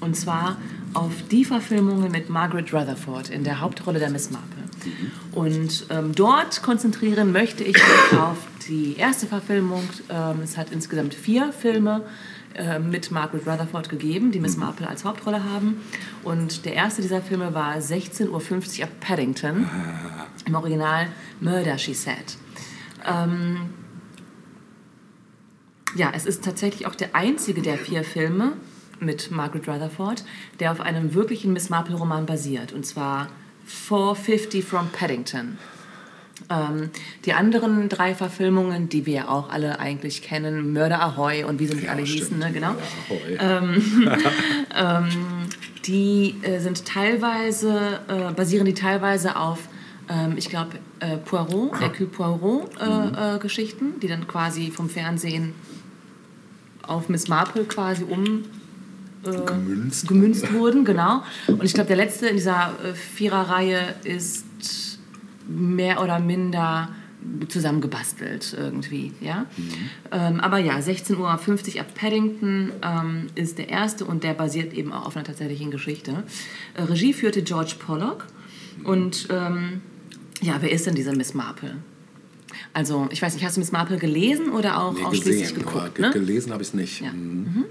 [0.00, 0.58] Und zwar
[0.92, 4.62] auf die Verfilmungen mit Margaret Rutherford in der Hauptrolle der Miss Marple.
[5.32, 8.36] Und ähm, dort konzentrieren möchte ich mich auf
[8.68, 9.82] die erste Verfilmung.
[10.08, 12.02] Ähm, es hat insgesamt vier Filme
[12.54, 15.80] äh, mit Margaret Rutherford gegeben, die Miss Marple als Hauptrolle haben.
[16.22, 19.68] Und der erste dieser Filme war 16.50 Uhr ab Paddington.
[20.46, 21.08] Im Original
[21.40, 22.36] Murder, She Said.
[23.06, 23.70] Ähm,
[25.94, 28.52] ja, es ist tatsächlich auch der einzige der vier Filme
[29.00, 30.24] mit Margaret Rutherford,
[30.60, 32.72] der auf einem wirklichen Miss Marple-Roman basiert.
[32.72, 33.28] Und zwar
[33.66, 35.58] 450 from Paddington.
[36.50, 36.90] Ähm,
[37.24, 41.66] die anderen drei Verfilmungen, die wir ja auch alle eigentlich kennen, Mörder Ahoy und wie
[41.66, 42.74] sie nicht alle hießen, ne, genau,
[43.08, 43.38] Ahoi.
[45.86, 49.60] die äh, sind teilweise, äh, basieren die teilweise auf,
[50.08, 55.54] ähm, ich glaube, äh, Poirot, Hercule Poirot äh, äh, Geschichten, die dann quasi vom Fernsehen
[56.88, 58.44] auf Miss Marple quasi um
[59.24, 60.06] Gemünzt.
[60.06, 61.22] gemünzt wurden, genau.
[61.46, 64.44] Und ich glaube, der letzte in dieser äh, Viererreihe ist
[65.48, 66.90] mehr oder minder
[67.48, 69.46] zusammengebastelt irgendwie, ja.
[70.12, 74.92] Ähm, aber ja, 16.50 Uhr ab Paddington ähm, ist der erste und der basiert eben
[74.92, 76.24] auch auf einer tatsächlichen Geschichte.
[76.74, 78.26] Äh, Regie führte George Pollock
[78.84, 79.80] und ähm,
[80.42, 81.76] ja, wer ist denn diese Miss Marple?
[82.72, 85.72] Also, ich weiß nicht, hast du Miss Marple gelesen oder auch Nee, ausschließlich gesehen, aber
[85.80, 85.94] geguckt?
[85.96, 86.12] ge Ne?
[86.12, 87.00] gelesen habe ich es nicht.
[87.00, 87.12] Ja.
[87.12, 87.64] Mhm.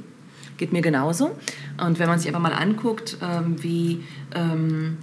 [0.58, 1.36] Geht mir genauso.
[1.84, 4.04] Und wenn man sich einfach mal anguckt, ähm, wie
[4.36, 4.98] ähm,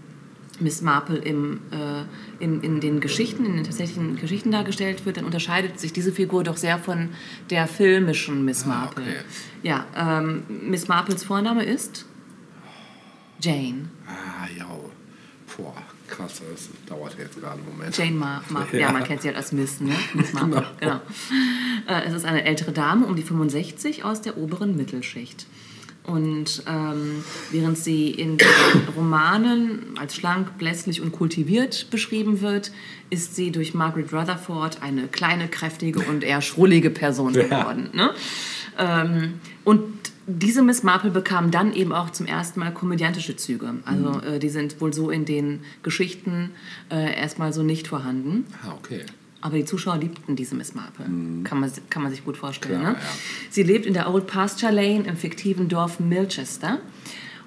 [0.61, 5.25] Miss Marple im, äh, in, in den Geschichten, in den tatsächlichen Geschichten dargestellt wird, dann
[5.25, 7.09] unterscheidet sich diese Figur doch sehr von
[7.51, 9.03] der filmischen Miss Marple.
[9.03, 9.17] okay.
[9.63, 12.05] Ja, ähm, Miss Marples Vorname ist
[13.41, 13.89] Jane.
[14.07, 14.67] Ah, ja.
[15.57, 15.75] Boah,
[16.11, 17.97] krass, das dauert jetzt gerade einen Moment.
[17.97, 18.81] Jane Mar Marple.
[18.81, 18.87] Ja.
[18.89, 18.93] Ja.
[18.93, 19.95] man kennt sie halt als Miss, ne?
[20.15, 20.67] Miss Marple.
[20.81, 21.01] Genau.
[21.89, 25.47] Äh, es ist eine ältere Dame um die 65 aus der oberen Mittelschicht.
[26.05, 27.23] Und ähm,
[27.53, 28.49] während sie in den
[28.97, 32.73] Romanen als schlank, blässlich und kultiviert beschrieben wird,
[33.11, 37.43] ist sie durch Margaret Rutherford eine kleine, kräftige und eher schrullige Person Ja.
[37.43, 37.91] geworden.
[37.93, 38.11] Ne?
[38.79, 39.35] Ähm,
[39.65, 39.83] und
[40.39, 43.75] diese Miss Marple bekam dann eben auch zum ersten Mal komödiantische Züge.
[43.85, 46.51] Also äh, die sind wohl so in den Geschichten
[46.91, 48.47] äh, erstmal so nicht vorhanden.
[48.65, 49.01] Ah, okay.
[49.43, 51.07] Aber die Zuschauer liebten diese Miss Marple.
[51.45, 52.81] Kann, man, kann man sich gut vorstellen.
[52.81, 52.99] Klar, ne?
[52.99, 53.07] ja.
[53.51, 56.79] Sie lebt in der Old Pasture Lane im fiktiven Dorf Milchester.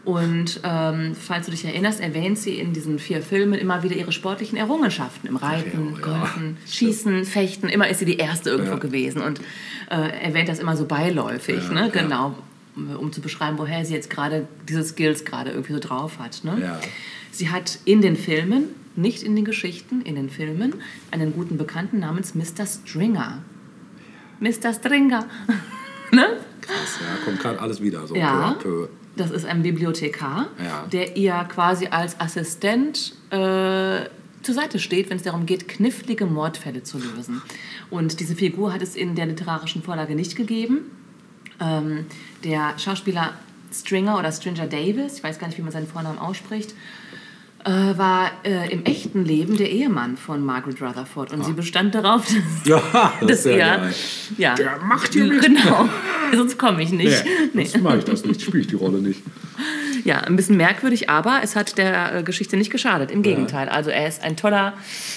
[0.06, 4.12] Und ähm, falls du dich erinnerst, erwähnt sie in diesen vier Filmen immer wieder ihre
[4.12, 6.18] sportlichen Errungenschaften im Reiten, ja, ja.
[6.20, 7.70] Golfen, Schießen, Fechten.
[7.70, 8.80] Immer ist sie die Erste irgendwo Ja.
[8.80, 9.40] gewesen und
[9.90, 11.80] äh, erwähnt das immer so beiläufig, Ja, ne?
[11.82, 11.88] ja.
[12.02, 12.36] genau,
[12.76, 16.44] um zu beschreiben, woher sie jetzt gerade diese Skills gerade irgendwie so drauf hat.
[16.44, 16.58] Ne?
[16.62, 16.80] Ja.
[17.32, 20.76] Sie hat in den Filmen, nicht in den Geschichten, in den Filmen,
[21.12, 22.66] einen guten Bekannten namens Mr.
[22.66, 23.40] Stringer.
[24.40, 24.74] Mr.
[24.74, 25.26] Stringer.
[26.12, 26.38] ne?
[26.62, 28.56] Krass, ja, kommt gerade alles wieder so Ja.
[28.60, 28.88] peu peu.
[29.16, 30.88] Das ist ein Bibliothekar, Ja.
[30.92, 34.06] der ihr quasi als Assistent äh,
[34.42, 37.42] zur Seite steht, wenn es darum geht, knifflige Mordfälle zu lösen.
[37.90, 40.92] Und diese Figur hat es in der literarischen Vorlage nicht gegeben.
[41.62, 42.06] Ähm,
[42.44, 43.34] der Schauspieler
[43.74, 46.74] Stringer oder Stringer Davis, ich weiß gar nicht, wie man seinen Vornamen ausspricht,
[47.66, 51.32] äh, war äh, im echten Leben der Ehemann von Margaret Rutherford.
[51.32, 52.36] Und sie bestand darauf, dass,
[52.66, 53.58] Ja, das dass er.
[53.58, 53.94] geil.
[54.38, 55.42] Ja, Der macht hier mit.
[55.42, 55.88] Genau,
[56.36, 57.24] sonst komme ich nicht.
[57.54, 59.22] Nee, sonst mache ich das nicht, spiele ich die Rolle nicht.
[60.04, 63.10] Ja, ein bisschen merkwürdig, aber es hat der äh, Geschichte nicht geschadet.
[63.10, 63.70] Im Gegenteil.
[63.70, 64.74] Also er ist ein toller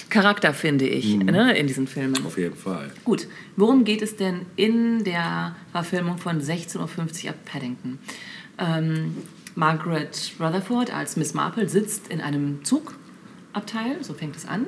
[0.09, 2.25] Charakter, finde ich, ne, in diesen Filmen.
[2.25, 2.91] Auf jeden Fall.
[3.03, 3.27] Gut,
[3.57, 7.99] worum geht es denn in der Verfilmung von 16.50 Uhr ab Paddington?
[8.57, 9.17] Ähm,
[9.55, 14.67] Margaret Rutherford als Miss Marple sitzt in einem Zugabteil, so fängt es an,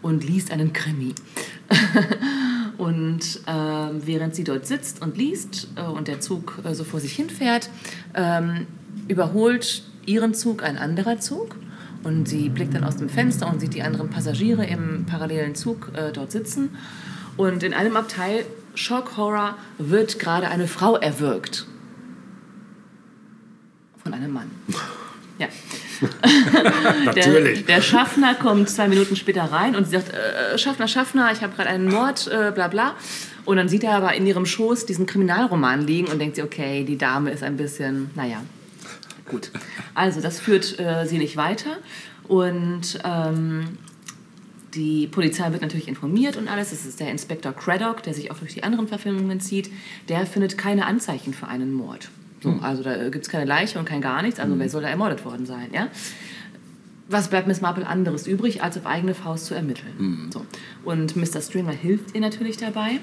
[0.00, 1.14] und liest einen Krimi.
[2.78, 7.00] und ähm, während sie dort sitzt und liest äh, und der Zug äh, so vor
[7.00, 7.68] sich hinfährt,
[8.14, 8.66] ähm,
[9.06, 11.56] überholt ihren Zug ein anderer Zug.
[12.04, 15.90] Und sie blickt dann aus dem Fenster und sieht die anderen Passagiere im parallelen Zug
[15.94, 16.70] äh, dort sitzen.
[17.36, 18.44] Und in einem Abteil,
[18.74, 21.66] Shock Horror, wird gerade eine Frau erwürgt.
[24.02, 24.50] Von einem Mann.
[25.38, 25.48] Ja.
[26.00, 27.66] Der, Natürlich.
[27.66, 31.54] der Schaffner kommt zwei Minuten später rein und sie sagt, äh, Schaffner, Schaffner, ich habe
[31.54, 32.94] gerade einen Mord, äh, bla bla.
[33.44, 36.84] Und dann sieht er aber in ihrem Schoß diesen Kriminalroman liegen und denkt sich, okay,
[36.84, 38.42] die Dame ist ein bisschen, naja,
[39.28, 39.50] gut.
[39.94, 41.76] Also das führt äh, sie nicht weiter.
[42.26, 43.78] Und ähm,
[44.74, 46.70] die Polizei wird natürlich informiert und alles.
[46.70, 49.70] Das ist der Inspektor Craddock, der sich auch durch die anderen Verfilmungen zieht.
[50.08, 52.10] Der findet keine Anzeichen für einen Mord.
[52.42, 54.38] So, Also da gibt es keine Leiche und kein gar nichts.
[54.38, 55.70] Also wer soll da ermordet worden sein?
[55.72, 55.88] Ja?
[57.08, 60.28] was bleibt Miss Marple anderes übrig, als auf eigene Faust zu ermitteln.
[60.30, 60.44] So.
[60.84, 61.40] Und Mr.
[61.40, 63.00] Stringer hilft ihr natürlich dabei.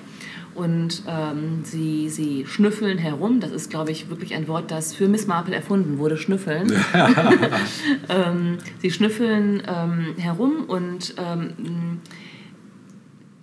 [0.56, 3.42] Und ähm, sie, sie schnüffeln herum.
[3.42, 6.72] Das ist, glaube ich, wirklich ein Wort, das für Miss Marple erfunden wurde, schnüffeln.
[8.10, 12.00] ähm, sie schnüffeln ähm, herum und ähm,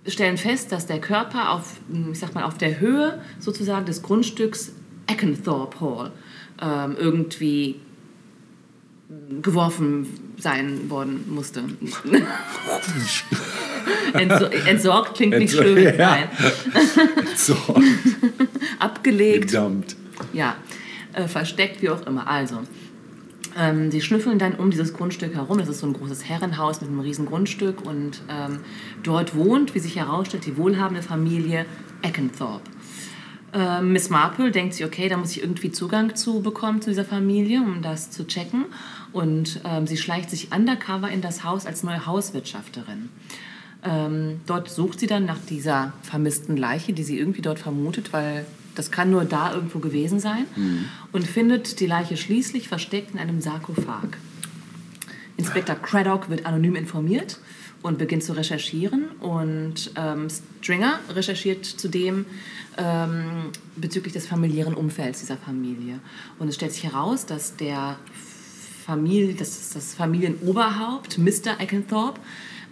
[0.07, 1.79] stellen fest, dass der Körper auf,
[2.11, 4.73] ich sag mal, auf der Höhe sozusagen des Grundstücks
[5.07, 6.11] Eckенthorpe Hall
[6.61, 7.79] ähm, irgendwie
[9.41, 10.07] geworfen
[10.37, 11.63] sein worden musste.
[14.13, 15.83] Entsor entsorgt klingt nicht Entsor- schön.
[15.83, 15.91] ja.
[15.97, 16.29] Nein.
[17.35, 17.55] So,
[18.79, 19.51] Abgelegt.
[19.51, 19.95] gedumpt.
[20.33, 20.55] Ja,
[21.13, 22.27] äh, versteckt, wie auch immer.
[22.27, 22.59] Also,
[23.57, 25.57] ähm, sie schnüffeln dann um dieses Grundstück herum.
[25.57, 27.85] Das ist so ein großes Herrenhaus mit einem riesen Grundstück.
[27.85, 28.59] Und ähm,
[29.03, 31.65] dort wohnt, wie sich herausstellt, die wohlhabende Familie
[32.01, 32.69] Eckенthorpe.
[33.53, 37.05] Ähm, Miss Marple denkt sich, okay, da muss ich irgendwie Zugang zu bekommen zu dieser
[37.05, 38.65] Familie, um das zu checken.
[39.13, 43.09] Und ähm, sie schleicht sich undercover in das Haus als neue Hauswirtschafterin.
[43.85, 48.45] Ähm, dort sucht sie dann nach dieser vermissten Leiche, die sie irgendwie dort vermutet, weil
[48.75, 50.45] das kann nur da irgendwo gewesen sein.
[51.11, 54.17] Und findet die Leiche schließlich versteckt in einem Sarkophag.
[55.37, 57.39] Inspektor Craddock wird anonym informiert
[57.83, 59.09] und beginnt zu recherchieren.
[59.19, 60.27] Und ähm,
[60.61, 62.25] Stringer recherchiert zudem
[62.77, 65.99] ähm, bezüglich des familiären Umfelds dieser Familie.
[66.39, 67.97] Und es stellt sich heraus, dass der
[68.85, 71.59] Familie, das, ist das Familienoberhaupt, Mr.
[71.59, 72.19] Eckенthorpe,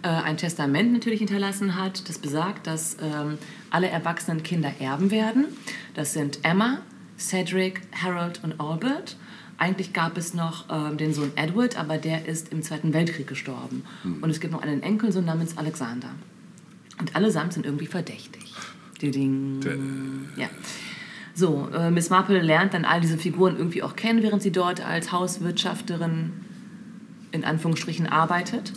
[0.02, 3.38] äh, ein Testament natürlich hinterlassen hat, das besagt, dass ähm,
[3.70, 5.46] alle erwachsenen Kinder erben werden.
[5.94, 6.82] Das sind Emma,
[7.18, 9.16] Cedric, Harold und Albert.
[9.58, 13.84] Eigentlich gab es noch ähm, den Sohn Edward, aber der ist im Zweiten Weltkrieg gestorben.
[14.20, 16.08] Und es gibt noch einen Enkelsohn namens Alexander.
[16.98, 18.42] Und allesamt sind irgendwie verdächtig.
[19.10, 19.60] Ding.
[20.36, 20.48] Ja.
[21.34, 24.86] So, äh, Miss Marple lernt dann all diese Figuren irgendwie auch kennen, während sie dort
[24.86, 26.32] als Hauswirtschafterin
[27.32, 28.72] in Anführungsstrichen arbeitet.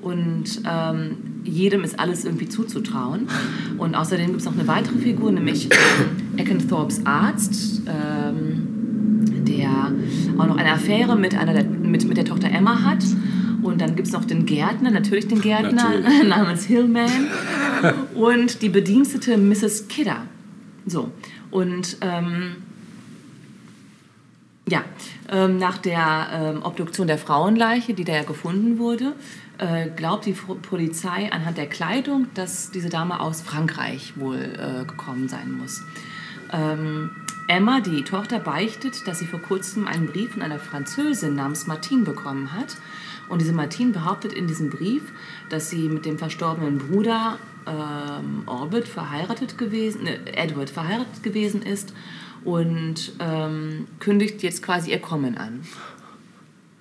[0.00, 3.28] Und ähm, jedem ist alles irgendwie zuzutrauen.
[3.78, 8.66] Und außerdem gibt es noch eine weitere Figur, nämlich ähm, Eckенthorpes Arzt, ähm,
[9.46, 9.92] der
[10.36, 13.02] auch noch eine Affäre mit, einer der, mit, mit der Tochter Emma hat.
[13.62, 16.24] Und dann gibt es noch den Gärtner, natürlich den Gärtner Natürlich.
[16.28, 17.10] namens Hillman.
[18.14, 19.88] Und die Bedienstete Mrs.
[19.88, 20.26] Kidder.
[20.86, 21.10] So.
[21.54, 22.56] Und ähm,
[24.68, 24.82] ja,
[25.30, 29.14] ähm, nach der ähm, Obduktion der Frauenleiche, die da ja gefunden wurde,
[29.58, 35.28] äh, glaubt die Polizei anhand der Kleidung, dass diese Dame aus Frankreich wohl äh, gekommen
[35.28, 35.84] sein muss.
[36.52, 37.10] Ähm,
[37.46, 42.02] Emma, die Tochter, beichtet, dass sie vor kurzem einen Brief von einer Französin namens Martine
[42.02, 42.76] bekommen hat.
[43.28, 45.04] Und diese Martine behauptet in diesem Brief,
[45.50, 51.92] dass sie mit dem verstorbenen Bruder ähm, Orbit verheiratet gewesen, ne, Edward verheiratet gewesen ist
[52.44, 55.60] und ähm, kündigt jetzt quasi ihr Kommen an.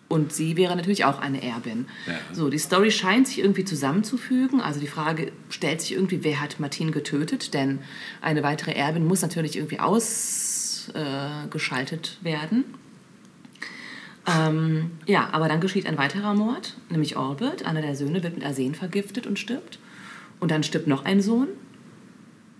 [0.09, 1.87] Und sie wäre natürlich auch eine Erbin.
[2.05, 2.13] Ja.
[2.33, 4.61] So, die Story scheint sich irgendwie zusammenzufügen.
[4.61, 7.55] Also die Frage stellt sich irgendwie, wer hat Martin getötet?
[7.55, 7.79] Denn
[8.21, 12.63] eine weitere Erbin muss natürlich irgendwie ausgeschaltet äh, werden.
[14.27, 17.65] Ähm, ja, aber dann geschieht ein weiterer Mord, nämlich Orbit.
[17.65, 19.79] Einer der Söhne wird mit Arsen vergiftet und stirbt.
[20.43, 21.47] Und dann stirbt noch ein Sohn.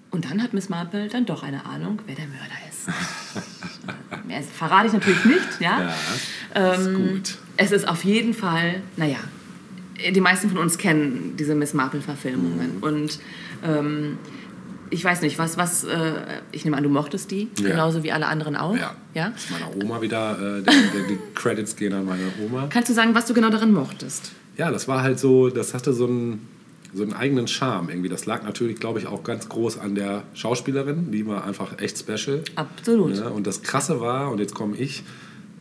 [0.09, 2.87] Und dann hat Miss Marple dann doch eine Ahnung, wer der Mörder ist.
[4.25, 5.91] Mehr verrate ich natürlich nicht, ja.
[6.55, 7.37] Ja, ist Ähm, gut.
[7.57, 9.17] Es ist auf jeden Fall, naja,
[10.15, 12.77] die meisten von uns kennen diese Miss Marple-Verfilmungen.
[12.77, 12.83] Mhm.
[12.83, 13.19] Und
[13.65, 14.17] ähm,
[14.89, 16.13] ich weiß nicht, was, was, äh,
[16.53, 17.71] ich nehme an, du mochtest die, Ja.
[17.71, 18.77] genauso wie alle anderen auch.
[18.77, 18.95] Ja.
[19.13, 19.31] ja?
[19.31, 22.67] Das ist meiner Oma wieder, äh, der, der, die Credits gehen an meine Oma.
[22.69, 24.31] Kannst du sagen, was du genau daran mochtest?
[24.55, 26.47] Ja, das war halt so, das hatte so einen,
[26.93, 28.09] so einen eigenen Charme irgendwie.
[28.09, 31.11] Das lag natürlich, glaube ich, auch ganz groß an der Schauspielerin.
[31.11, 32.43] Die war einfach echt special.
[32.55, 33.17] Absolut.
[33.17, 35.03] Ja, und das Krasse war, und jetzt komme ich,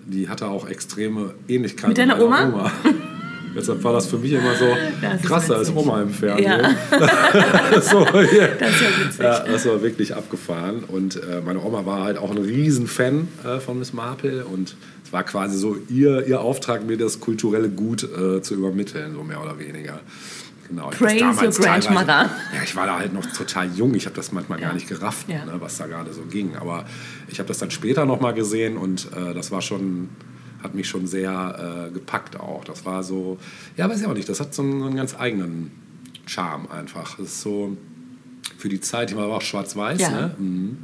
[0.06, 2.72] die hatte auch extreme Ähnlichkeit Mit deiner meiner Oma?
[3.54, 4.66] Deshalb war das für mich immer so
[5.00, 5.76] Das ist krass, da ist witzig.
[5.76, 6.46] Oma im Fernsehen.
[6.50, 7.80] Ja.
[7.82, 8.48] so, ja.
[8.58, 9.18] Das.
[9.18, 10.84] Ja, das war wirklich abgefahren.
[10.88, 14.44] Und äh, meine Oma war halt auch ein Riesenfan äh, von Miss Marple.
[14.46, 19.12] Und es war quasi so ihr, ihr Auftrag, mir das kulturelle Gut äh, zu übermitteln,
[19.14, 20.00] so mehr oder weniger.
[20.74, 20.90] Genau.
[20.90, 22.30] ich Praise your grandmother.
[22.54, 23.94] Ja, ich war da halt noch total jung.
[23.94, 24.74] Ich habe das manchmal gar Ja.
[24.74, 25.44] nicht gerafft, Ja.
[25.44, 26.56] ne, was da gerade so ging.
[26.56, 26.86] Aber
[27.28, 30.08] ich habe das dann später noch mal gesehen und äh, das war schon
[30.62, 32.64] hat mich schon sehr äh, gepackt auch.
[32.64, 33.36] Das war so,
[33.76, 35.72] ja, weiß ich auch nicht, das hat so einen, so einen ganz eigenen
[36.24, 37.16] Charme einfach.
[37.16, 37.76] Das ist so
[38.58, 40.10] für die Zeit, die war aber auch schwarz-weiß, Ja.
[40.10, 40.34] ne?
[40.38, 40.78] Mhm.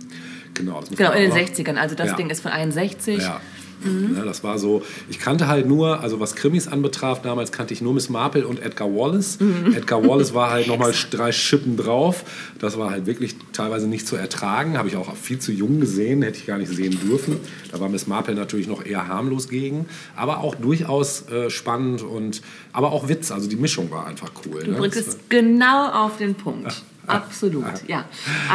[0.55, 1.77] Genau, das muss Genau, in den auch- 60ern.
[1.77, 2.17] Also das Ja.
[2.17, 3.19] Ding ist von 61.
[3.23, 3.41] Ja.
[3.85, 4.15] Mhm.
[4.15, 7.81] Ne, das war so, ich kannte halt nur, also was Krimis anbetraf, damals kannte ich
[7.81, 9.39] nur Miss Marple und Edgar Wallace.
[9.41, 9.75] Mhm.
[9.75, 12.25] Edgar Wallace war halt nochmal drei Schippen drauf.
[12.59, 14.79] Das war halt wirklich teilweise nicht zu ertragen.
[14.79, 17.37] Habe ich auch viel zu jung gesehen, hätte ich gar nicht sehen dürfen.
[17.71, 19.87] Da war Miss Marple natürlich noch eher harmlos gegen,
[20.17, 22.43] aber auch durchaus äh, spannend und
[22.73, 23.31] aber auch Witz.
[23.31, 24.63] Also die Mischung war einfach cool.
[24.65, 24.79] Du ne?
[24.79, 26.83] bringst es genau auf den Punkt.
[27.09, 28.05] Absolut, ja.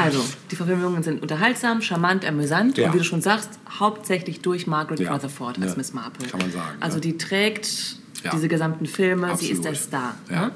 [0.01, 2.87] Also, die Verfilmungen sind unterhaltsam, charmant, amüsant Ja.
[2.87, 3.49] und wie du schon sagst,
[3.79, 5.11] hauptsächlich durch Margaret Ja.
[5.13, 5.77] Rutherford als Ja.
[5.77, 6.27] Miss Marple.
[6.27, 7.67] Kann man sagen, Also die trägt
[8.31, 9.65] diese gesamten Filme, sie ist Absolut.
[9.65, 10.15] der Star.
[10.29, 10.51] Ne?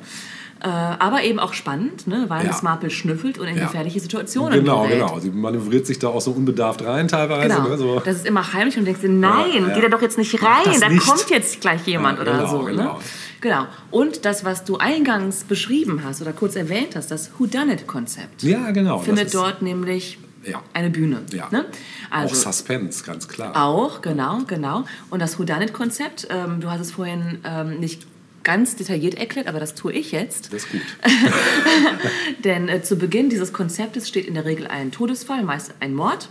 [0.60, 2.26] Äh, aber eben auch spannend, ne?
[2.30, 2.48] weil Ja.
[2.52, 4.99] Miss Marple schnüffelt und in gefährliche Situationen Genau, gerät.
[5.02, 5.19] genau.
[5.19, 7.48] Sie manövriert sich da auch so unbedarft rein teilweise.
[7.56, 7.68] Genau.
[7.69, 7.78] Ne?
[7.78, 7.99] So.
[7.99, 9.74] Das ist immer heimlich und du denkst dir, nein, Ja, ja.
[9.76, 11.06] geht er doch jetzt nicht rein, da nicht.
[11.06, 12.68] kommt jetzt gleich jemand Ja, oder genau, so.
[12.69, 12.95] Ne?
[13.41, 13.65] Genau.
[13.91, 18.99] Und das, was du eingangs beschrieben hast oder kurz erwähnt hast, das Whodunit-Konzept, Ja, genau.
[18.99, 20.61] findet dort nämlich Ja.
[20.73, 21.22] eine Bühne.
[21.34, 21.49] Ja.
[21.51, 21.65] Ne?
[22.09, 23.55] auch Also, Suspense, ganz klar.
[23.61, 24.85] auch, genau, genau.
[25.09, 28.05] Und das Whodunit-Konzept, ähm, du hast es vorhin ähm, nicht
[28.43, 30.53] ganz detailliert erklärt, aber das tue ich jetzt.
[30.53, 30.81] Das ist gut.
[32.45, 36.30] Denn äh, zu Beginn dieses Konzeptes steht in der Regel ein Todesfall, meist ein Mord.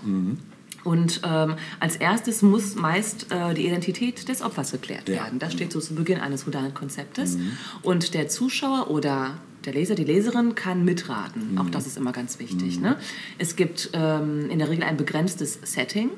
[0.86, 5.16] Und ähm, als erstes muss meist äh, die Identität des Opfers geklärt Ja.
[5.24, 5.38] werden.
[5.38, 7.36] Das steht so zu Beginn eines Houdanet-Konzeptes.
[7.82, 9.34] Und der Zuschauer oder
[9.64, 11.58] der Leser, die Leserin kann mitraten.
[11.58, 12.78] Auch das ist immer ganz wichtig.
[12.80, 12.94] Ne?
[13.38, 16.08] Es gibt ähm, in der Regel ein begrenztes Setting.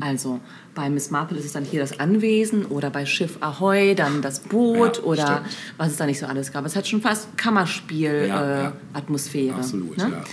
[0.00, 0.40] Also
[0.74, 4.40] bei Miss Marple ist es dann hier das Anwesen oder bei Schiff Ahoy dann das
[4.40, 5.56] Boot Ja, oder stimmt.
[5.78, 6.66] was es da nicht so alles gab.
[6.66, 8.26] Es hat schon fast Ja, Kammerspiel-Atmosphäre.
[8.28, 8.68] ja.
[8.68, 10.08] Äh, Atmosphäre, Absolut, ne?
[10.12, 10.24] ja.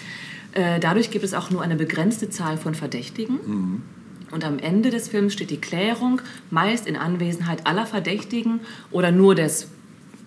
[0.56, 3.40] Äh, dadurch gibt es auch nur eine begrenzte Zahl von Verdächtigen.
[3.46, 3.82] Mhm.
[4.32, 9.36] Und am Ende des Films steht die Klärung, meist in Anwesenheit aller Verdächtigen oder nur
[9.36, 9.68] des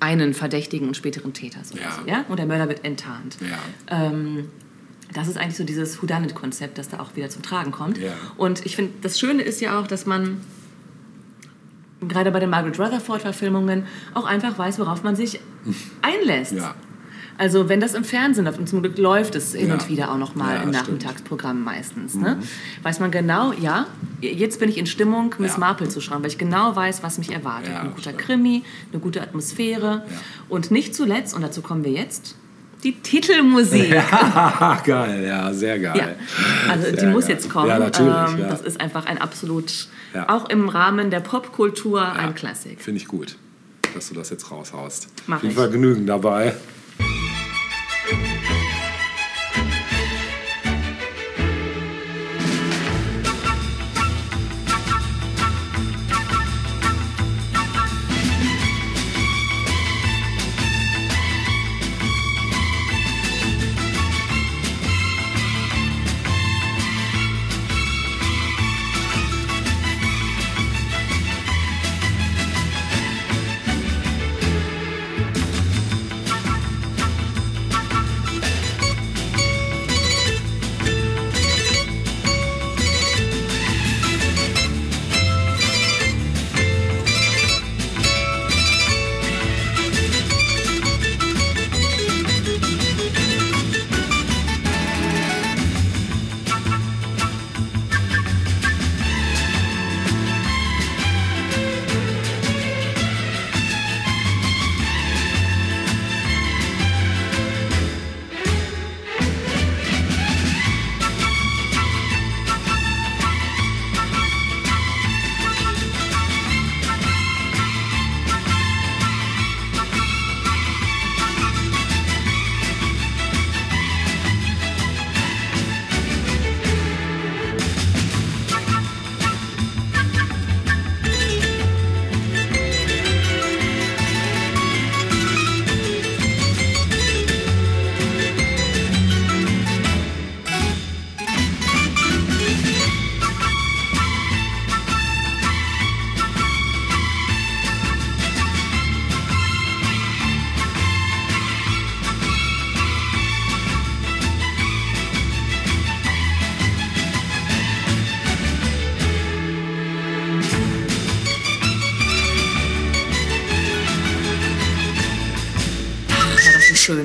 [0.00, 1.72] einen verdächtigen und späteren Täters.
[1.74, 1.90] Ja.
[1.90, 2.24] so, ja?
[2.28, 3.36] Und der Mörder wird enttarnt.
[3.40, 4.06] Ja.
[4.06, 4.48] Ähm,
[5.12, 7.98] das ist eigentlich so dieses Whodunit-Konzept, das da auch wieder zum Tragen kommt.
[7.98, 8.12] Ja.
[8.36, 10.40] Und ich finde, das Schöne ist ja auch, dass man
[12.06, 15.40] gerade bei den Margaret Rutherford-Verfilmungen auch einfach weiß, worauf man sich
[16.02, 16.52] einlässt.
[16.52, 16.74] Ja.
[17.38, 19.74] Also wenn das im Fernsehen läuft, und zum Glück läuft es hin Ja.
[19.74, 20.68] und wieder auch noch mal Ja, im.
[20.68, 20.74] Mhm.
[20.74, 22.38] Nachmittagsprogramm meistens, ne?
[22.82, 23.86] weiß man genau, ja,
[24.20, 25.58] jetzt bin ich in Stimmung, Miss Ja.
[25.58, 27.70] Marple zu schauen, weil ich genau weiß, was mich erwartet.
[27.72, 28.18] Ja, Ein guter stimmt.
[28.18, 30.16] Krimi, eine gute Atmosphäre Ja.
[30.48, 32.34] und nicht zuletzt, und dazu kommen wir jetzt,
[32.82, 33.94] die Titelmusik.
[34.12, 36.16] Ah, geil, ja, sehr geil.
[36.66, 37.34] Ja, also die Sehr muss geil.
[37.36, 37.68] jetzt kommen.
[37.68, 38.12] Ja, natürlich.
[38.32, 38.48] Ähm, ja.
[38.48, 40.28] Das ist einfach ein absolut, Ja.
[40.28, 42.80] auch im Rahmen der Popkultur, Ja, ein Klassik.
[42.80, 43.36] Finde ich gut,
[43.94, 45.08] dass du das jetzt raushaust.
[45.28, 45.56] Mach jeden ich.
[45.56, 46.54] Fall genügend dabei.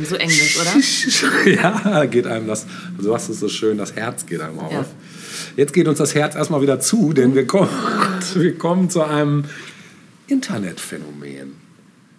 [0.05, 1.51] Schön, so englisch, oder?
[1.95, 2.65] ja, geht einem das,
[2.97, 4.71] du hast es so schön, das Herz geht einem auf.
[4.71, 4.85] Ja.
[5.55, 7.69] Jetzt geht uns das Herz erstmal wieder zu, denn wir kommen,
[8.35, 9.45] wir kommen zu einem
[10.27, 11.53] Internetphänomen.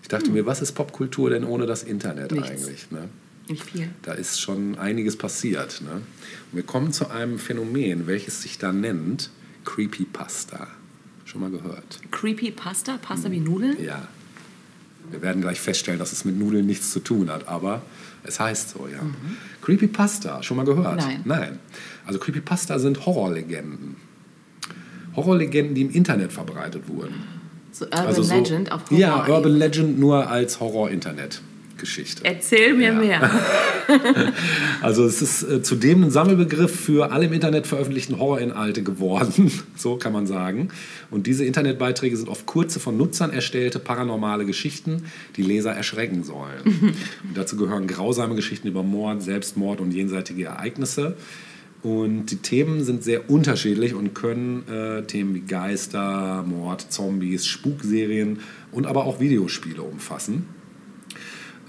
[0.02, 2.51] Ich dachte mir, was ist Popkultur denn ohne das Internet Nichts.
[2.51, 2.90] eigentlich?
[2.90, 3.09] Ne?
[3.48, 3.89] Nicht viel.
[4.02, 5.82] Da ist schon einiges passiert.
[5.82, 5.93] Ne?
[5.93, 6.02] Und
[6.52, 9.31] wir kommen zu einem Phänomen, welches sich da nennt
[9.65, 10.69] Creepypasta.
[11.24, 12.01] Schon mal gehört.
[12.11, 12.98] Creepy Pasta?
[12.98, 13.82] Pasta wie Nudeln?
[13.82, 14.06] Ja.
[15.10, 17.82] Wir werden gleich feststellen, dass es mit Nudeln nichts zu tun hat, aber
[18.24, 19.01] es heißt so, ja.
[19.62, 20.97] Creepypasta, schon mal gehört?
[20.97, 21.20] Nein.
[21.24, 21.59] Nein.
[22.06, 23.97] Also Creepypasta sind Horrorlegenden.
[25.14, 27.14] Horrorlegenden, die im Internet verbreitet wurden.
[27.70, 28.98] So Urban also so, Legend auf Horror.
[28.98, 30.60] Ja, Urban Legend nur als
[31.85, 32.24] Horror-Internet-Geschichte.
[32.24, 32.93] Erzähl mir Ja.
[32.93, 33.31] mehr.
[34.81, 39.97] Also es ist äh, zudem ein Sammelbegriff für alle im Internet veröffentlichten Horrorinhalte geworden, so
[39.97, 40.69] kann man sagen.
[41.11, 45.05] Und diese Internetbeiträge sind oft kurze, von Nutzern erstellte paranormale Geschichten,
[45.36, 46.62] die Leser erschrecken sollen.
[47.28, 51.16] Und dazu gehören grausame Geschichten über Mord, Selbstmord und jenseitige Ereignisse.
[51.82, 58.40] Und die Themen sind sehr unterschiedlich und können äh, Themen wie Geister, Mord, Zombies, Spukserien
[58.73, 60.47] und aber auch Videospiele umfassen.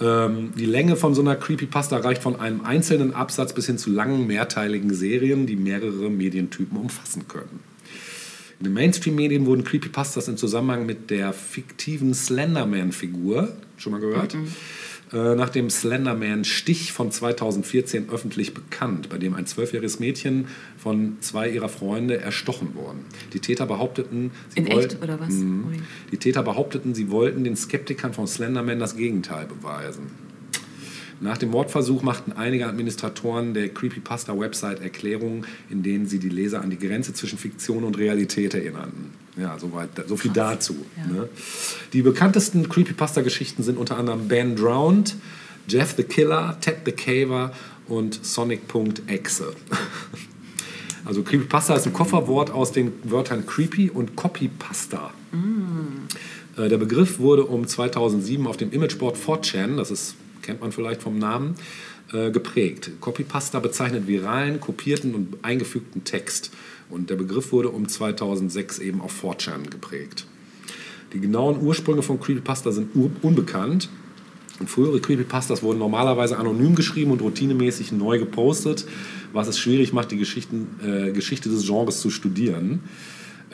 [0.02, 3.90] Ähm, die Länge von so einer Creepypasta reicht von einem einzelnen Absatz bis hin zu
[3.90, 7.62] langen, mehrteiligen Serien, die mehrere Medientypen umfassen können.
[8.60, 14.36] In den Mainstream-Medien wurden Creepypastas im Zusammenhang mit der fiktiven Slenderman-Figur, schon mal gehört,
[15.14, 21.50] äh, nach dem Slenderman-Stich von 2014 öffentlich bekannt, bei dem ein zwölfjähriges Mädchen von zwei
[21.50, 23.06] ihrer Freunde erstochen wurden.
[23.34, 25.30] Die Täter behaupteten, sie In wollten, echt oder was?
[25.30, 25.66] Mhm.
[26.12, 30.26] Die Täter behaupteten, sie wollten den Skeptikern von Slenderman das Gegenteil beweisen.
[31.22, 36.70] Nach dem Mordversuch machten einige Administratoren der Creepypasta-Website Erklärungen, in denen sie die Leser an
[36.70, 39.12] die Grenze zwischen Fiktion und Realität erinnerten.
[39.38, 40.76] Ja, soweit, so viel dazu.
[40.98, 41.14] Ja.
[41.14, 41.30] Ne?
[41.94, 45.16] Die bekanntesten Creepypasta-Geschichten sind unter anderem Ben Drowned,
[45.68, 47.52] Jeff the Killer, Ted the Caver
[47.88, 49.54] und Sonic.exe.
[51.06, 55.14] Also Creepypasta ist ein Kofferwort aus den Wörtern Creepy und Copypasta.
[56.58, 61.02] Äh, Der Begriff wurde um 2007 auf dem Imageboard 4chan, das ist, kennt man vielleicht
[61.02, 61.56] vom Namen,
[62.14, 62.92] äh, geprägt.
[63.02, 66.52] Copypasta bezeichnet viralen, kopierten und eingefügten Text.
[66.90, 70.28] Und der Begriff wurde um 2006 eben auf 4chan geprägt.
[71.14, 72.90] Die genauen Ursprünge von Creepypasta sind
[73.22, 73.90] unbekannt.
[74.60, 78.86] Und frühere Creepypastas wurden normalerweise anonym geschrieben und routinemäßig neu gepostet,
[79.34, 82.82] was es schwierig macht, die äh, Geschichte des Genres zu studieren.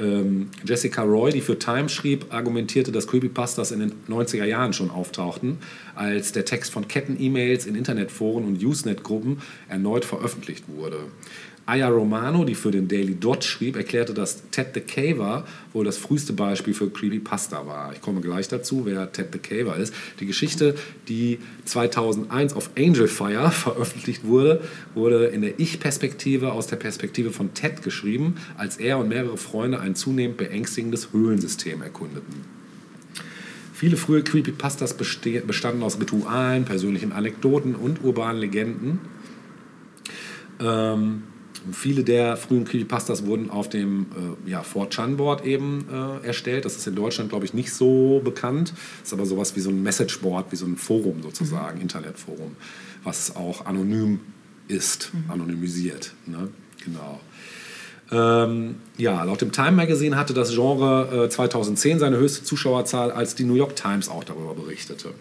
[0.02, 4.90] Ähm, Jessica Roy, die für Time schrieb, argumentierte, dass Creepypastas in den 90er Jahren schon
[4.90, 5.60] auftauchten,
[5.95, 10.98] als der Text von Ketten-E-Mails in Internetforen und Usenet-Gruppen erneut veröffentlicht wurde.
[11.66, 15.98] Aya Romano, die für den Daily Dot schrieb, erklärte, dass Ted the Caver wohl das
[15.98, 17.94] früheste Beispiel für Creepypasta war.
[17.94, 19.94] Ich komme gleich dazu, wer Ted the Caver ist.
[20.20, 20.76] Die Geschichte,
[21.08, 24.62] die 2001 auf Angelfire veröffentlicht wurde,
[24.96, 29.80] wurde in der Ich-Perspektive aus der Perspektive von Ted geschrieben, als er und mehrere Freunde
[29.80, 32.62] ein zunehmend beängstigendes Höhlensystem erkundeten.
[33.74, 39.00] Viele frühe Creepypastas bestanden aus Ritualen, persönlichen Anekdoten und urbanen Legenden.
[40.60, 41.24] Ähm,
[41.72, 44.08] viele der frühen Creepypastas wurden auf dem
[44.46, 46.66] äh, ja, 4chan-Board eben äh, erstellt.
[46.66, 48.74] Das ist in Deutschland, glaube ich, nicht so bekannt.
[49.00, 52.56] Das ist aber sowas wie so ein Messageboard, wie so ein Forum sozusagen, Internetforum,
[53.04, 54.20] was auch anonym
[54.68, 56.14] ist, anonymisiert.
[56.26, 56.50] Ne?
[56.84, 57.20] Genau.
[58.12, 63.36] Ähm, ja, laut dem Time Magazine hatte das Genre äh, 2010 seine höchste Zuschauerzahl, als
[63.36, 65.14] die New York Times auch darüber berichtete.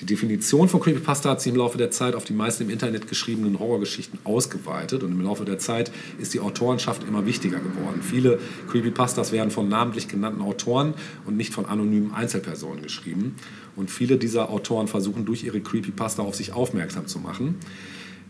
[0.00, 3.08] Die Definition von Creepypasta hat sich im Laufe der Zeit auf die meisten im Internet
[3.08, 8.00] geschriebenen Horrorgeschichten ausgeweitet und im Laufe der Zeit ist die Autorenschaft immer wichtiger geworden.
[8.02, 8.38] Viele
[8.70, 10.94] Creepypastas werden von namentlich genannten Autoren
[11.26, 13.34] und nicht von anonymen Einzelpersonen geschrieben
[13.74, 17.56] und viele dieser Autoren versuchen durch ihre Creepypasta auf sich aufmerksam zu machen.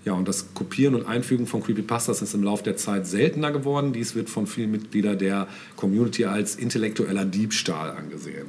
[0.06, 3.92] Ja, und das Kopieren und Einfügen von Creepypastas ist im Laufe der Zeit seltener geworden.
[3.92, 8.46] Dies wird von vielen Mitgliedern der Community als intellektueller Diebstahl angesehen.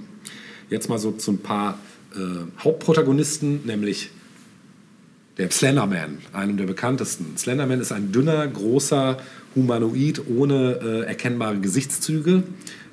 [0.70, 1.80] Jetzt mal so zu ein paar
[2.16, 4.10] äh, Hauptprotagonisten, nämlich
[5.38, 7.38] der Slenderman, einem der bekanntesten.
[7.38, 9.18] Slenderman ist ein dünner, großer
[9.56, 12.44] Humanoid ohne äh, erkennbare Gesichtszüge,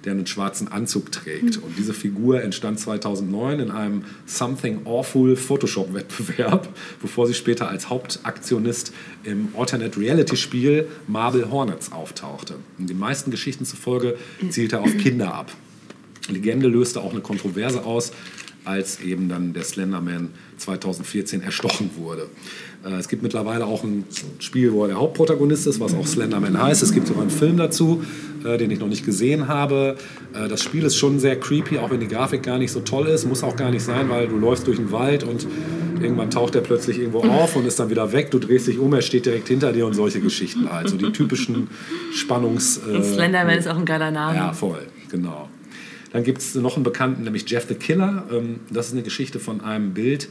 [0.05, 1.57] der einen schwarzen Anzug trägt.
[1.57, 6.69] Und diese Figur entstand 2009 in einem Something Awful Photoshop-Wettbewerb,
[7.03, 8.93] bevor sie später als Hauptaktionist
[9.25, 12.55] im Alternate-Reality-Spiel Marble Hornets auftauchte.
[12.79, 14.17] In den meisten Geschichten zufolge
[14.51, 15.51] zielt er auf Kinder ab.
[16.29, 18.13] Legende löste auch eine Kontroverse aus,
[18.67, 20.29] als eben dann der Slenderman
[20.59, 22.27] 2014 erstochen wurde.
[22.85, 24.05] Äh, Es gibt mittlerweile auch ein
[24.41, 26.83] Spiel, wo er der Hauptprotagonist ist, was auch Slenderman heißt.
[26.83, 28.03] Es gibt sogar einen Film dazu,
[28.45, 29.97] äh, den ich noch nicht gesehen habe.
[30.35, 33.07] Äh, Das Spiel ist schon sehr creepy, auch wenn die Grafik gar nicht so toll
[33.07, 33.25] ist.
[33.27, 35.47] Muss auch gar nicht sein, weil du läufst durch den Wald und
[36.01, 38.31] irgendwann taucht er plötzlich irgendwo auf und ist dann wieder weg.
[38.31, 40.89] Du drehst dich um, er steht direkt hinter dir und solche Geschichten halt.
[40.91, 41.69] So die typischen
[42.15, 42.79] Spannungs...
[42.79, 44.37] Und Slenderman ist auch ein geiler Name.
[44.37, 45.49] ja, voll, genau.
[46.17, 48.25] Dann gibt es noch einen Bekannten, nämlich Jeff the Killer.
[48.33, 50.31] Ähm, Das ist eine Geschichte von einem Bild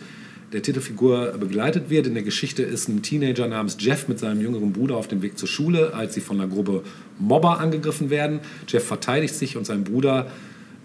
[0.52, 2.07] der Titelfigur begleitet wird.
[2.07, 5.38] In der Geschichte ist ein Teenager namens Jeff mit seinem jüngeren Bruder auf dem Weg
[5.38, 6.82] zur Schule, als sie von einer Gruppe
[7.20, 8.40] Mobber angegriffen werden.
[8.68, 10.32] Jeff verteidigt sich und sein Bruder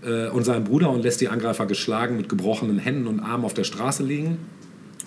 [0.03, 3.55] äh, und seinen Bruder und lässt die Angreifer geschlagen mit gebrochenen Händen und Armen auf
[3.55, 4.37] der Straße liegen.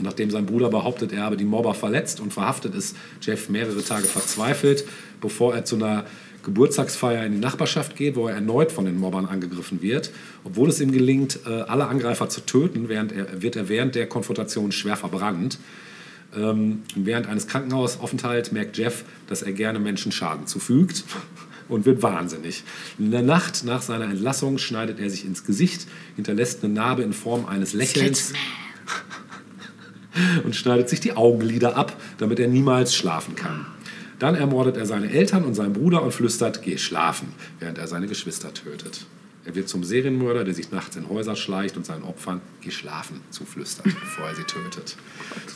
[0.01, 4.05] Nachdem sein Bruder behauptet, er habe die Mobber verletzt und verhaftet, ist Jeff mehrere Tage
[4.05, 4.85] verzweifelt,
[5.21, 6.05] bevor er zu einer
[6.43, 10.11] Geburtstagsfeier in die Nachbarschaft geht, wo er erneut von den Mobbern angegriffen wird.
[10.43, 14.07] Obwohl es ihm gelingt, äh, alle Angreifer zu töten, während er, wird er während der
[14.07, 15.57] Konfrontation schwer verbrannt.
[16.35, 21.03] Ähm, während eines Krankenhausaufenthalts merkt Jeff, dass er gerne Menschen Schaden zufügt
[21.69, 22.63] und wird wahnsinnig.
[22.97, 27.13] In der Nacht nach seiner Entlassung schneidet er sich ins Gesicht, hinterlässt eine Narbe in
[27.13, 28.33] Form eines Lächelns
[30.43, 33.65] und schneidet sich die Augenlider ab, damit er niemals schlafen kann.
[34.23, 38.07] Dann ermordet er seine Eltern und seinen Bruder und flüstert, geh schlafen, während er seine
[38.07, 39.05] Geschwister tötet.
[39.43, 43.19] Er wird zum Serienmörder, der sich nachts in Häuser schleicht und seinen Opfern geh schlafen
[43.31, 44.95] zuflüstert, bevor er sie tötet.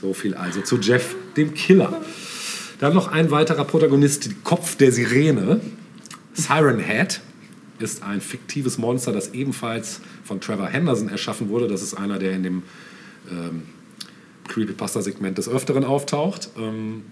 [0.02, 2.02] So viel also zu Jeff, dem Killer.
[2.82, 5.62] Dann noch ein weiterer Protagonist, Kopf der Sirene.
[6.34, 7.22] Siren Head
[7.80, 11.70] ist ein fiktives Monster, das ebenfalls von Trevor Henderson erschaffen wurde.
[11.70, 12.64] Das ist einer, der in dem
[13.32, 13.62] ähm,
[14.50, 16.50] Creepypasta-Segment des Öfteren auftaucht.
[16.58, 17.04] Ähm,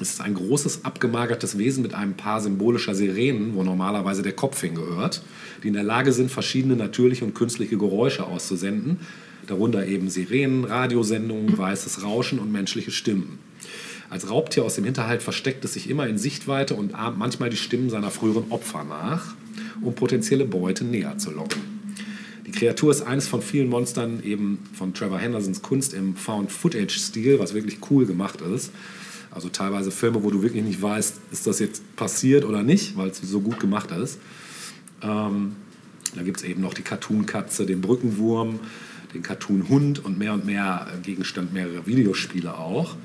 [0.00, 4.60] es ist ein großes, abgemagertes Wesen mit einem paar symbolischer Sirenen, wo normalerweise der Kopf
[4.60, 5.22] hingehört,
[5.62, 9.00] die in der Lage sind, verschiedene natürliche und künstliche Geräusche auszusenden,
[9.46, 13.38] darunter eben Sirenen, Radiosendungen, weißes Rauschen und menschliche Stimmen.
[14.08, 17.56] Als Raubtier aus dem Hinterhalt versteckt es sich immer in Sichtweite und ahmt manchmal die
[17.56, 19.34] Stimmen seiner früheren Opfer nach,
[19.80, 21.72] um potenzielle Beute näher zu locken.
[22.46, 27.54] Die Kreatur ist eines von vielen Monstern eben von Trevor Hendersons Kunst im Found-Footage-Stil, was
[27.54, 28.72] wirklich cool gemacht ist.
[29.34, 33.08] Also teilweise Filme, wo du wirklich nicht weißt, ist das jetzt passiert oder nicht, weil
[33.08, 34.18] es so gut gemacht ist.
[35.02, 35.56] Ähm,
[36.14, 38.60] da gibt es eben noch die Cartoon-Katze, den Brückenwurm,
[39.14, 42.96] den Cartoon-Hund und mehr und mehr äh, Gegenstand mehrerer Videospiele auch.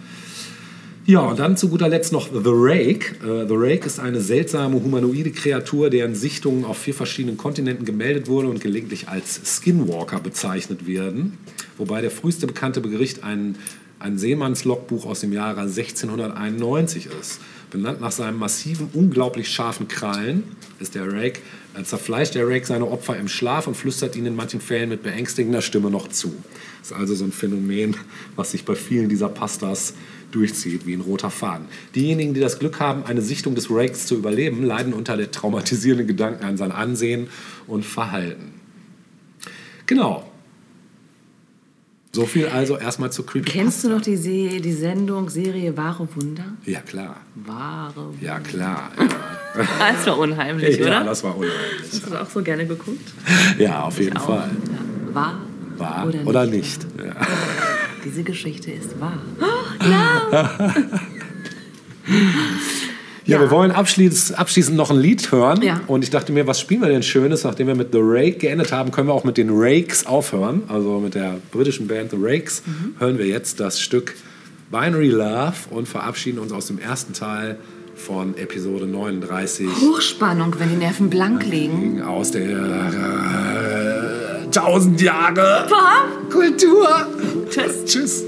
[1.05, 3.15] Ja, und dann zu guter Letzt noch The Rake.
[3.25, 8.27] Äh, The Rake ist eine seltsame humanoide Kreatur, deren Sichtungen auf vier verschiedenen Kontinenten gemeldet
[8.27, 11.37] wurde und gelegentlich als Skinwalker bezeichnet werden.
[11.77, 13.55] Wobei der früheste bekannte Bericht ein
[13.99, 17.39] ein Seemannslogbuch aus dem Jahre 1691 ist.
[17.71, 20.43] Benannt nach seinem massiven, unglaublich scharfen Krallen
[20.79, 21.41] ist der Rake,
[21.77, 25.03] äh, zerfleischt der Rake seine Opfer im Schlaf und flüstert ihnen in manchen Fällen mit
[25.03, 26.33] beängstigender Stimme noch zu.
[26.81, 27.97] Ist also so ein Phänomen,
[28.35, 29.93] was sich bei vielen dieser Pastas
[30.31, 31.65] durchzieht, wie ein roter Faden.
[31.95, 36.07] Diejenigen, die das Glück haben, eine Sichtung des Rakes zu überleben, leiden unter der traumatisierenden
[36.07, 37.27] Gedanken an sein Ansehen
[37.65, 38.53] und Verhalten.
[39.85, 40.26] Genau,
[42.13, 43.49] so viel also erstmal zu Creepy.
[43.51, 46.45] Kennst du noch die, Se die Sendung, Serie Wahre Wunder?
[46.65, 47.17] Ja, klar.
[47.35, 48.17] Wahre Wunder.
[48.21, 48.91] Ja, klar.
[48.97, 49.07] Ja.
[49.79, 51.03] Das war unheimlich, ja, oder?
[51.03, 51.57] das war unheimlich.
[51.81, 53.11] Hast du das auch so gerne geguckt?
[53.57, 54.25] Ja, auf jeden Auch.
[54.27, 54.51] Fall.
[54.51, 55.15] Ja.
[55.15, 55.41] Wahr,
[55.77, 56.83] Wahr oder, oder nicht?
[56.95, 57.05] nicht?
[57.07, 57.15] Ja.
[58.05, 59.17] Diese Geschichte ist wahr.
[59.89, 60.51] Ja,
[63.27, 63.39] Ja.
[63.41, 65.61] wir wollen abschließend, abschließend noch ein Lied hören.
[65.61, 65.81] Ja.
[65.87, 67.43] Und ich dachte mir, was spielen wir denn Schönes?
[67.43, 70.63] Nachdem wir mit The Rake geendet haben, können wir auch mit den Rakes aufhören.
[70.67, 72.95] Also mit der britischen Band The Rakes Mhm.
[72.99, 74.15] hören wir jetzt das Stück
[74.71, 77.57] Binary Love und verabschieden uns aus dem ersten Teil
[77.95, 82.01] von Episode 39 Hochspannung, wenn die Nerven blank liegen.
[82.03, 85.67] aus der äh, 1000 Jahre
[86.29, 86.87] Kultur.
[87.49, 87.85] Tschüss.
[87.85, 88.23] Tschüss.